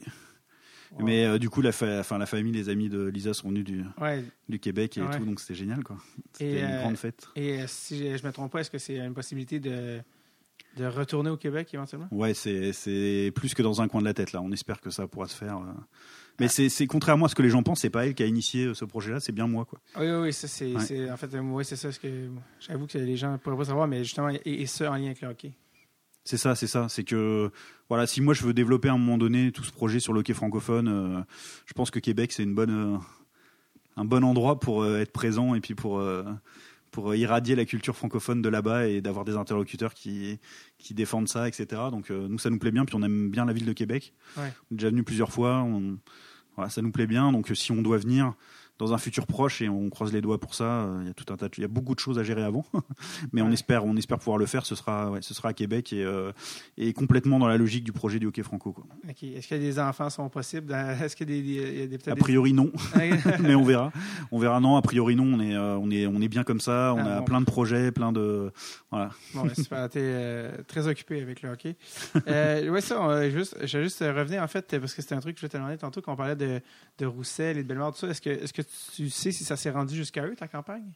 [0.93, 1.03] Ouais.
[1.03, 3.63] Mais euh, du coup, la, fa- enfin, la famille, les amis de Lisa sont venus
[3.65, 4.23] du, Ouais.
[4.47, 5.97] du Québec et tout, donc c'était génial quoi.
[6.17, 7.27] Et, C'était une grande fête.
[7.35, 9.99] Et si je, je me trompe pas, est-ce que c'est une possibilité de,
[10.77, 12.07] de retourner au Québec éventuellement?
[12.11, 14.41] Ouais, c'est plus que dans un coin de la tête là.
[14.41, 15.57] On espère que ça pourra se faire.
[15.57, 15.71] euh.
[16.39, 18.25] Mais c'est c'est contrairement à ce que les gens pensent, c'est pas elle qui a
[18.25, 19.79] initié euh, ce projet-là, c'est bien moi quoi.
[19.99, 21.11] Oui, oui, oui, ça, c'est, Ouais.
[21.11, 21.91] en fait, euh, oui, c'est ça.
[21.91, 22.29] Ce que,
[22.59, 25.21] j'avoue que les gens pourraient pas savoir, mais justement, et, et ça en lien avec
[25.21, 25.53] le hockey.
[26.25, 26.87] C'est ça, c'est ça.
[26.89, 27.51] C'est que
[27.89, 30.21] voilà, si moi je veux développer à un moment donné tout ce projet sur le
[30.21, 31.21] hockey francophone, euh,
[31.67, 32.97] je pense que Québec c'est une bonne, euh,
[33.97, 36.01] un bon endroit pour euh, être présent et puis pour
[36.93, 40.39] pour irradier la culture francophone de là-bas et d'avoir des interlocuteurs qui
[40.77, 41.81] qui défendent ça, etc.
[41.91, 44.13] Donc euh, nous ça nous plaît bien, puis on aime bien la ville de Québec.
[44.37, 44.53] Ouais.
[44.69, 45.63] On est déjà venu plusieurs fois.
[45.63, 45.97] On,
[46.55, 47.31] voilà, ça nous plaît bien.
[47.31, 48.35] Donc euh, si on doit venir
[48.79, 51.13] dans un futur proche et on croise les doigts pour ça, euh, il y a
[51.13, 52.65] tout un tas, de- il y a beaucoup de choses à gérer avant,
[53.31, 54.65] mais on espère, on espère pouvoir le faire.
[54.65, 56.31] Ce sera, ouais, ce sera à Québec et, euh,
[56.77, 58.71] et complètement dans la logique du projet du hockey franco.
[58.73, 58.85] Quoi.
[59.21, 60.73] Est-ce que des enfants sont possibles?
[61.03, 63.91] Est-ce a des, des- a des- A peut-être priori non, des- mais on verra.
[64.31, 64.75] On verra non.
[64.75, 65.23] A priori non.
[65.35, 66.93] On est, euh, on est, on est bien comme ça.
[66.95, 67.25] On Ah, a bon.
[67.25, 68.51] plein de projets, plein de,
[68.91, 69.11] voilà.
[69.33, 69.87] Bon, ouais, super.
[69.89, 71.75] T'es euh, très occupé avec le hockey.
[72.27, 75.35] Ouais, ça, on juste, je vais juste revenir, en fait, parce que c'était un truc
[75.35, 76.59] que je voulais te demander tantôt, quand on parlait de,
[76.97, 78.07] de Roussel et de Bellemare, tout ça.
[78.07, 78.61] Est-ce que, est-ce que
[78.95, 80.91] tu sais si ça s'est rendu jusqu'à eux, ta campagne?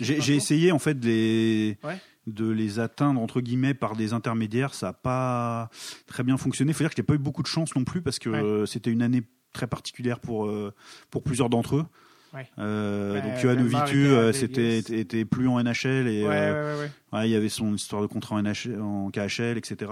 [0.00, 1.98] J'ai essayé en fait de les, Ouais.
[2.28, 4.74] de les atteindre entre guillemets par des intermédiaires.
[4.74, 5.70] Ça n'a pas
[6.06, 6.70] très bien fonctionné.
[6.70, 8.38] Il faut dire que j'ai pas eu beaucoup de chance non plus parce que Ouais.
[8.42, 9.22] euh, c'était une année
[9.52, 10.72] très particulière pour euh,
[11.10, 11.84] pour plusieurs d'entre eux.
[12.32, 12.46] Ouais.
[12.58, 17.28] Euh, Ouais, donc Johan Ovitu, euh, c'était était, était plus en NHL et euh, ouais,
[17.28, 19.90] il y avait son histoire de contrat en, NHL, en KHL, etc.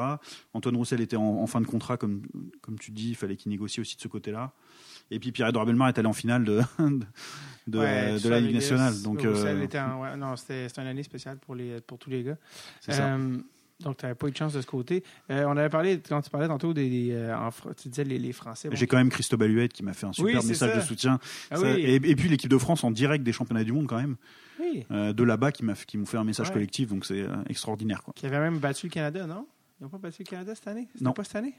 [0.54, 2.22] Antoine Roussel était en, en fin de contrat comme
[2.62, 4.52] comme tu dis, il fallait qu'il négocie aussi de ce côté-là.
[5.10, 6.60] Et puis Pierre-Edouard Bellemare est allé en finale de
[7.66, 8.94] de, Ouais, de la Ligue nationale.
[9.02, 9.68] Donc euh, ouais,
[10.36, 12.36] c'était une année spéciale pour, les, pour tous les gars.
[12.88, 13.38] Euh,
[13.80, 15.02] donc, tu n'avais pas eu de chance de ce côté.
[15.30, 16.90] Euh, on avait parlé, quand tu parlais tantôt des.
[16.90, 18.68] des, en Fr- tu disais les, les Français.
[18.68, 20.76] bon, J'ai quand même Christophe Huette qui m'a fait un super Oui, message ça.
[20.76, 21.18] de soutien.
[21.50, 23.86] Ah Ça- oui, et, et puis l'équipe de France en direct des championnats du monde
[23.86, 24.16] quand même,
[24.60, 24.84] oui.
[24.90, 25.74] de là-bas qui m'ont
[26.06, 26.52] fait un message Ouais.
[26.54, 28.12] collectif, donc c'est extraordinaire quoi.
[28.14, 29.46] Qui avait même battu le Canada, non?
[29.80, 30.88] Ils n'ont pas battu le Canada cette année?
[30.92, 31.12] C'était Non.
[31.14, 31.54] pas cette année?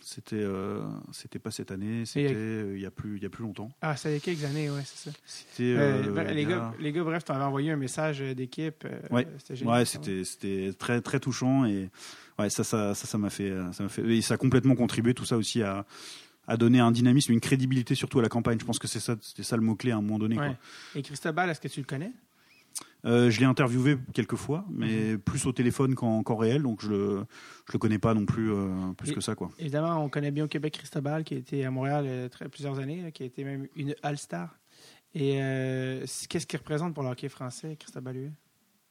[0.00, 3.28] C'était euh, c'était pas cette année, c'était euh, il y a plus il y a
[3.28, 3.68] plus longtemps.
[3.82, 5.16] Ah, ça y a quelques années, ouais, c'est ça.
[5.26, 8.86] C'était Euh, les, il y gars, les gars, bref, tu avais envoyé un message d'équipe.
[9.10, 9.26] Ouais.
[9.38, 9.78] C'était génial.
[9.78, 11.90] Ouais, c'était c'était très très touchant et
[12.38, 15.12] ouais ça ça ça ça m'a fait ça m'a fait et ça a complètement contribué
[15.14, 15.84] tout ça aussi à
[16.48, 18.60] à donner un dynamisme, une crédibilité surtout à la campagne.
[18.60, 20.38] Je pense que c'est ça c'était ça le mot clé à un moment donné.
[20.38, 20.46] Ouais.
[20.46, 20.56] quoi.
[20.94, 22.12] Et Cristobal, est-ce que tu le connais?
[23.06, 25.18] Euh, je l'ai interviewé quelques fois, mais Mhm.
[25.18, 27.24] plus au téléphone qu'en réel, donc je le,
[27.68, 29.50] je le connais pas non plus euh, plus Et- que ça quoi.
[29.58, 32.78] Évidemment, on connaît bien au Québec Cristobal, qui a été à Montréal euh, très, plusieurs
[32.80, 34.58] années, qui a été même une All-Star.
[35.14, 35.38] Et
[36.28, 38.32] qu'est-ce qu'il représente pour le hockey français, Cristobal Huet?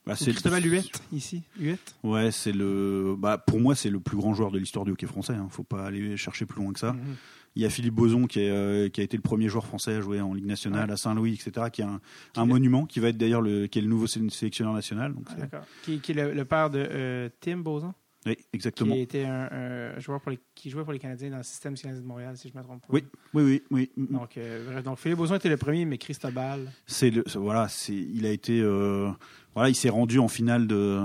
[0.08, 1.44] Bah, Cristobal Huette, ici.
[1.60, 3.16] Huette Ouais, c'est le.
[3.18, 5.34] Bah, pour moi, c'est le plus grand joueur de l'histoire du hockey français.
[5.34, 5.48] Hein.
[5.52, 6.94] Faut pas aller chercher plus loin que ça.
[6.94, 7.16] Mhm.
[7.56, 9.94] Il y a Philippe Boson qui, est, euh, qui a été le premier joueur français
[9.96, 11.68] à jouer en Ligue nationale à Saint-Louis, etc.
[11.72, 12.02] Qui est un,
[12.34, 15.14] Qui monument, qui va être d'ailleurs le, qui est le nouveau sé- sélectionneur national.
[15.14, 15.62] Donc Ah.
[15.84, 17.94] Qui, qui est le, le père de euh, Tim Boson,
[18.26, 18.94] oui, qui exactement.
[18.94, 19.48] a été un,
[19.96, 22.36] un joueur pour les, qui jouait pour les Canadiens dans le système canadien de Montréal,
[22.38, 22.88] si je ne me trompe pas.
[22.90, 23.04] Oui,
[23.34, 24.08] oui, oui, oui.
[24.10, 26.72] Donc, euh, donc Philippe Boson était le premier, mais Cristobal.
[26.88, 29.10] C'est le, c'est- voilà, c'est, il a été, euh,
[29.54, 31.04] voilà, il s'est rendu en finale de,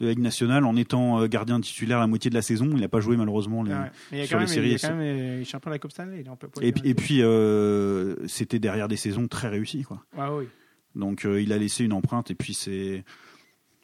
[0.00, 2.66] de la Ligue nationale en étant euh, gardien titulaire la moitié de la saison.
[2.72, 3.62] Il n'a pas joué malheureusement.
[3.62, 3.90] les- Ah ouais.
[4.12, 6.22] Mais sur les séries, il quand même champion de la Coupe Stanley.
[6.22, 6.90] là, on peut pas Et, puis- enlever.
[6.90, 10.04] et puis, euh, c'était derrière des saisons très réussies, quoi.
[10.16, 10.46] Oui.
[10.96, 12.30] Donc, euh, il a laissé une empreinte.
[12.30, 13.04] Et puis, c'est,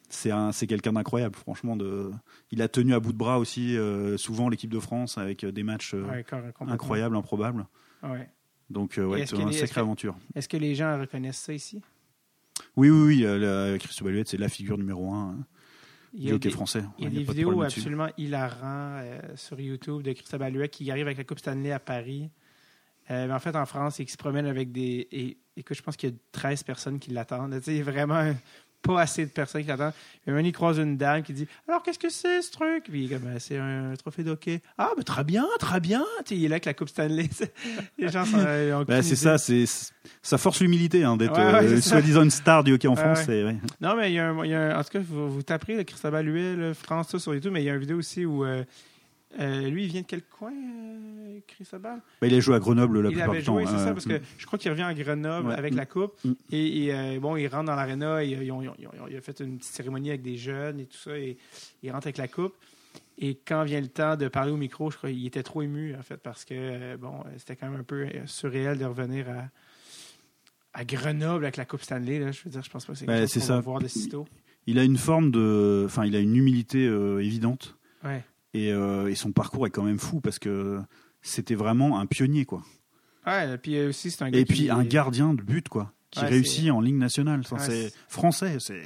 [0.09, 1.75] c'est un, c'est quelqu'un d'incroyable, franchement.
[1.77, 2.11] De,
[2.51, 5.63] il a tenu à bout de bras aussi euh, souvent l'équipe de France avec des
[5.63, 6.25] matchs Ouais,
[6.67, 7.65] incroyables, improbables.
[8.03, 8.27] Ouais.
[8.69, 10.15] Donc, ouais, c'est une sacrée aventure.
[10.35, 11.81] Est-ce que les gens reconnaissent ça ici?
[12.75, 13.77] Oui, oui, oui.
[13.79, 15.45] Christophe Alouette, c'est la figure numéro un hein,
[16.13, 16.83] du hockey français.
[16.97, 20.89] il y a Ouais, des vidéos absolument hilarantes euh, sur YouTube de Christophe Alouet qui
[20.91, 22.29] arrive avec la Coupe Stanley à Paris.
[23.09, 25.07] Euh, mais en fait, en France, et qui se promène avec des.
[25.11, 27.59] Et, écoute, je pense qu'il y a 13 personnes qui l'attendent.
[27.67, 28.33] Il a vraiment
[28.81, 29.93] pas assez de personnes qui l'attendent.
[30.25, 33.03] Puis un, il croise une dame qui dit Alors, qu'est-ce que c'est ce truc Puis
[33.05, 34.61] il comme Ben, C'est un trophée d'hockey.
[34.77, 36.05] Ah, ben très bien, très bien.
[36.25, 37.29] Tu sais, il est là avec la Coupe Stanley.
[37.97, 38.37] Les gens sont.
[38.39, 39.65] euh, aucune c'est ça, c'est
[40.21, 43.15] ça force l'humilité hein, d'être Ouais, ouais, euh, soi-disant une star du hockey en Ouais,
[43.15, 43.27] France.
[43.81, 44.45] Non, mais il y a un.
[44.45, 47.09] il y a un- en tout cas, vous, vous taperez le Cristobal Huet, le France,
[47.09, 48.45] tout sur YouTube, mais il y a une vidéo aussi où.
[48.45, 48.63] euh,
[49.39, 51.39] Euh, lui, il vient de quel coin, euh?
[51.73, 53.53] Bah, il a joué à Grenoble la il plupart avait du temps.
[53.53, 55.53] joué, c'est euh, ça, parce que je crois qu'il revient à Grenoble Ouais.
[55.55, 55.77] avec Mm.
[55.77, 56.13] la coupe.
[56.25, 56.31] Mm.
[56.51, 60.21] Et, et, euh, bon, il rentre dans l'aréna, il a fait une petite cérémonie avec
[60.23, 61.37] des jeunes et tout ça, et
[61.83, 62.55] il rentre avec la coupe.
[63.19, 65.95] Et quand vient le temps de parler au micro, je crois qu'il était trop ému,
[65.95, 70.79] en fait, parce que, euh, bon, c'était quand même un peu surréel de revenir à,
[70.79, 72.19] à Grenoble avec la Coupe Stanley.
[72.19, 72.31] Là.
[72.31, 73.05] Je veux dire, je pense pas que c'est
[73.39, 73.55] qu'on ça.
[73.55, 74.25] va voir de sitôt.
[74.65, 76.83] Il a une forme de, enfin, il a une humilité
[77.21, 78.23] évidente Ouais.
[78.53, 80.79] Et, euh, et son parcours est quand même fou parce que
[81.21, 82.63] c'était vraiment un pionnier quoi.
[83.25, 85.91] Ouais, puis euh, aussi, c'est un gars Et qui- puis un gardien de but quoi,
[86.11, 87.41] qui Ouais, réussit en ligne nationale.
[87.41, 88.81] Enfin, Ouais, c'est français, c'est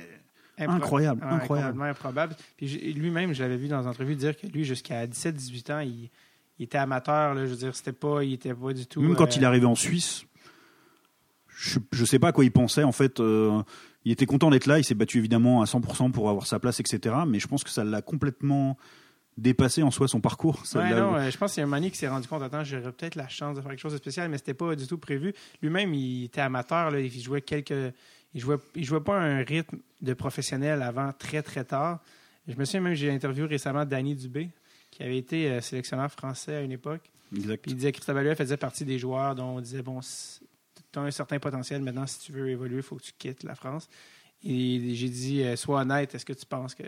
[0.57, 1.81] incroyable, Ouais, incroyable.
[1.83, 2.35] improbable.
[2.57, 6.09] Puis lui-même, je l'avais vu dans une entrevue dire que lui, jusqu'à 17-18 ans, il,
[6.59, 7.33] il était amateur.
[7.35, 9.01] Là, je veux dire, c'était pas, il était pas du tout.
[9.01, 10.25] Même quand euh, il est arrivé en Suisse,
[11.47, 12.83] je, je sais pas à quoi il pensait.
[12.83, 13.61] En fait, euh,
[14.05, 14.79] il était content d'être là.
[14.79, 17.15] Il s'est battu évidemment à 100% pour avoir sa place, etc.
[17.27, 18.77] Mais je pense que ça l'a complètement
[19.37, 20.63] dépassé en soi son parcours.
[20.75, 22.63] Ouais, non, euh, je pense qu'il y a un mani qui s'est rendu compte, attends,
[22.63, 24.97] j'aurais peut-être la chance de faire quelque chose de spécial, mais c'était pas du tout
[24.97, 25.33] prévu.
[25.61, 27.93] Lui-même, il était amateur, là, il jouait quelques.
[28.33, 31.99] Il jouait, il jouait pas un rythme de professionnel avant très très tard.
[32.47, 34.49] Je me souviens même, j'ai interviewé récemment Danny Dubé,
[34.89, 37.11] qui avait été euh, sélectionneur français à une époque.
[37.35, 37.61] Exact.
[37.61, 41.01] Puis il disait que Christophe faisait partie des joueurs dont on disait bon, tu as
[41.01, 43.89] un certain potentiel maintenant, si tu veux évoluer, il faut que tu quittes la France.
[44.43, 46.83] Et j'ai dit euh, sois honnête, est-ce que tu penses que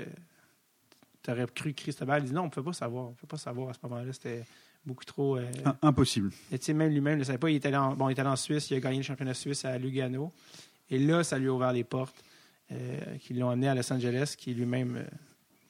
[1.23, 3.05] tu aurais cru Cristobal Il dit non, on ne peut pas savoir.
[3.07, 4.11] On ne peut pas savoir à ce moment-là.
[4.13, 4.43] C'était
[4.85, 5.37] beaucoup trop.
[5.37, 6.31] euh, Ah, Impossible.
[6.51, 7.49] et tu sais, même lui-même ne savait pas.
[7.49, 9.77] Il allé en, bon, il allé en Suisse, il a gagné le championnat suisse à
[9.77, 10.31] Lugano.
[10.89, 12.23] Et là, ça lui a ouvert les portes
[12.71, 15.03] euh, qui l'ont amené à Los Angeles, qui lui-même ne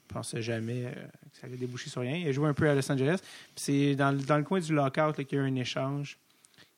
[0.08, 2.16] pensait jamais euh, que ça allait déboucher sur rien.
[2.18, 3.20] Il a joué un peu à Los Angeles.
[3.22, 6.18] Puis c'est dans, le- dans le coin du lockout qu'il y a eu un échange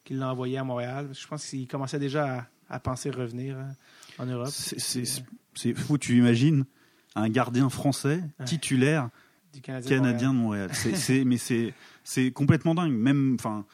[0.04, 1.06] qu'il l'a envoyé à Montréal.
[1.08, 2.40] Parce que Je pense qu'il commençait déjà
[2.70, 3.74] à, à penser revenir hein,
[4.20, 4.48] en Europe.
[4.48, 5.04] Euh,
[5.56, 5.98] c'est fou.
[5.98, 6.66] Tu imagines
[7.16, 8.46] un gardien français Ouais.
[8.46, 9.10] titulaire
[9.54, 9.90] du Canadien.
[9.90, 10.68] de canadien Montréal.
[10.68, 10.70] de Montréal.
[10.74, 11.74] C'est- c'est- mais c'est
[12.04, 12.92] c'est complètement dingue.
[12.94, 13.66] Même, enfin,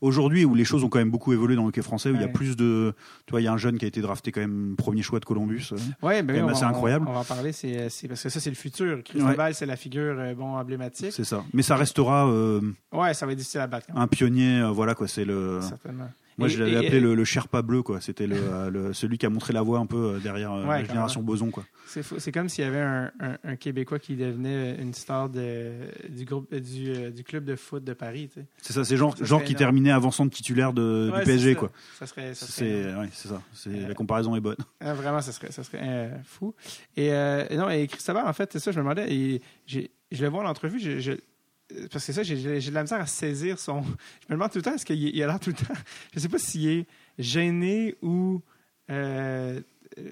[0.00, 2.20] aujourd'hui où les choses ont quand même beaucoup évolué dans le hockey français, où il
[2.20, 2.32] y a Ouais.
[2.32, 2.94] plus de,
[3.26, 5.18] tu vois, il y a un jeune qui a été drafté quand même premier choix
[5.20, 5.70] de Columbus.
[5.72, 5.76] euh.
[6.06, 7.06] Ouais, ben oui, on- incroyable.
[7.08, 9.02] On, va en parler, c'est c'est- parce que ça, c'est le futur.
[9.02, 11.12] Cristobal, c'est la figure euh, bon, emblématique.
[11.12, 11.44] C'est ça.
[11.52, 12.60] Mais ça restera euh,
[12.92, 13.86] Ouais, ça va être difficile à battre.
[13.92, 14.60] même, un pionnier.
[14.60, 15.08] euh, voilà quoi.
[15.08, 15.60] C'est le.
[15.62, 16.08] Certainement.
[16.38, 18.00] Moi, Et- je l'avais et- appelé le, le Sherpa bleu, quoi.
[18.00, 20.64] C'était le, euh, le- celui qui a montré la voie un peu euh, derrière euh,
[20.64, 21.64] Ouais, la génération Boson, quoi.
[21.86, 25.72] C'est comme s'il y avait un, un- un Québécois qui devenait une star de,
[26.08, 28.28] du groupe du, du club de foot de Paris.
[28.32, 28.46] tu sais.
[28.62, 28.84] C'est ça.
[28.84, 31.58] C'est genre, Ça genre qui terminait avant centre titulaire de, Ouais, du PSG, ça.
[31.58, 31.70] quoi.
[31.98, 33.42] Ça serait, ça serait C'est, ouais, ça.
[33.66, 34.56] Euh, la comparaison est bonne.
[34.80, 36.54] Vraiment, ça serait, ça serait euh, fou.
[36.96, 37.10] Et,
[37.56, 40.46] non, et Cristobal, en fait, c'est ça, je me demandais, et je le vois en
[40.48, 41.12] entrevue, je, je-
[41.92, 43.82] parce que ça, j'ai de la misère à saisir son.
[43.82, 43.88] Je
[44.28, 45.74] me demande tout le temps, est-ce qu'il il a l'air tout le temps.
[46.14, 46.86] Je sais pas s'il est
[47.18, 48.40] gêné ou.
[48.90, 49.60] Euh,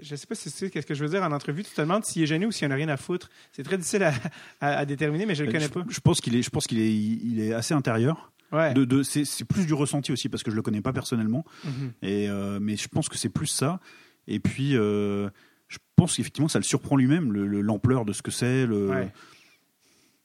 [0.02, 1.62] je sais pas si tu sais qu'est-ce que je veux dire en entrevue.
[1.62, 3.30] Tu te demandes s'il est gêné ou s'il en a rien à foutre.
[3.52, 4.12] C'est très difficile à,
[4.60, 5.84] à- à déterminer, mais je le connais je, pas.
[5.88, 8.32] je pense qu'il est, je pense qu'il est, il est assez intérieur.
[8.50, 8.74] Ouais.
[8.74, 11.44] De, de, c'est, plus du ressenti aussi parce que je le connais pas personnellement.
[11.64, 11.92] Mhm.
[12.02, 13.78] Et euh, mais je pense que c'est plus ça.
[14.26, 15.28] Et puis, euh,
[15.68, 18.66] je pense qu'effectivement, ça le surprend lui-même, le- le- l'ampleur de ce que c'est.
[18.66, 18.88] Le...
[18.88, 19.12] Ouais.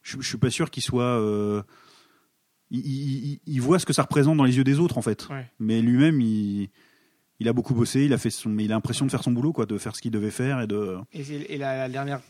[0.04, 1.18] Je, je suis pas sûr qu'il soit.
[1.18, 1.62] euh,
[2.70, 5.02] il, il- il- il voit ce que ça représente dans les yeux des autres, en
[5.02, 5.28] fait.
[5.30, 5.50] Ouais.
[5.58, 6.68] Mais lui-même, il,
[7.40, 8.04] il a beaucoup bossé.
[8.04, 9.96] Il a fait son, mais il a l'impression de faire son boulot, quoi, de faire
[9.96, 10.96] ce qu'il devait faire et de.
[11.12, 12.20] Et, et la, la dernière,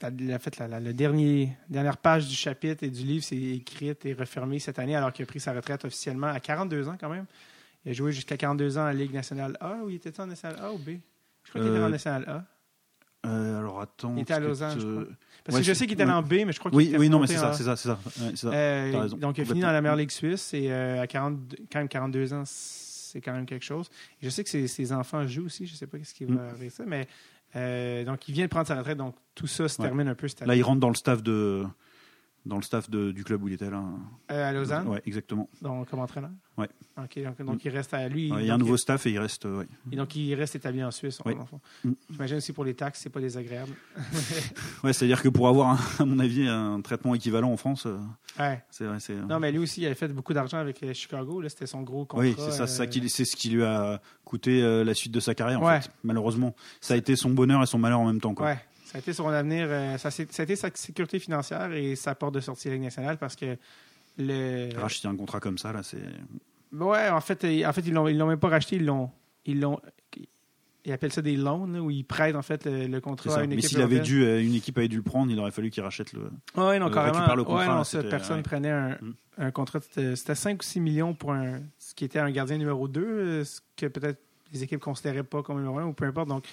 [0.00, 4.58] la, fait, la, dernier, dernière page du chapitre et du livre, c'est écrite et refermée
[4.58, 7.26] cette année, alors qu'il a pris sa retraite officiellement à 42 ans quand même.
[7.84, 10.58] Il a joué jusqu'à 42 ans en Ligue nationale A, ou il était en nationale
[10.62, 10.90] A ou B?
[11.44, 12.44] Je crois qu'il était Euh, en nationale A.
[13.26, 14.14] Euh, alors attends.
[14.16, 15.04] Il était à Lausanne, je crois.
[15.44, 16.88] Parce ouais, que je sais qu'il était allé en B, mais je crois qu'il Oui,
[16.88, 17.98] était oui, non, mais c'est ça, c'est ça, c'est ça.
[18.04, 18.48] Ouais, c'est ça.
[18.52, 21.56] Euh, raison, donc, il a fini dans la meilleure ligue suisse et euh, à 42
[21.72, 23.88] quand même 42 ans, c'est quand même quelque chose.
[24.22, 26.34] Je sais que ses, ses enfants jouent aussi, je ne sais pas ce qui va
[26.34, 26.38] Mm.
[26.38, 29.80] arriver avec ça, mais donc il vient de prendre sa retraite, donc tout ça se
[29.80, 29.88] Ouais.
[29.88, 30.48] termine un peu cette année.
[30.50, 31.64] Là, il rentre dans le staff de,
[32.46, 33.82] dans le staff de- du club où il était là.
[34.30, 35.48] Euh, à Lausanne, Ouais, exactement.
[35.60, 36.30] donc, comme entraîneur?
[36.56, 36.68] Ouais.
[36.96, 38.32] Ok, donc, donc il reste à lui.
[38.32, 39.46] Ouais, il y a un nouveau staff et il reste.
[39.46, 39.66] euh, ouais.
[39.92, 41.20] Et donc, il reste établi en Suisse.
[41.24, 41.34] Oui.
[41.48, 41.60] fond.
[41.84, 41.92] Mm.
[42.10, 43.72] J'imagine aussi pour les taxes, c'est pas désagréable.
[44.84, 47.98] Ouais, c'est-à-dire que pour avoir, un- à mon avis, un traitement équivalent en France, euh,
[48.38, 48.62] Ouais.
[48.70, 49.14] c'est vrai, c'est.
[49.14, 51.40] Non, mais lui aussi, il avait fait beaucoup d'argent avec Chicago.
[51.40, 52.26] Là, c'était son gros contrat.
[52.26, 55.20] Oui, c'est ça, c'est ça qui, c'est ce qui lui a coûté la suite de
[55.20, 55.80] sa carrière, en Ouais.
[55.80, 55.90] fait.
[56.04, 58.56] Malheureusement, ça a été son bonheur et son malheur en même temps, quoi.
[58.90, 59.66] Ça a été son avenir.
[59.68, 62.84] euh, ça, ça a été sa sécurité financière et sa porte de sortie la Ligue
[62.84, 63.56] nationale parce que
[64.18, 64.70] le.
[64.78, 65.98] Racheter un contrat comme ça, là, c'est.
[66.72, 69.10] Ouais, en fait, euh, en fait ils l'ont, ils l'ont même pas racheté, ils l'ont.
[69.46, 69.80] Ils l'ont.
[70.84, 73.50] Ils appellent ça des loans, là, où ils prêtent en fait le, contrat à une
[73.50, 73.68] Mais équipe.
[73.70, 76.14] s'il avait dû, euh, une équipe avait dû le prendre, il aurait fallu qu'il rachète
[76.14, 76.30] le.
[76.56, 77.14] Ouais, non, euh, carrément.
[77.16, 78.42] récupère le contrat, ouais, non, ça, personne ouais.
[78.42, 79.14] prenait un, Mm.
[79.38, 79.80] un contrat.
[79.82, 83.44] C'était c'était 5 ou 6 millions pour un, ce qui était un gardien numéro 2,
[83.44, 84.18] ce que peut-être
[84.52, 86.28] les équipes considéraient pas comme numéro 1 ou peu importe.
[86.28, 86.46] Donc,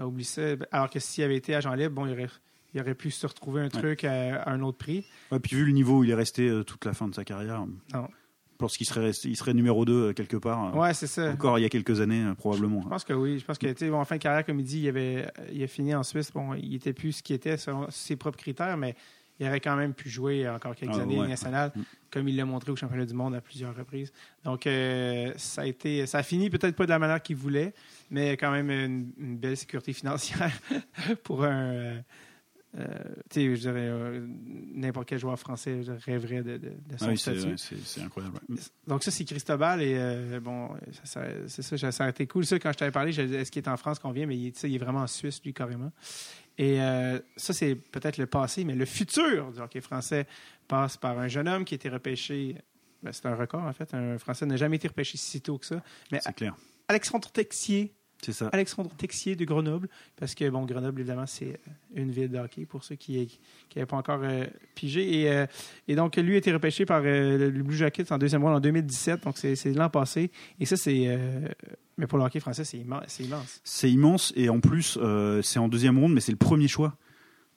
[0.00, 0.42] euh, ça.
[0.70, 2.28] Alors que s'il avait été agent libre, bon, il aurait,
[2.74, 5.04] il aurait pu se retrouver un truc à, à un autre prix.
[5.30, 7.24] Ouais, puis vu le niveau où il est resté euh, toute la fin de sa
[7.24, 8.08] carrière, Non.
[8.52, 10.74] je pense qu'il serait, il serait numéro 2 quelque part.
[10.74, 11.30] euh, Ouais, c'est ça.
[11.32, 12.80] Encore il y a quelques années, euh, probablement.
[12.82, 13.38] Je pense que oui.
[13.38, 15.66] Je pense que, bon, en fin de carrière, comme il dit, il, avait, il a
[15.66, 16.30] fini en Suisse.
[16.32, 18.94] Bon, il était plus ce qu'il était selon ses propres critères, mais
[19.42, 21.28] il aurait quand même pu jouer encore quelques Ah, années ouais.
[21.28, 21.80] nationale, Mm.
[22.10, 24.12] comme il l'a montré au championnat du monde à plusieurs reprises.
[24.44, 27.74] Donc, euh, ça a été, ça a fini peut-être pas de la manière qu'il voulait,
[28.10, 30.52] mais quand même une, une belle sécurité financière
[31.24, 31.72] pour un.
[31.72, 32.00] euh,
[32.78, 32.86] euh,
[33.28, 34.26] tu sais, je dirais, euh,
[34.74, 38.00] n'importe quel joueur français rêverait de, de, de son Ah oui, c'est statut.
[38.02, 38.40] incroyable.
[38.86, 40.70] Donc ça, c'est Cristobal et euh, bon,
[41.04, 42.46] ça, ça- c'est ça, ça a été cool.
[42.46, 44.74] Ça, quand je t'avais parlé, est-ce qu'il est en France qu'on vient, mais il, il
[44.74, 45.92] est vraiment en Suisse, lui, carrément.
[46.58, 50.26] Et euh, ça, c'est peut-être le passé, mais le futur du hockey français
[50.68, 52.56] passe par un jeune homme qui a été repêché.
[53.02, 53.94] ben, c'est un record, en fait.
[53.94, 55.82] Un Français n'a jamais été repêché si tôt que ça.
[56.10, 56.54] Mais C'est clair.
[56.88, 58.48] Alexandre Texier, C'est ça.
[58.52, 62.66] Alexandre Texier de Grenoble, parce que, bon, Grenoble, évidemment, c'est euh, une ville de hockey
[62.66, 63.38] pour ceux qui
[63.74, 64.44] n'avaient pas encore euh,
[64.76, 65.22] pigé.
[65.22, 65.46] Et, euh,
[65.88, 68.60] et donc, lui a été repêché par euh, le Blue Jackets en deuxième round en
[68.60, 70.30] 2017, donc c'est l'an passé.
[70.60, 71.18] Et ça, c'est.
[71.98, 73.02] mais pour le hockey français, c'est immense.
[73.08, 73.60] c'est immense.
[73.64, 74.98] C'est immense et en plus,
[75.42, 76.96] c'est en deuxième ronde, mais c'est le premier choix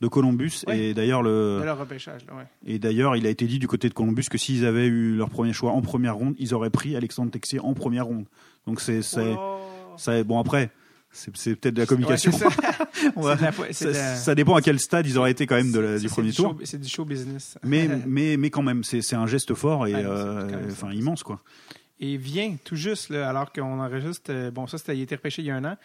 [0.01, 0.65] de Columbus.
[0.67, 2.47] Et d'ailleurs, le, De leur repêchage, là, ouais.
[2.65, 5.29] et d'ailleurs, il a été dit du côté de Columbus que s'ils avaient eu leur
[5.29, 8.25] premier choix en première ronde, ils auraient pris Alexandre Texier en première ronde.
[8.67, 9.59] Donc c'est, c'est, Oh.
[9.97, 10.69] Ça, bon après,
[11.11, 12.31] c'est, peut-être de la communication.
[13.15, 13.35] Ouais,
[13.71, 13.85] ça.
[13.85, 16.01] De la- la- dépend à quel stade ils auraient été quand même de la- c'est-
[16.03, 16.57] du premier tour.
[16.63, 17.57] C'est du show business.
[17.63, 21.41] Mais, mais, mais quand même, c'est, un geste fort et Ouais, euh, enfin immense quoi.
[21.99, 24.31] Et vient tout juste, là, alors qu'on enregistre.
[24.33, 25.77] euh, bon, ça, il a été repêché il y a un an.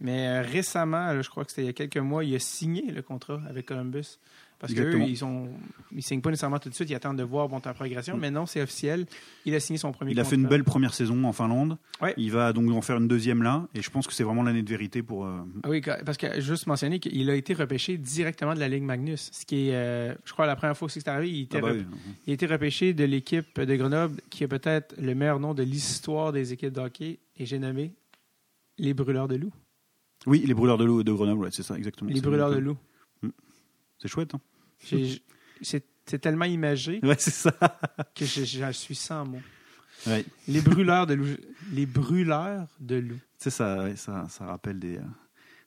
[0.00, 2.38] Mais euh, récemment, là, je crois que c'était il y a quelques mois, il a
[2.38, 4.18] signé le contrat avec Columbus.
[4.60, 5.48] Parce qu'eux, ils ont,
[5.92, 8.16] ils signent pas nécessairement tout de suite, ils attendent de voir bon, ta progression.
[8.16, 9.06] Mais non, c'est officiel.
[9.44, 11.78] Il a signé son premier Il a fait une belle première saison en Finlande.
[12.02, 12.12] Ouais.
[12.16, 14.62] Il va donc en faire une deuxième là, et je pense que c'est vraiment l'année
[14.64, 15.26] de vérité pour.
[15.26, 18.82] euh, Ah Oui, parce que juste mentionner qu'il a été repêché directement de la Ligue
[18.82, 19.30] Magnus.
[19.32, 21.60] Ce qui est, euh, je crois, la première fois que c'est arrivé, il, était ah
[21.60, 21.98] bah rep- oui.
[22.26, 25.62] il a été repêché de l'équipe de Grenoble qui a peut-être le meilleur nom de
[25.62, 27.20] l'histoire des équipes de hockey.
[27.36, 27.94] Et j'ai nommé
[28.76, 29.52] les Brûleurs de loups.
[30.26, 32.10] Oui, les brûleurs de loup de Grenoble, ouais, c'est ça, exactement.
[32.10, 32.76] Les Brûleurs de loups.
[33.98, 34.40] C'est chouette, hein
[35.60, 37.52] C'est tellement imagé Ouais, c'est ça.
[38.14, 39.42] que je, je suis sans mots.
[40.06, 40.24] Ouais.
[40.46, 41.36] Les brûleurs de loups.
[41.72, 43.18] Les brûleurs de loups.
[43.38, 45.02] Ça, ouais, ça, ça rappelle des, euh,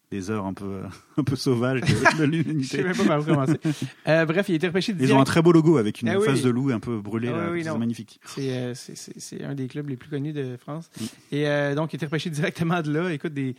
[0.09, 0.83] des heures un peu, euh,
[1.17, 2.83] un peu sauvages de, de Je sais l'humanité.
[2.83, 3.59] même pas par où commencer.
[4.07, 6.17] Euh, bref, il a été repêché Ils ont un très beau logo avec une Ah
[6.17, 6.25] oui.
[6.25, 8.19] face de loup un peu brûlée, Ah oui, c'est magnifique.
[8.25, 10.89] C'est euh, c'est- un des clubs les plus connus de France.
[10.99, 11.05] Mm.
[11.35, 13.11] Et donc, il a été repêché directement de là.
[13.13, 13.55] Écoute, des,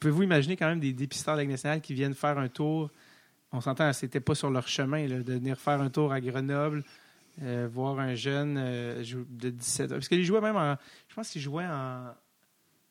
[0.00, 2.90] pouvez-vous imaginer quand même des dépisteurs de la nationale qui viennent faire un tour
[3.52, 6.82] On s'entend, c'était pas sur leur chemin là, de venir faire un tour à Grenoble,
[7.42, 9.94] euh, voir un jeune euh, de 17 ans.
[9.96, 10.76] Parce qu'il jouait même en.
[11.08, 12.12] Je pense qu'il jouait en.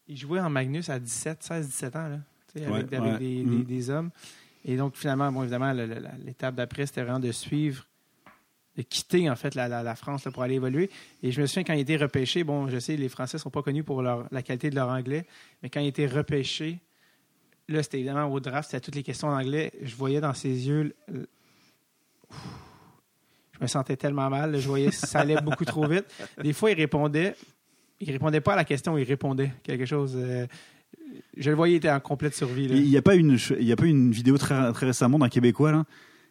[0.07, 2.19] Il jouait en Magnus à 17, 16, 17 ans, là,
[2.55, 3.17] avec, Ouais, avec ouais.
[3.19, 3.57] Des, Mm.
[3.59, 4.09] des- des hommes.
[4.65, 5.73] Et donc, finalement, bon, évidemment,
[6.23, 7.85] l'étape d'après, c'était vraiment de suivre,
[8.77, 10.89] de quitter, en fait, la, la- la France là, pour aller évoluer.
[11.23, 13.63] Et je me souviens, quand il était repêché, bon, je sais, les Français sont pas
[13.63, 15.25] connus pour leur, la qualité de leur anglais,
[15.63, 16.77] mais quand il était repêché,
[17.71, 19.71] là, c'était évidemment au draft, c'était toutes les questions en anglais.
[19.81, 20.93] Je voyais dans ses yeux.
[21.11, 21.19] Je
[23.61, 24.51] me sentais tellement mal.
[24.53, 26.05] là, Je voyais que ça allait beaucoup trop vite.
[26.41, 27.35] Des fois, il répondait.
[27.99, 30.13] Il répondait pas à la question, il répondait quelque chose.
[30.15, 30.47] euh,
[31.37, 32.67] je le voyais, il était en complète survie.
[32.67, 32.75] là.
[32.75, 35.29] Il n'y a pas une, il y a pas une vidéo très, très récemment d'un
[35.29, 35.85] Québécois là.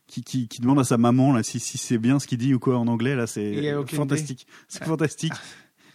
[0.08, 2.52] Qui, qui, qui demande à sa maman là, si, si c'est bien ce qu'il dit
[2.52, 3.52] ou quoi en anglais là c'est
[3.96, 4.86] fantastique c'est Ah.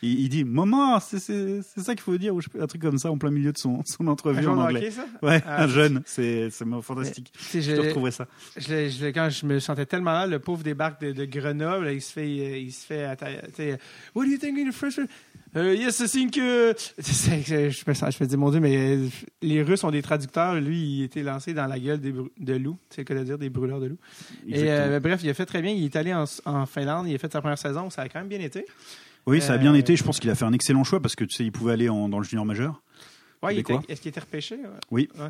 [0.02, 1.20] Il, il dit maman c'est
[1.62, 4.08] ça qu'il faut dire ou un truc comme ça en plein milieu de son, son
[4.08, 5.06] entrevue en anglais ça?
[5.22, 5.64] ouais Ah.
[5.64, 6.50] un jeune c'est
[6.82, 8.28] fantastique je je- retrouverai ça
[8.58, 12.02] Je, je quand je me sentais tellement mal, le pauvre débarque de, de Grenoble, il
[12.02, 13.08] se fait, il se fait,
[14.14, 15.00] What do you think of the first?
[15.56, 16.38] Euh, yes, I think.
[16.38, 19.08] euh, je me sens, je me dis mon Dieu, mais euh,
[19.42, 20.56] les Russes ont des traducteurs.
[20.56, 22.78] Lui, il était lancé dans la gueule des de loups.
[22.90, 23.98] C'est le cas de dire des brûleurs de loups.
[24.50, 25.72] Et euh, bref, il a fait très bien.
[25.72, 27.08] Il est allé en, en Finlande.
[27.08, 27.90] Il a fait sa première saison.
[27.90, 28.66] Ça a quand même bien été.
[29.28, 31.16] Oui ça a bien euh, été je pense qu'il a fait un excellent choix parce
[31.16, 32.82] que tu sais il pouvait aller en- dans le junior majeur
[33.44, 33.54] Ouais,
[33.90, 34.58] Est-ce qu'il était repêché?
[34.90, 35.08] Oui.
[35.20, 35.30] Ouais.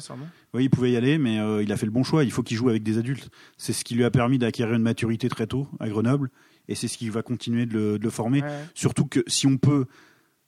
[0.54, 2.24] Oui, il pouvait y aller, mais euh, il a fait le bon choix.
[2.24, 3.30] Il faut qu'il joue avec des adultes.
[3.58, 6.30] C'est ce qui lui a permis d'acquérir une maturité très tôt à Grenoble,
[6.70, 8.42] et c'est ce qui va continuer de le, de le former.
[8.42, 8.50] Ouais.
[8.74, 9.86] Surtout que si on peut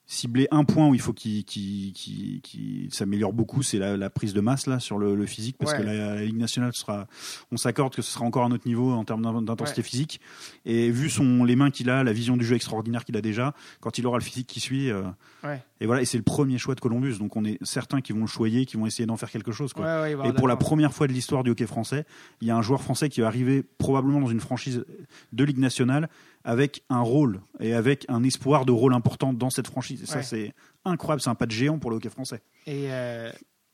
[0.10, 4.10] cibler un point où il faut qu'il qu'il- qu'il- qu'il s'améliore beaucoup, c'est la, la
[4.10, 5.80] prise de masse là sur le, le physique, parce Ouais.
[5.80, 7.08] que la, la Ligue nationale sera,
[7.52, 9.88] on s'accorde que ce sera encore un autre niveau en termes d'in- d'intensité Ouais.
[9.88, 10.22] physique.
[10.66, 13.54] Et vu son les mains qu'il a, la vision du jeu extraordinaire qu'il a déjà,
[13.82, 15.04] quand il aura le physique qui suit, euh,
[15.44, 15.62] Ouais.
[15.80, 18.22] Et voilà, et c'est le premier choix de Columbus, donc on est certains qui vont
[18.22, 19.74] le choyer, qui vont essayer d'en faire quelque chose.
[19.74, 19.86] Quoi.
[19.86, 22.06] Ouais, ouais, il va Et pour la première fois de l'histoire du hockey français,
[22.42, 24.86] il y a un joueur français qui va arriver probablement dans une franchise
[25.34, 26.10] de Ligue nationale
[26.44, 30.02] avec un rôle et avec un espoir de rôle important dans cette franchise.
[30.04, 30.24] Et ça, Ouais.
[30.24, 30.54] c'est
[30.86, 31.22] incroyable.
[31.22, 32.42] C'est un pas de géant pour le hockey français.
[32.66, 33.32] Et euh,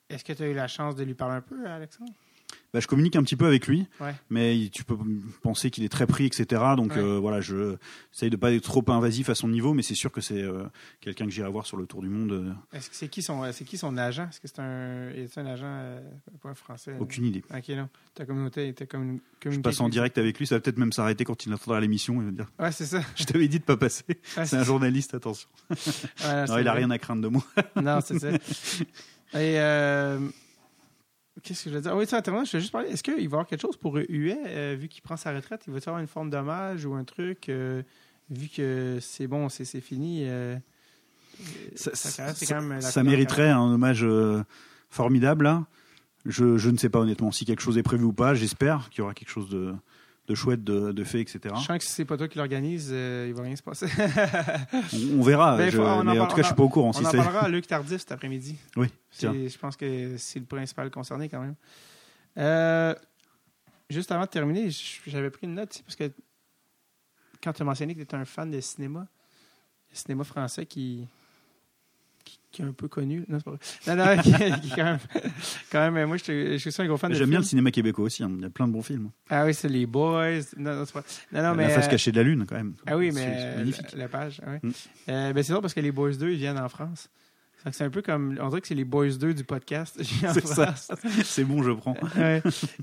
[0.10, 2.12] est-ce que tu as eu la chance de lui parler un peu, Alexandre?
[2.74, 4.16] Bah, je communique un petit peu avec lui, Ouais.
[4.32, 4.98] mais tu peux
[5.44, 6.62] penser qu'il est très pris, etc.
[6.76, 6.98] Donc Ouais.
[6.98, 7.76] euh, voilà, je
[8.12, 10.64] j'essaye de pas être trop invasif à son niveau, mais c'est sûr que c'est euh,
[11.00, 12.32] quelqu'un que j'irai voir sur le tour du monde.
[12.32, 14.24] euh, Est-ce que c'est qui son, c'est qui son agent?
[14.30, 16.02] Est-ce que c'est un, est un agent euh,
[16.42, 17.44] pas français aucune idée.
[17.56, 17.88] Ok, non.
[18.16, 21.24] Ta communauté, ta commun- Je passe en direct avec lui, ça va peut-être même s'arrêter
[21.26, 22.22] quand il entendra l'émission.
[22.22, 23.02] Il va dire Ouais, c'est ça.
[23.16, 24.04] Je t'avais dit de pas passer.
[24.38, 25.48] Ouais, C'est un journaliste, attention.
[25.70, 25.76] Non,
[26.24, 26.70] il a vrai.
[26.72, 27.44] rien à craindre de moi.
[27.76, 28.30] Non, c'est ça.
[29.40, 29.58] Et
[31.42, 31.92] qu'est-ce que je veux dire?
[31.94, 32.90] Ah oui, ça, attends, je vais juste parler.
[32.90, 35.64] Est-ce qu'il va y avoir quelque chose pour Huet, euh, vu qu'il prend sa retraite?
[35.68, 37.82] Il va y avoir une forme d'hommage ou un truc, euh,
[38.30, 40.24] vu que c'est bon, c'est fini?
[40.28, 40.56] euh,
[41.76, 44.06] Ça, même mériterait un hommage
[44.90, 45.46] formidable.
[45.46, 45.66] Là.
[46.26, 48.34] Je, je ne sais pas honnêtement si quelque chose est prévu ou pas.
[48.34, 49.74] J'espère qu'il y aura quelque chose de,
[50.28, 51.40] de chouette, de, etc.
[51.44, 53.88] Je sens que si c'est pas toi qui l'organise, euh, il va rien se passer.
[54.94, 55.58] On, on verra.
[55.58, 56.90] Ben, je- on en mais en tout cas, je suis pas au courant.
[56.90, 58.56] On si en parlera à Luc Tardif cet après-midi.
[58.78, 59.34] Oui, tiens.
[59.34, 61.56] Je pense que c'est le principal concerné quand même.
[62.38, 62.96] Euh,
[63.90, 64.70] juste avant de terminer,
[65.08, 66.12] j'avais pris une note parce que
[67.44, 69.06] quand tu as mentionné que tu étais un fan de cinéma,
[69.92, 71.06] le cinéma français qui,
[72.24, 73.26] qui, qui est un peu connu.
[73.28, 73.60] Non, c'est pas vrai.
[73.88, 74.22] Non, non,
[74.62, 75.00] qui, qui quand même,
[75.72, 77.72] quand même, moi, je, suis- je suis un gros fan de J'aime bien le cinéma
[77.72, 78.24] québécois aussi.
[78.24, 78.32] hein.
[78.36, 79.10] Il y a plein de bons films.
[79.30, 80.40] Ah oui, c'est les Boys.
[80.58, 81.04] Non, non, c'est pas.
[81.32, 81.64] Non, non, mais.
[81.68, 82.74] La face euh, cachée de la lune, quand même.
[82.86, 83.22] ah oui, mais
[83.52, 83.92] c'est magnifique.
[83.94, 84.70] La, la page, ah oui.
[84.70, 84.74] Mm.
[85.10, 87.10] Euh, ben, c'est drôle parce que les Boys 2, ils viennent en France.
[87.72, 88.38] C'est un peu comme.
[88.42, 89.98] On dirait que c'est les Boys 2 du podcast.
[90.04, 90.76] C'est ça.
[91.24, 91.96] C'est bon, je prends.
[92.18, 92.42] Ouais.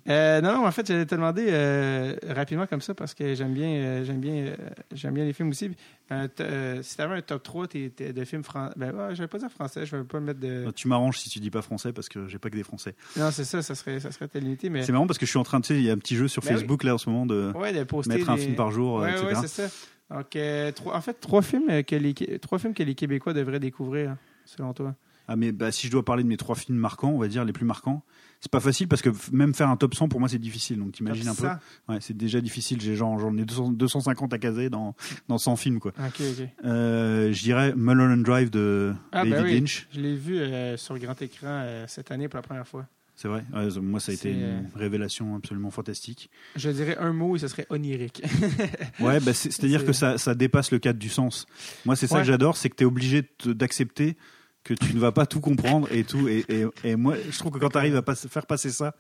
[0.09, 3.53] Euh, non, non, en fait, j'allais te demander euh, rapidement comme ça parce que j'aime
[3.53, 4.55] bien, euh, j'aime bien,
[4.93, 5.71] j'aime bien les films aussi.
[5.71, 9.29] Si tu avais un top 3 t'es- t'es- de films français, ben ouais, je vais
[9.29, 10.71] pas dire français, je vais pas me mettre de.
[10.75, 12.95] Tu m'arranges si tu dis pas français parce que j'ai pas que des français.
[13.17, 15.39] Non, c'est ça, ça serait, ça serait limité, mais C'est marrant parce que je suis
[15.39, 16.55] en train de, tu sais, il y a un petit jeu sur Ben oui.
[16.55, 19.01] Facebook là en ce moment de ouais, de poster mettre un des- film par jour,
[19.01, 19.27] Ouais, etc.
[19.27, 19.69] ouais, c'est ça.
[20.11, 24.17] Donc, trois, en fait, trois films que les, trois films que les Québécois devraient découvrir,
[24.57, 24.95] selon toi?
[25.29, 27.45] Ah mais bah, si je dois parler de mes trois films marquants, on va dire
[27.45, 28.03] les plus marquants,
[28.41, 30.79] c'est pas facile parce que même faire un top 100 pour moi c'est difficile.
[30.79, 31.47] Donc t'imagines un peu.
[31.89, 32.81] Ouais, c'est déjà difficile.
[32.81, 34.97] J'ai genre j'en ai 200 250 à caser dans
[35.29, 35.93] dans 100 films quoi.
[35.99, 36.49] Ok, ok.
[36.65, 39.61] Euh, je dirais Mulholland Drive de Ah, David ben oui.
[39.61, 39.87] Lynch.
[39.93, 42.87] Je l'ai vu euh, sur grand écran euh, cette année pour la première fois.
[43.15, 43.45] C'est vrai.
[43.55, 46.29] Ouais, moi ça a été une révélation absolument fantastique.
[46.57, 48.23] Je dirais un mot et ce serait onirique.
[48.99, 51.47] Ouais, bah, c'est- c'est-à-dire C'est- que ça, ça dépasse le cadre du sens.
[51.85, 52.21] Moi, c'est ça Ouais.
[52.23, 54.17] que j'adore, c'est que tu es obligé d'accepter
[54.65, 56.29] que tu ne vas pas tout comprendre et tout.
[56.29, 58.95] Et, et, et moi, je trouve que quand tu arrives à pas- faire passer ça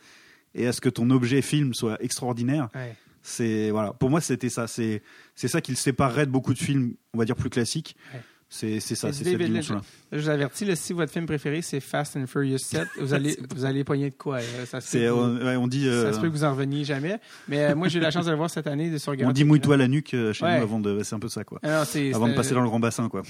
[0.54, 2.96] et à ce que ton objet film soit extraordinaire, Ouais.
[3.22, 3.92] c'est voilà.
[3.92, 4.66] Pour moi, c'était ça.
[4.66, 5.02] C'est
[5.34, 7.96] c'est ça qui le séparerait de beaucoup de films, on va dire plus classiques.
[8.14, 8.20] Ouais.
[8.52, 9.80] C'est ça, c'est cette dimension-là.
[10.10, 13.38] Je vous avertis, là, si votre film préféré c'est Fast and Furious 7, vous allez,
[13.54, 14.40] vous allez pogner de quoi.
[14.66, 16.82] Ça, se vous- on, ouais, on dit euh, ça se peut que vous en reveniez
[16.82, 17.20] jamais.
[17.46, 19.28] Mais euh, moi, j'ai eu la chance de le voir cette année de sur grand
[19.28, 20.56] on dit mouille-toi la nuque euh, chez Ouais.
[20.56, 21.00] nous avant de.
[21.04, 21.60] C'est un peu ça quoi.
[21.62, 21.82] Ah
[22.12, 23.22] Avant de passer dans le grand bassin quoi.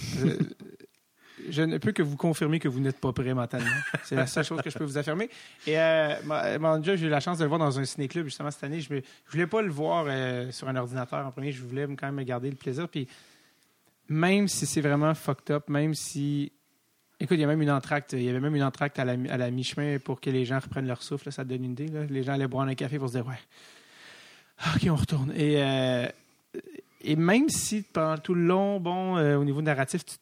[1.51, 3.71] Je, ne peux que vous confirmer que vous n'êtes pas prêt mentalement.
[4.05, 5.29] C'est la seule chose que je peux vous affirmer.
[5.67, 8.25] Et euh, ma- mon Dieu, j'ai eu la chance de le voir dans un ciné-club
[8.27, 8.81] justement cette année.
[8.81, 9.01] Je ne
[9.31, 11.53] voulais pas le voir euh, sur un ordinateur en premier.
[11.53, 12.89] Je voulais quand même me garder le plaisir.
[12.89, 13.07] Puis
[14.09, 16.53] même si c'est vraiment fucked up, même si.
[17.23, 18.15] Écoute, il y a même une entracte.
[18.15, 20.45] Il y avait même une entracte à la, mi- à la mi-chemin pour que les
[20.47, 21.27] gens reprennent leur souffle.
[21.29, 21.87] là, ça te donne une idée.
[21.89, 22.05] là.
[22.09, 23.39] Les gens allaient boire un café pour se dire Ouais.
[24.75, 25.33] OK, on retourne.
[25.37, 26.07] Et, euh,
[27.03, 30.17] et même si pendant tout le long, bon, euh, au niveau narratif, tu-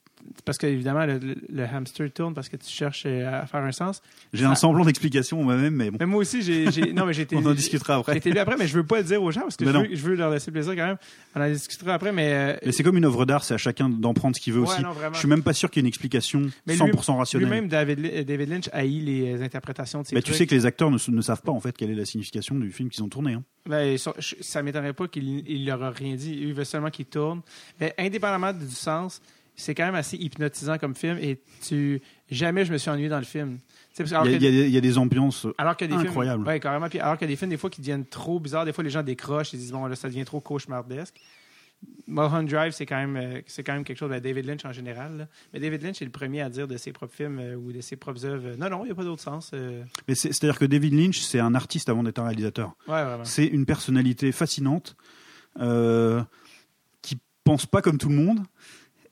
[0.45, 4.03] parce que évidemment le, hamster tourne parce que tu cherches euh, à faire un sens.
[4.33, 7.23] J'ai un semblant d'explication moi-même, mais bon, Mais moi aussi, j'ai, j'ai- non mais j'ai
[7.29, 8.17] été, on en discutera J'ai après.
[8.19, 9.89] été lu après, mais je veux pas le dire aux gens parce que je veux,
[9.95, 10.97] je veux leur laisser plaisir quand même.
[11.35, 12.33] On en discutera après, mais.
[12.33, 14.61] euh, Mais c'est comme une œuvre d'art, c'est à chacun d'en prendre ce qu'il veut
[14.63, 14.83] ouais, aussi.
[14.83, 14.91] non.
[15.13, 17.49] Je suis même pas sûr qu'il y ait une explication Mais lui- 100% rationnelle.
[17.49, 20.91] Lui-même, David, David Lynch haït les interprétations de ses Mais tu sais que les acteurs
[20.91, 23.35] ne, ne savent pas en fait quelle est la signification du film qu'ils ont tourné.
[23.35, 23.43] hein.
[23.67, 26.39] Ben, ça, m'étonnerait pas qu'il il leur a rien dit.
[26.41, 27.43] Il veut seulement qu'il tourne.
[27.81, 29.21] Mais indépendamment du sens,
[29.61, 33.19] c'est quand même assez hypnotisant comme film et tu jamais je me suis ennuyé dans
[33.19, 33.59] le film.
[33.97, 35.47] Que- Il y, a, que- y y des ambiances.
[35.59, 36.43] Alors qu'il y a des Incroyable.
[36.45, 36.47] films.
[36.49, 36.89] Ouais, carrément.
[36.89, 38.65] Puis alors qu'il y a des films, des fois, qui deviennent trop bizarres.
[38.65, 39.53] Des fois, les gens décrochent.
[39.55, 41.21] Ils disent, bon, là, ça devient trop cauchemardesque.
[42.07, 44.09] Mulholland Drive, c'est quand, même, euh, c'est quand même quelque chose.
[44.11, 45.17] Ben, David Lynch en général.
[45.19, 45.29] là.
[45.53, 47.81] Mais David Lynch est le premier à dire de ses propres films euh, ou de
[47.81, 48.57] ses propres œuvres.
[48.57, 49.51] non, non, il n'y a pas d'autre sens.
[49.55, 49.83] euh.
[50.07, 52.75] Mais c'est- c'est-à-dire que David Lynch, c'est un artiste avant d'être un réalisateur.
[52.87, 53.03] Ouais.
[53.25, 54.97] C'est une personnalité fascinante
[55.61, 56.23] euh,
[57.03, 58.41] qui pense pas comme tout le monde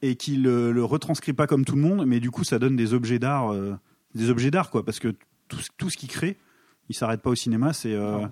[0.03, 2.77] et qui le, le retranscrit pas comme tout le monde, mais du coup, ça donne
[2.77, 3.77] des objets d'art, euh,
[4.15, 5.15] des objets d'art quoi, parce que
[5.49, 6.37] tout, ce- tout ce qu'il crée,
[6.89, 7.73] il s'arrête pas au cinéma.
[7.73, 8.27] C'est euh.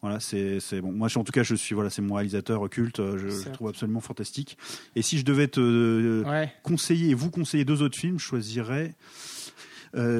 [0.00, 0.92] Voilà, c'est bon.
[0.92, 3.00] Moi, en tout cas, je suis voilà, c'est mon réalisateur occulte.
[3.00, 4.56] euh, Je, je trouve absolument fantastique.
[4.94, 6.52] Et si je devais te euh, Ouais.
[6.62, 8.94] conseiller et vous conseiller deux autres films, je choisirais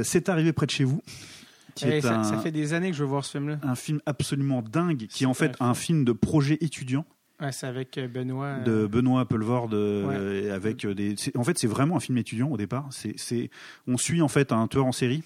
[0.03, 1.03] C'est arrivé près de chez vous,
[1.81, 3.61] Hey, est ça, un, ça fait des années que je veux voir ce film-là.
[3.63, 7.05] un film absolument dingue, qui est en fait un film de projet étudiant
[7.41, 8.47] Ouais, c'est avec euh, Benoît.
[8.47, 11.15] euh, de Benoît Pelvord euh, avec euh, des.
[11.37, 12.89] En fait, c'est vraiment un film étudiant au départ.
[12.91, 13.51] C'est,
[13.87, 15.23] on suit en fait un tueur en série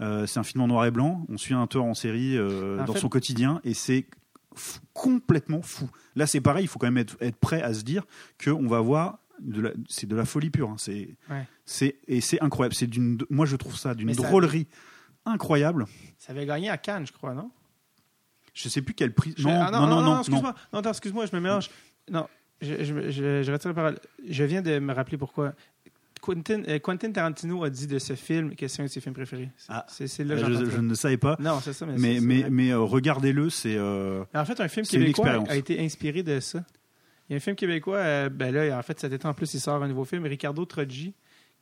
[0.00, 1.24] Euh, c'est un film en noir et blanc.
[1.28, 4.06] On suit un tueur en série euh, En dans fait- son quotidien et c'est
[4.54, 5.88] fou- complètement fou.
[6.16, 6.64] Là, c'est pareil.
[6.64, 8.04] Il faut quand même être, être prêt à se dire
[8.38, 9.18] que on va voir.
[9.40, 10.70] De la, c'est de la folie pure.
[10.70, 10.76] hein.
[10.78, 11.94] C'est, Ouais.
[12.08, 12.74] et c'est incroyable.
[12.74, 14.66] C'est d'une, moi je trouve ça d'une drôlerie
[15.26, 15.84] incroyable.
[16.18, 17.50] Ça avait gagné à Cannes, je crois, non?
[18.56, 19.34] Je sais plus quelle prise.
[19.38, 20.54] Non, ah, non, non, non, excuse-moi.
[20.72, 21.68] Non, attends, excuse-moi, je me mélange.
[22.10, 22.26] Non,
[22.62, 23.98] je, je, je, je retire la parole.
[24.26, 25.52] Je viens de me rappeler pourquoi.
[26.22, 29.14] Quentin, euh, Quentin Tarantino a dit de ce film que c'est un de ses films
[29.14, 29.50] préférés.
[29.68, 29.84] Ah.
[29.88, 31.36] c'est c'est là que j'entends je, je ne savais pas.
[31.38, 33.50] Non, c'est ça, mais, Mais mais mais euh, regardez-le.
[33.50, 36.64] C'est euh, En fait, un film québécois a été inspiré de ça.
[37.28, 39.52] Il y a un film québécois, euh, ben là, en fait, cet été en plus,
[39.52, 41.12] il sort un nouveau film, Ricardo Troggi,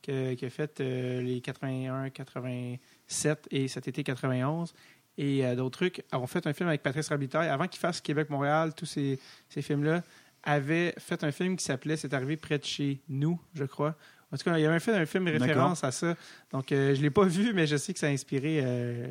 [0.01, 4.73] que- qui a fait les 81, 87 et cet été 91.
[5.17, 6.03] Et euh, d'autres trucs.
[6.13, 7.47] ont fait un film avec Patrice Rabitaille.
[7.49, 9.19] Avant qu'il fasse Québec-Montréal, tous ces,
[9.49, 10.03] ces films-là,
[10.43, 13.95] avait fait un film qui s'appelait C'est arrivé près de chez nous, je crois.
[14.31, 16.15] En tout cas, il y avait fait un film référence à ça.
[16.51, 19.07] Donc, euh, je ne l'ai pas vu, mais je sais que ça a inspiré euh,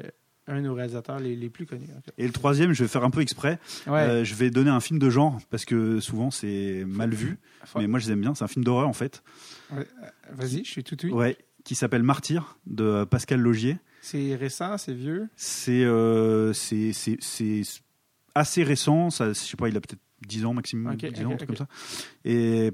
[0.47, 1.89] un de nos réalisateurs les, les plus connus.
[1.97, 2.13] en fait.
[2.19, 3.59] et le troisième, je vais faire un peu exprès.
[3.87, 4.01] Ouais.
[4.01, 7.39] Euh, je vais donner un film de genre parce que souvent c'est mal vu.
[7.65, 8.35] Faut- Mais moi, je les aime bien.
[8.35, 9.23] C'est un film d'horreur en fait.
[10.33, 11.11] Vas-y, je suis tout oui.
[11.11, 13.79] Ouais, qui s'appelle Martyr de Pascal Logier.
[14.05, 15.29] C'est récent, c'est vieux?
[15.35, 16.93] C'est euh, c'est
[18.35, 19.09] assez récent.
[19.11, 21.37] Ça, je sais pas, il a peut-être 10 ans maximum, Ok, 10 ans, ok, un
[21.37, 21.57] truc ok.
[21.57, 21.73] comme ça.
[22.25, 22.71] Et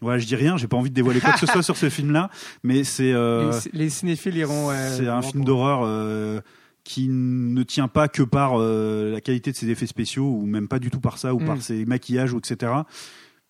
[0.00, 0.56] voilà, je dis rien.
[0.56, 2.30] J'ai pas envie de dévoiler quoi que ce soit sur ce film-là,
[2.62, 4.70] mais c'est euh, les, les cinéphiles iront.
[4.70, 5.80] euh, c'est un film d'horreur.
[5.84, 6.40] euh,
[6.84, 10.78] qui ne tient pas que par la qualité de ses effets spéciaux ou même pas
[10.78, 11.44] du tout par ça ou Mm.
[11.46, 12.72] par ses maquillages ou etc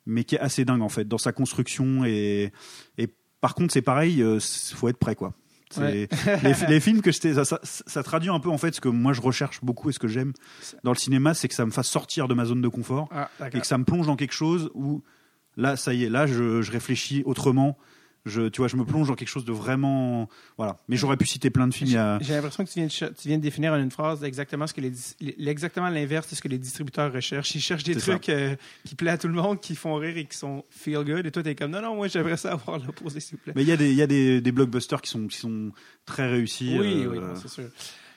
[0.07, 2.51] mais qui est assez dingue en fait dans sa construction et,
[2.97, 3.09] et
[3.43, 5.35] par contre c'est pareil il faut être prêt quoi
[5.76, 6.09] Ouais.
[6.44, 8.80] les, les films que je t'ai- ça, ça, ça traduit un peu en fait ce
[8.80, 10.32] que moi je recherche beaucoup et ce que j'aime
[10.84, 13.28] dans le cinéma c'est que ça me fasse sortir de ma zone de confort Ah,
[13.52, 15.02] et que ça me plonge dans quelque chose où
[15.56, 17.76] là ça y est là je, je réfléchis autrement
[18.27, 20.28] je tu vois je me plonge dans quelque chose de vraiment
[20.59, 23.11] voilà mais j'aurais pu citer plein de films J'ai l'impression que tu viens, de, ch-
[23.20, 24.93] tu viens de définir en une phrase exactement ce que les,
[25.48, 27.55] exactement l'inverse de ce que les distributeurs recherchent.
[27.55, 30.24] Ils cherchent des trucs euh, qui plaisent à tout le monde, qui font rire et
[30.27, 31.24] qui sont feel good.
[31.27, 33.53] Et toi, t'es comme non, non, moi j'aimerais ça avoir l'opposé, s'il vous plaît.
[33.57, 35.70] mais il y a des y a des, des blockbusters qui sont qui sont
[36.05, 37.69] très réussis oui, euh, oui, non, c'est sûr.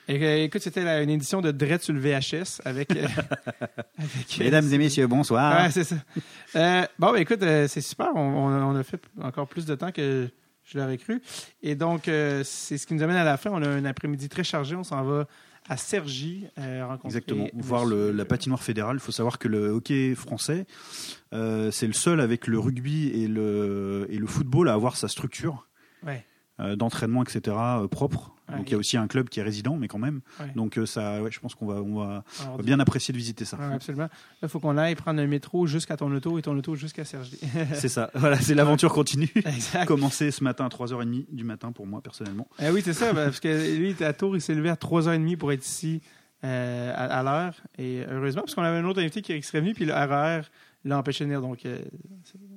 [0.10, 2.92] Et, euh, écoute, c'était une édition de Dread sur le VHS avec.
[2.96, 3.06] euh,
[3.98, 5.96] avec, euh, et messieurs bonsoir Ouais, c'est ça.
[6.56, 8.10] Euh, bon, ben, écoute, c'est super.
[8.16, 10.28] On, a fait encore plus de temps que
[10.66, 11.22] je l'aurais cru.
[11.62, 13.52] Et donc, c'est ce qui nous amène à la fin.
[13.54, 14.76] On a un après-midi très chargé.
[14.76, 15.28] On s'en va
[15.68, 17.08] à Cergy euh, rencontrer.
[17.20, 17.48] Exactement.
[17.54, 18.96] Voir le- la patinoire fédérale.
[18.96, 20.66] Il faut savoir que le hockey français,
[21.34, 25.08] euh, c'est le seul avec le rugby et le, et le football à avoir sa
[25.08, 25.68] structure
[26.04, 26.26] Ouais.
[26.60, 27.56] euh, d'entraînement, etc.
[27.92, 28.34] propre.
[28.50, 30.22] Ouais, Donc il y a aussi un club qui est résident, mais quand même.
[30.40, 30.52] Ouais.
[30.56, 33.12] Donc euh, ça, ouais, je pense qu'on va, on va, on Alors, va bien apprécier
[33.12, 33.58] de visiter ça.
[33.74, 34.04] absolument.
[34.04, 34.10] Là,
[34.44, 37.40] il faut qu'on aille prendre un métro jusqu'à ton auto et ton auto jusqu'à Cergy.
[37.74, 38.10] C'est ça.
[38.14, 39.30] Voilà, c'est l'aventure continue.
[39.36, 39.86] exact.
[39.86, 42.48] Commencé ce matin à 3h30 du matin pour moi personnellement.
[42.62, 45.38] Eh oui, c'est ça, ben, parce que lui, à Tours, il s'est levé à 3h30
[45.38, 46.02] pour être ici
[46.44, 47.54] euh, à, à l'heure.
[47.78, 50.42] Et heureusement, parce qu'on avait un autre invité qui serait venu, puis le RER
[50.86, 51.42] l'a empêché de venir.
[51.42, 51.80] Donc, euh,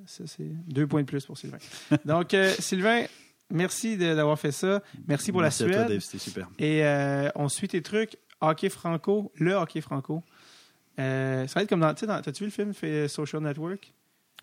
[0.07, 1.59] c'est deux points de plus pour Sylvain.
[2.05, 3.05] Donc, euh, Sylvain,
[3.53, 4.83] merci d'avoir fait ça.
[5.07, 5.89] Merci pour Merci la à toi, Suède.
[5.93, 6.49] Dave, c'était super.
[6.59, 8.17] Et euh, on suit tes trucs.
[8.41, 10.23] Hockey franco, le hockey franco.
[10.99, 11.95] Euh, ça va être comme dans.
[11.95, 13.93] T'as-tu vu le film fait Social Network?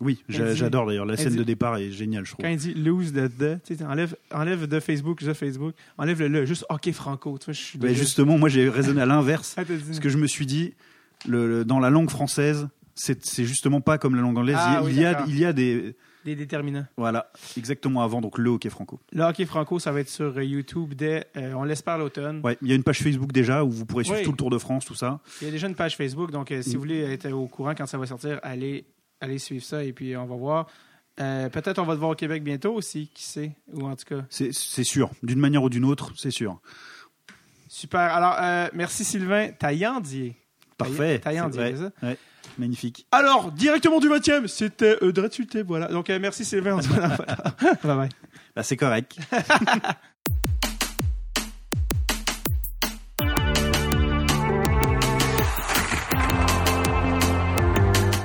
[0.00, 1.04] Oui, j'adore d'ailleurs.
[1.04, 2.42] La scène dit- de départ est géniale, je trouve.
[2.42, 6.46] Quand il dit lose de de, enlève, enlève de Facebook, de Facebook, enlève le le,
[6.46, 7.36] juste hockey franco.
[7.38, 9.54] Tu vois, je suis Ben, justement, moi j'ai raisonné à l'inverse.
[9.58, 10.72] Ah, Parce que je me suis dit,
[11.28, 12.68] le, le- dans la langue française,
[13.00, 14.56] c'est justement pas comme la langue anglaise.
[14.58, 15.28] Ah il, y a- oui, il y a, d'accord.
[15.28, 15.96] il y a des.
[16.22, 16.84] Des déterminants.
[16.98, 19.00] Voilà, exactement avant, donc le hockey franco.
[19.12, 22.42] Le hockey franco, ça va être sur euh, YouTube dès, euh, on l'espère, l'automne.
[22.44, 24.24] Ouais, il y a une page Facebook déjà où vous pourrez suivre Oui.
[24.26, 25.20] tout le Tour de France, tout ça.
[25.40, 26.72] Il y a déjà une page Facebook, donc euh, si Mm.
[26.74, 28.84] vous voulez être au courant quand ça va sortir, allez,
[29.22, 30.66] allez suivre ça et puis on va voir.
[31.20, 34.04] Euh, Peut-être on va te voir au Québec bientôt aussi, qui sait, ou en tout
[34.04, 34.22] cas.
[34.28, 34.52] C'est
[34.84, 36.60] sûr, d'une manière ou d'une autre, c'est sûr.
[37.68, 38.00] Super.
[38.14, 40.36] Alors, merci Sylvain Taillandier.
[40.76, 41.18] Parfait.
[41.18, 41.92] Taillandier, c'est ça?
[42.02, 42.18] ouais,
[42.58, 43.06] magnifique.
[43.12, 45.88] Alors, directement du 20e, c'était euh, Dread sur le tape, voilà.
[45.88, 46.76] Donc, euh, merci Sylvain.
[46.76, 47.16] On se voit dans-
[47.88, 48.08] bye bye.
[48.56, 49.16] Bah, c'est correct.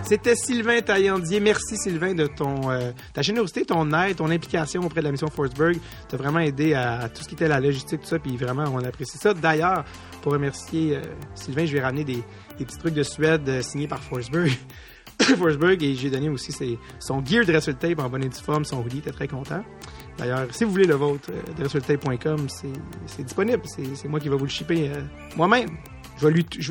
[0.04, 1.40] C'était Sylvain Taillandier.
[1.40, 5.28] Merci Sylvain de ton euh, ta générosité, ton aide, ton implication auprès de la mission
[5.32, 5.78] Forsberg.
[6.08, 8.38] Tu as vraiment aidé à, à tout ce qui était la logistique, tout ça, puis
[8.38, 9.34] vraiment, on apprécie ça.
[9.34, 9.84] D'ailleurs,
[10.22, 11.02] pour remercier euh,
[11.34, 12.24] Sylvain, je vais ramener des,
[12.57, 14.52] des petits trucs de Suède euh, signés par Forsberg.
[15.38, 18.65] Forsberg, et j'ai donné aussi ses- son gear de Tape en bonne et due forme,
[18.65, 19.64] son hoodie, était très content.
[20.18, 22.48] D'ailleurs, si vous voulez le vôtre, euh, DresselTape.com,
[23.06, 23.61] c'est disponible.
[23.65, 25.02] C'est moi qui vais vous le shipper euh,
[25.36, 25.69] moi-même.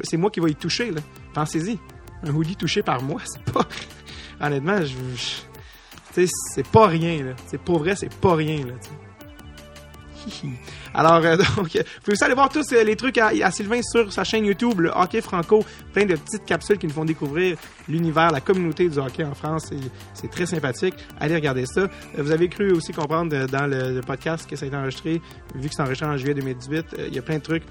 [0.04, 0.90] C'est moi qui vais y toucher.
[1.34, 1.78] Pensez-y
[2.22, 3.66] un hoodie touché par moi, c'est pas.
[4.40, 4.94] Honnêtement, je.
[5.16, 7.32] je- c'est pas rien, là.
[7.46, 8.74] C'est pour vrai, c'est pas rien, là.
[10.94, 13.80] Alors, euh, donc, euh, vous pouvez aussi aller voir tous euh, les trucs à, Sylvain
[13.82, 15.64] sur sa chaîne YouTube, le Hockey Franco.
[15.92, 17.56] Plein de petites capsules qui nous font découvrir
[17.88, 19.70] l'univers, la communauté du hockey en France.
[20.14, 20.94] C'est- très sympathique.
[21.20, 21.86] Allez regarder ça.
[22.16, 25.20] Vous avez cru aussi comprendre dans le, le podcast que ça a été enregistré,
[25.54, 27.62] vu que c'est enregistré en juillet 2018, euh, il y a plein de trucs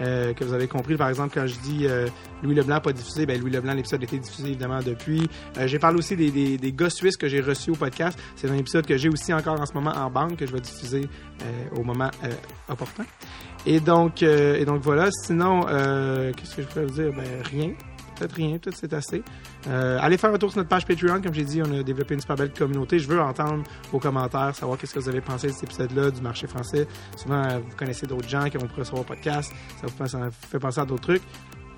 [0.00, 0.96] euh, que vous avez compris.
[0.96, 2.06] Par exemple, quand je dis euh,
[2.42, 5.28] Louis Leblanc pas diffusé, ben Louis Leblanc, l'épisode a été diffusé évidemment depuis.
[5.58, 8.18] Euh, j'ai parlé aussi des, des, des gars suisses que j'ai reçus au podcast.
[8.36, 10.60] C'est un épisode que j'ai aussi encore en ce moment en banque, que je vais
[10.60, 11.08] diffuser
[11.42, 12.30] euh, au moment euh,
[12.68, 13.04] opportun.
[13.64, 15.10] Et donc, et donc voilà.
[15.10, 17.12] Sinon, qu'est-ce que je pourrais vous dire?
[17.12, 17.72] Ben rien.
[18.18, 19.22] Peut-être rien, peut-être c'est assez.
[19.68, 21.20] Euh, allez faire un tour sur notre page Patreon.
[21.22, 22.98] Comme j'ai dit, on a développé une super belle communauté.
[22.98, 23.62] Je veux entendre
[23.92, 26.86] vos commentaires, savoir qu'est-ce que vous avez pensé de cet épisode-là, du marché français.
[27.16, 29.52] Souvent, euh, vous connaissez d'autres gens qui vont recevoir au podcast.
[29.80, 31.22] Ça vous fait- ça vous fait penser à d'autres trucs.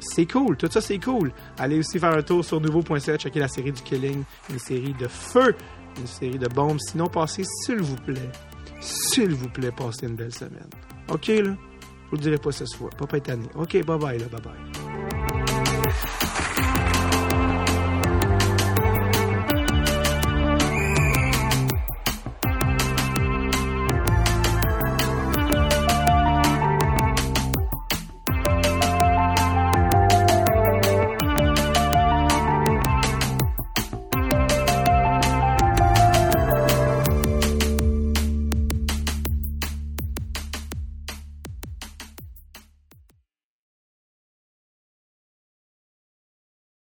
[0.00, 1.32] C'est cool, tout ça c'est cool.
[1.58, 5.08] Allez aussi faire un tour sur nouveau.ca, checker la série du Killing, une série de
[5.08, 5.56] feu,
[5.98, 6.78] une série de bombes.
[6.78, 8.30] Sinon, passez, s'il vous plaît,
[8.80, 10.68] s'il vous plaît, passez une belle semaine.
[11.08, 11.34] OK, là?
[11.42, 12.90] Je vous le dirai pas ce soir.
[12.96, 13.46] Pas pas étonné.
[13.56, 15.47] OK, bye bye, là, bye
[15.90, 16.47] Thank you.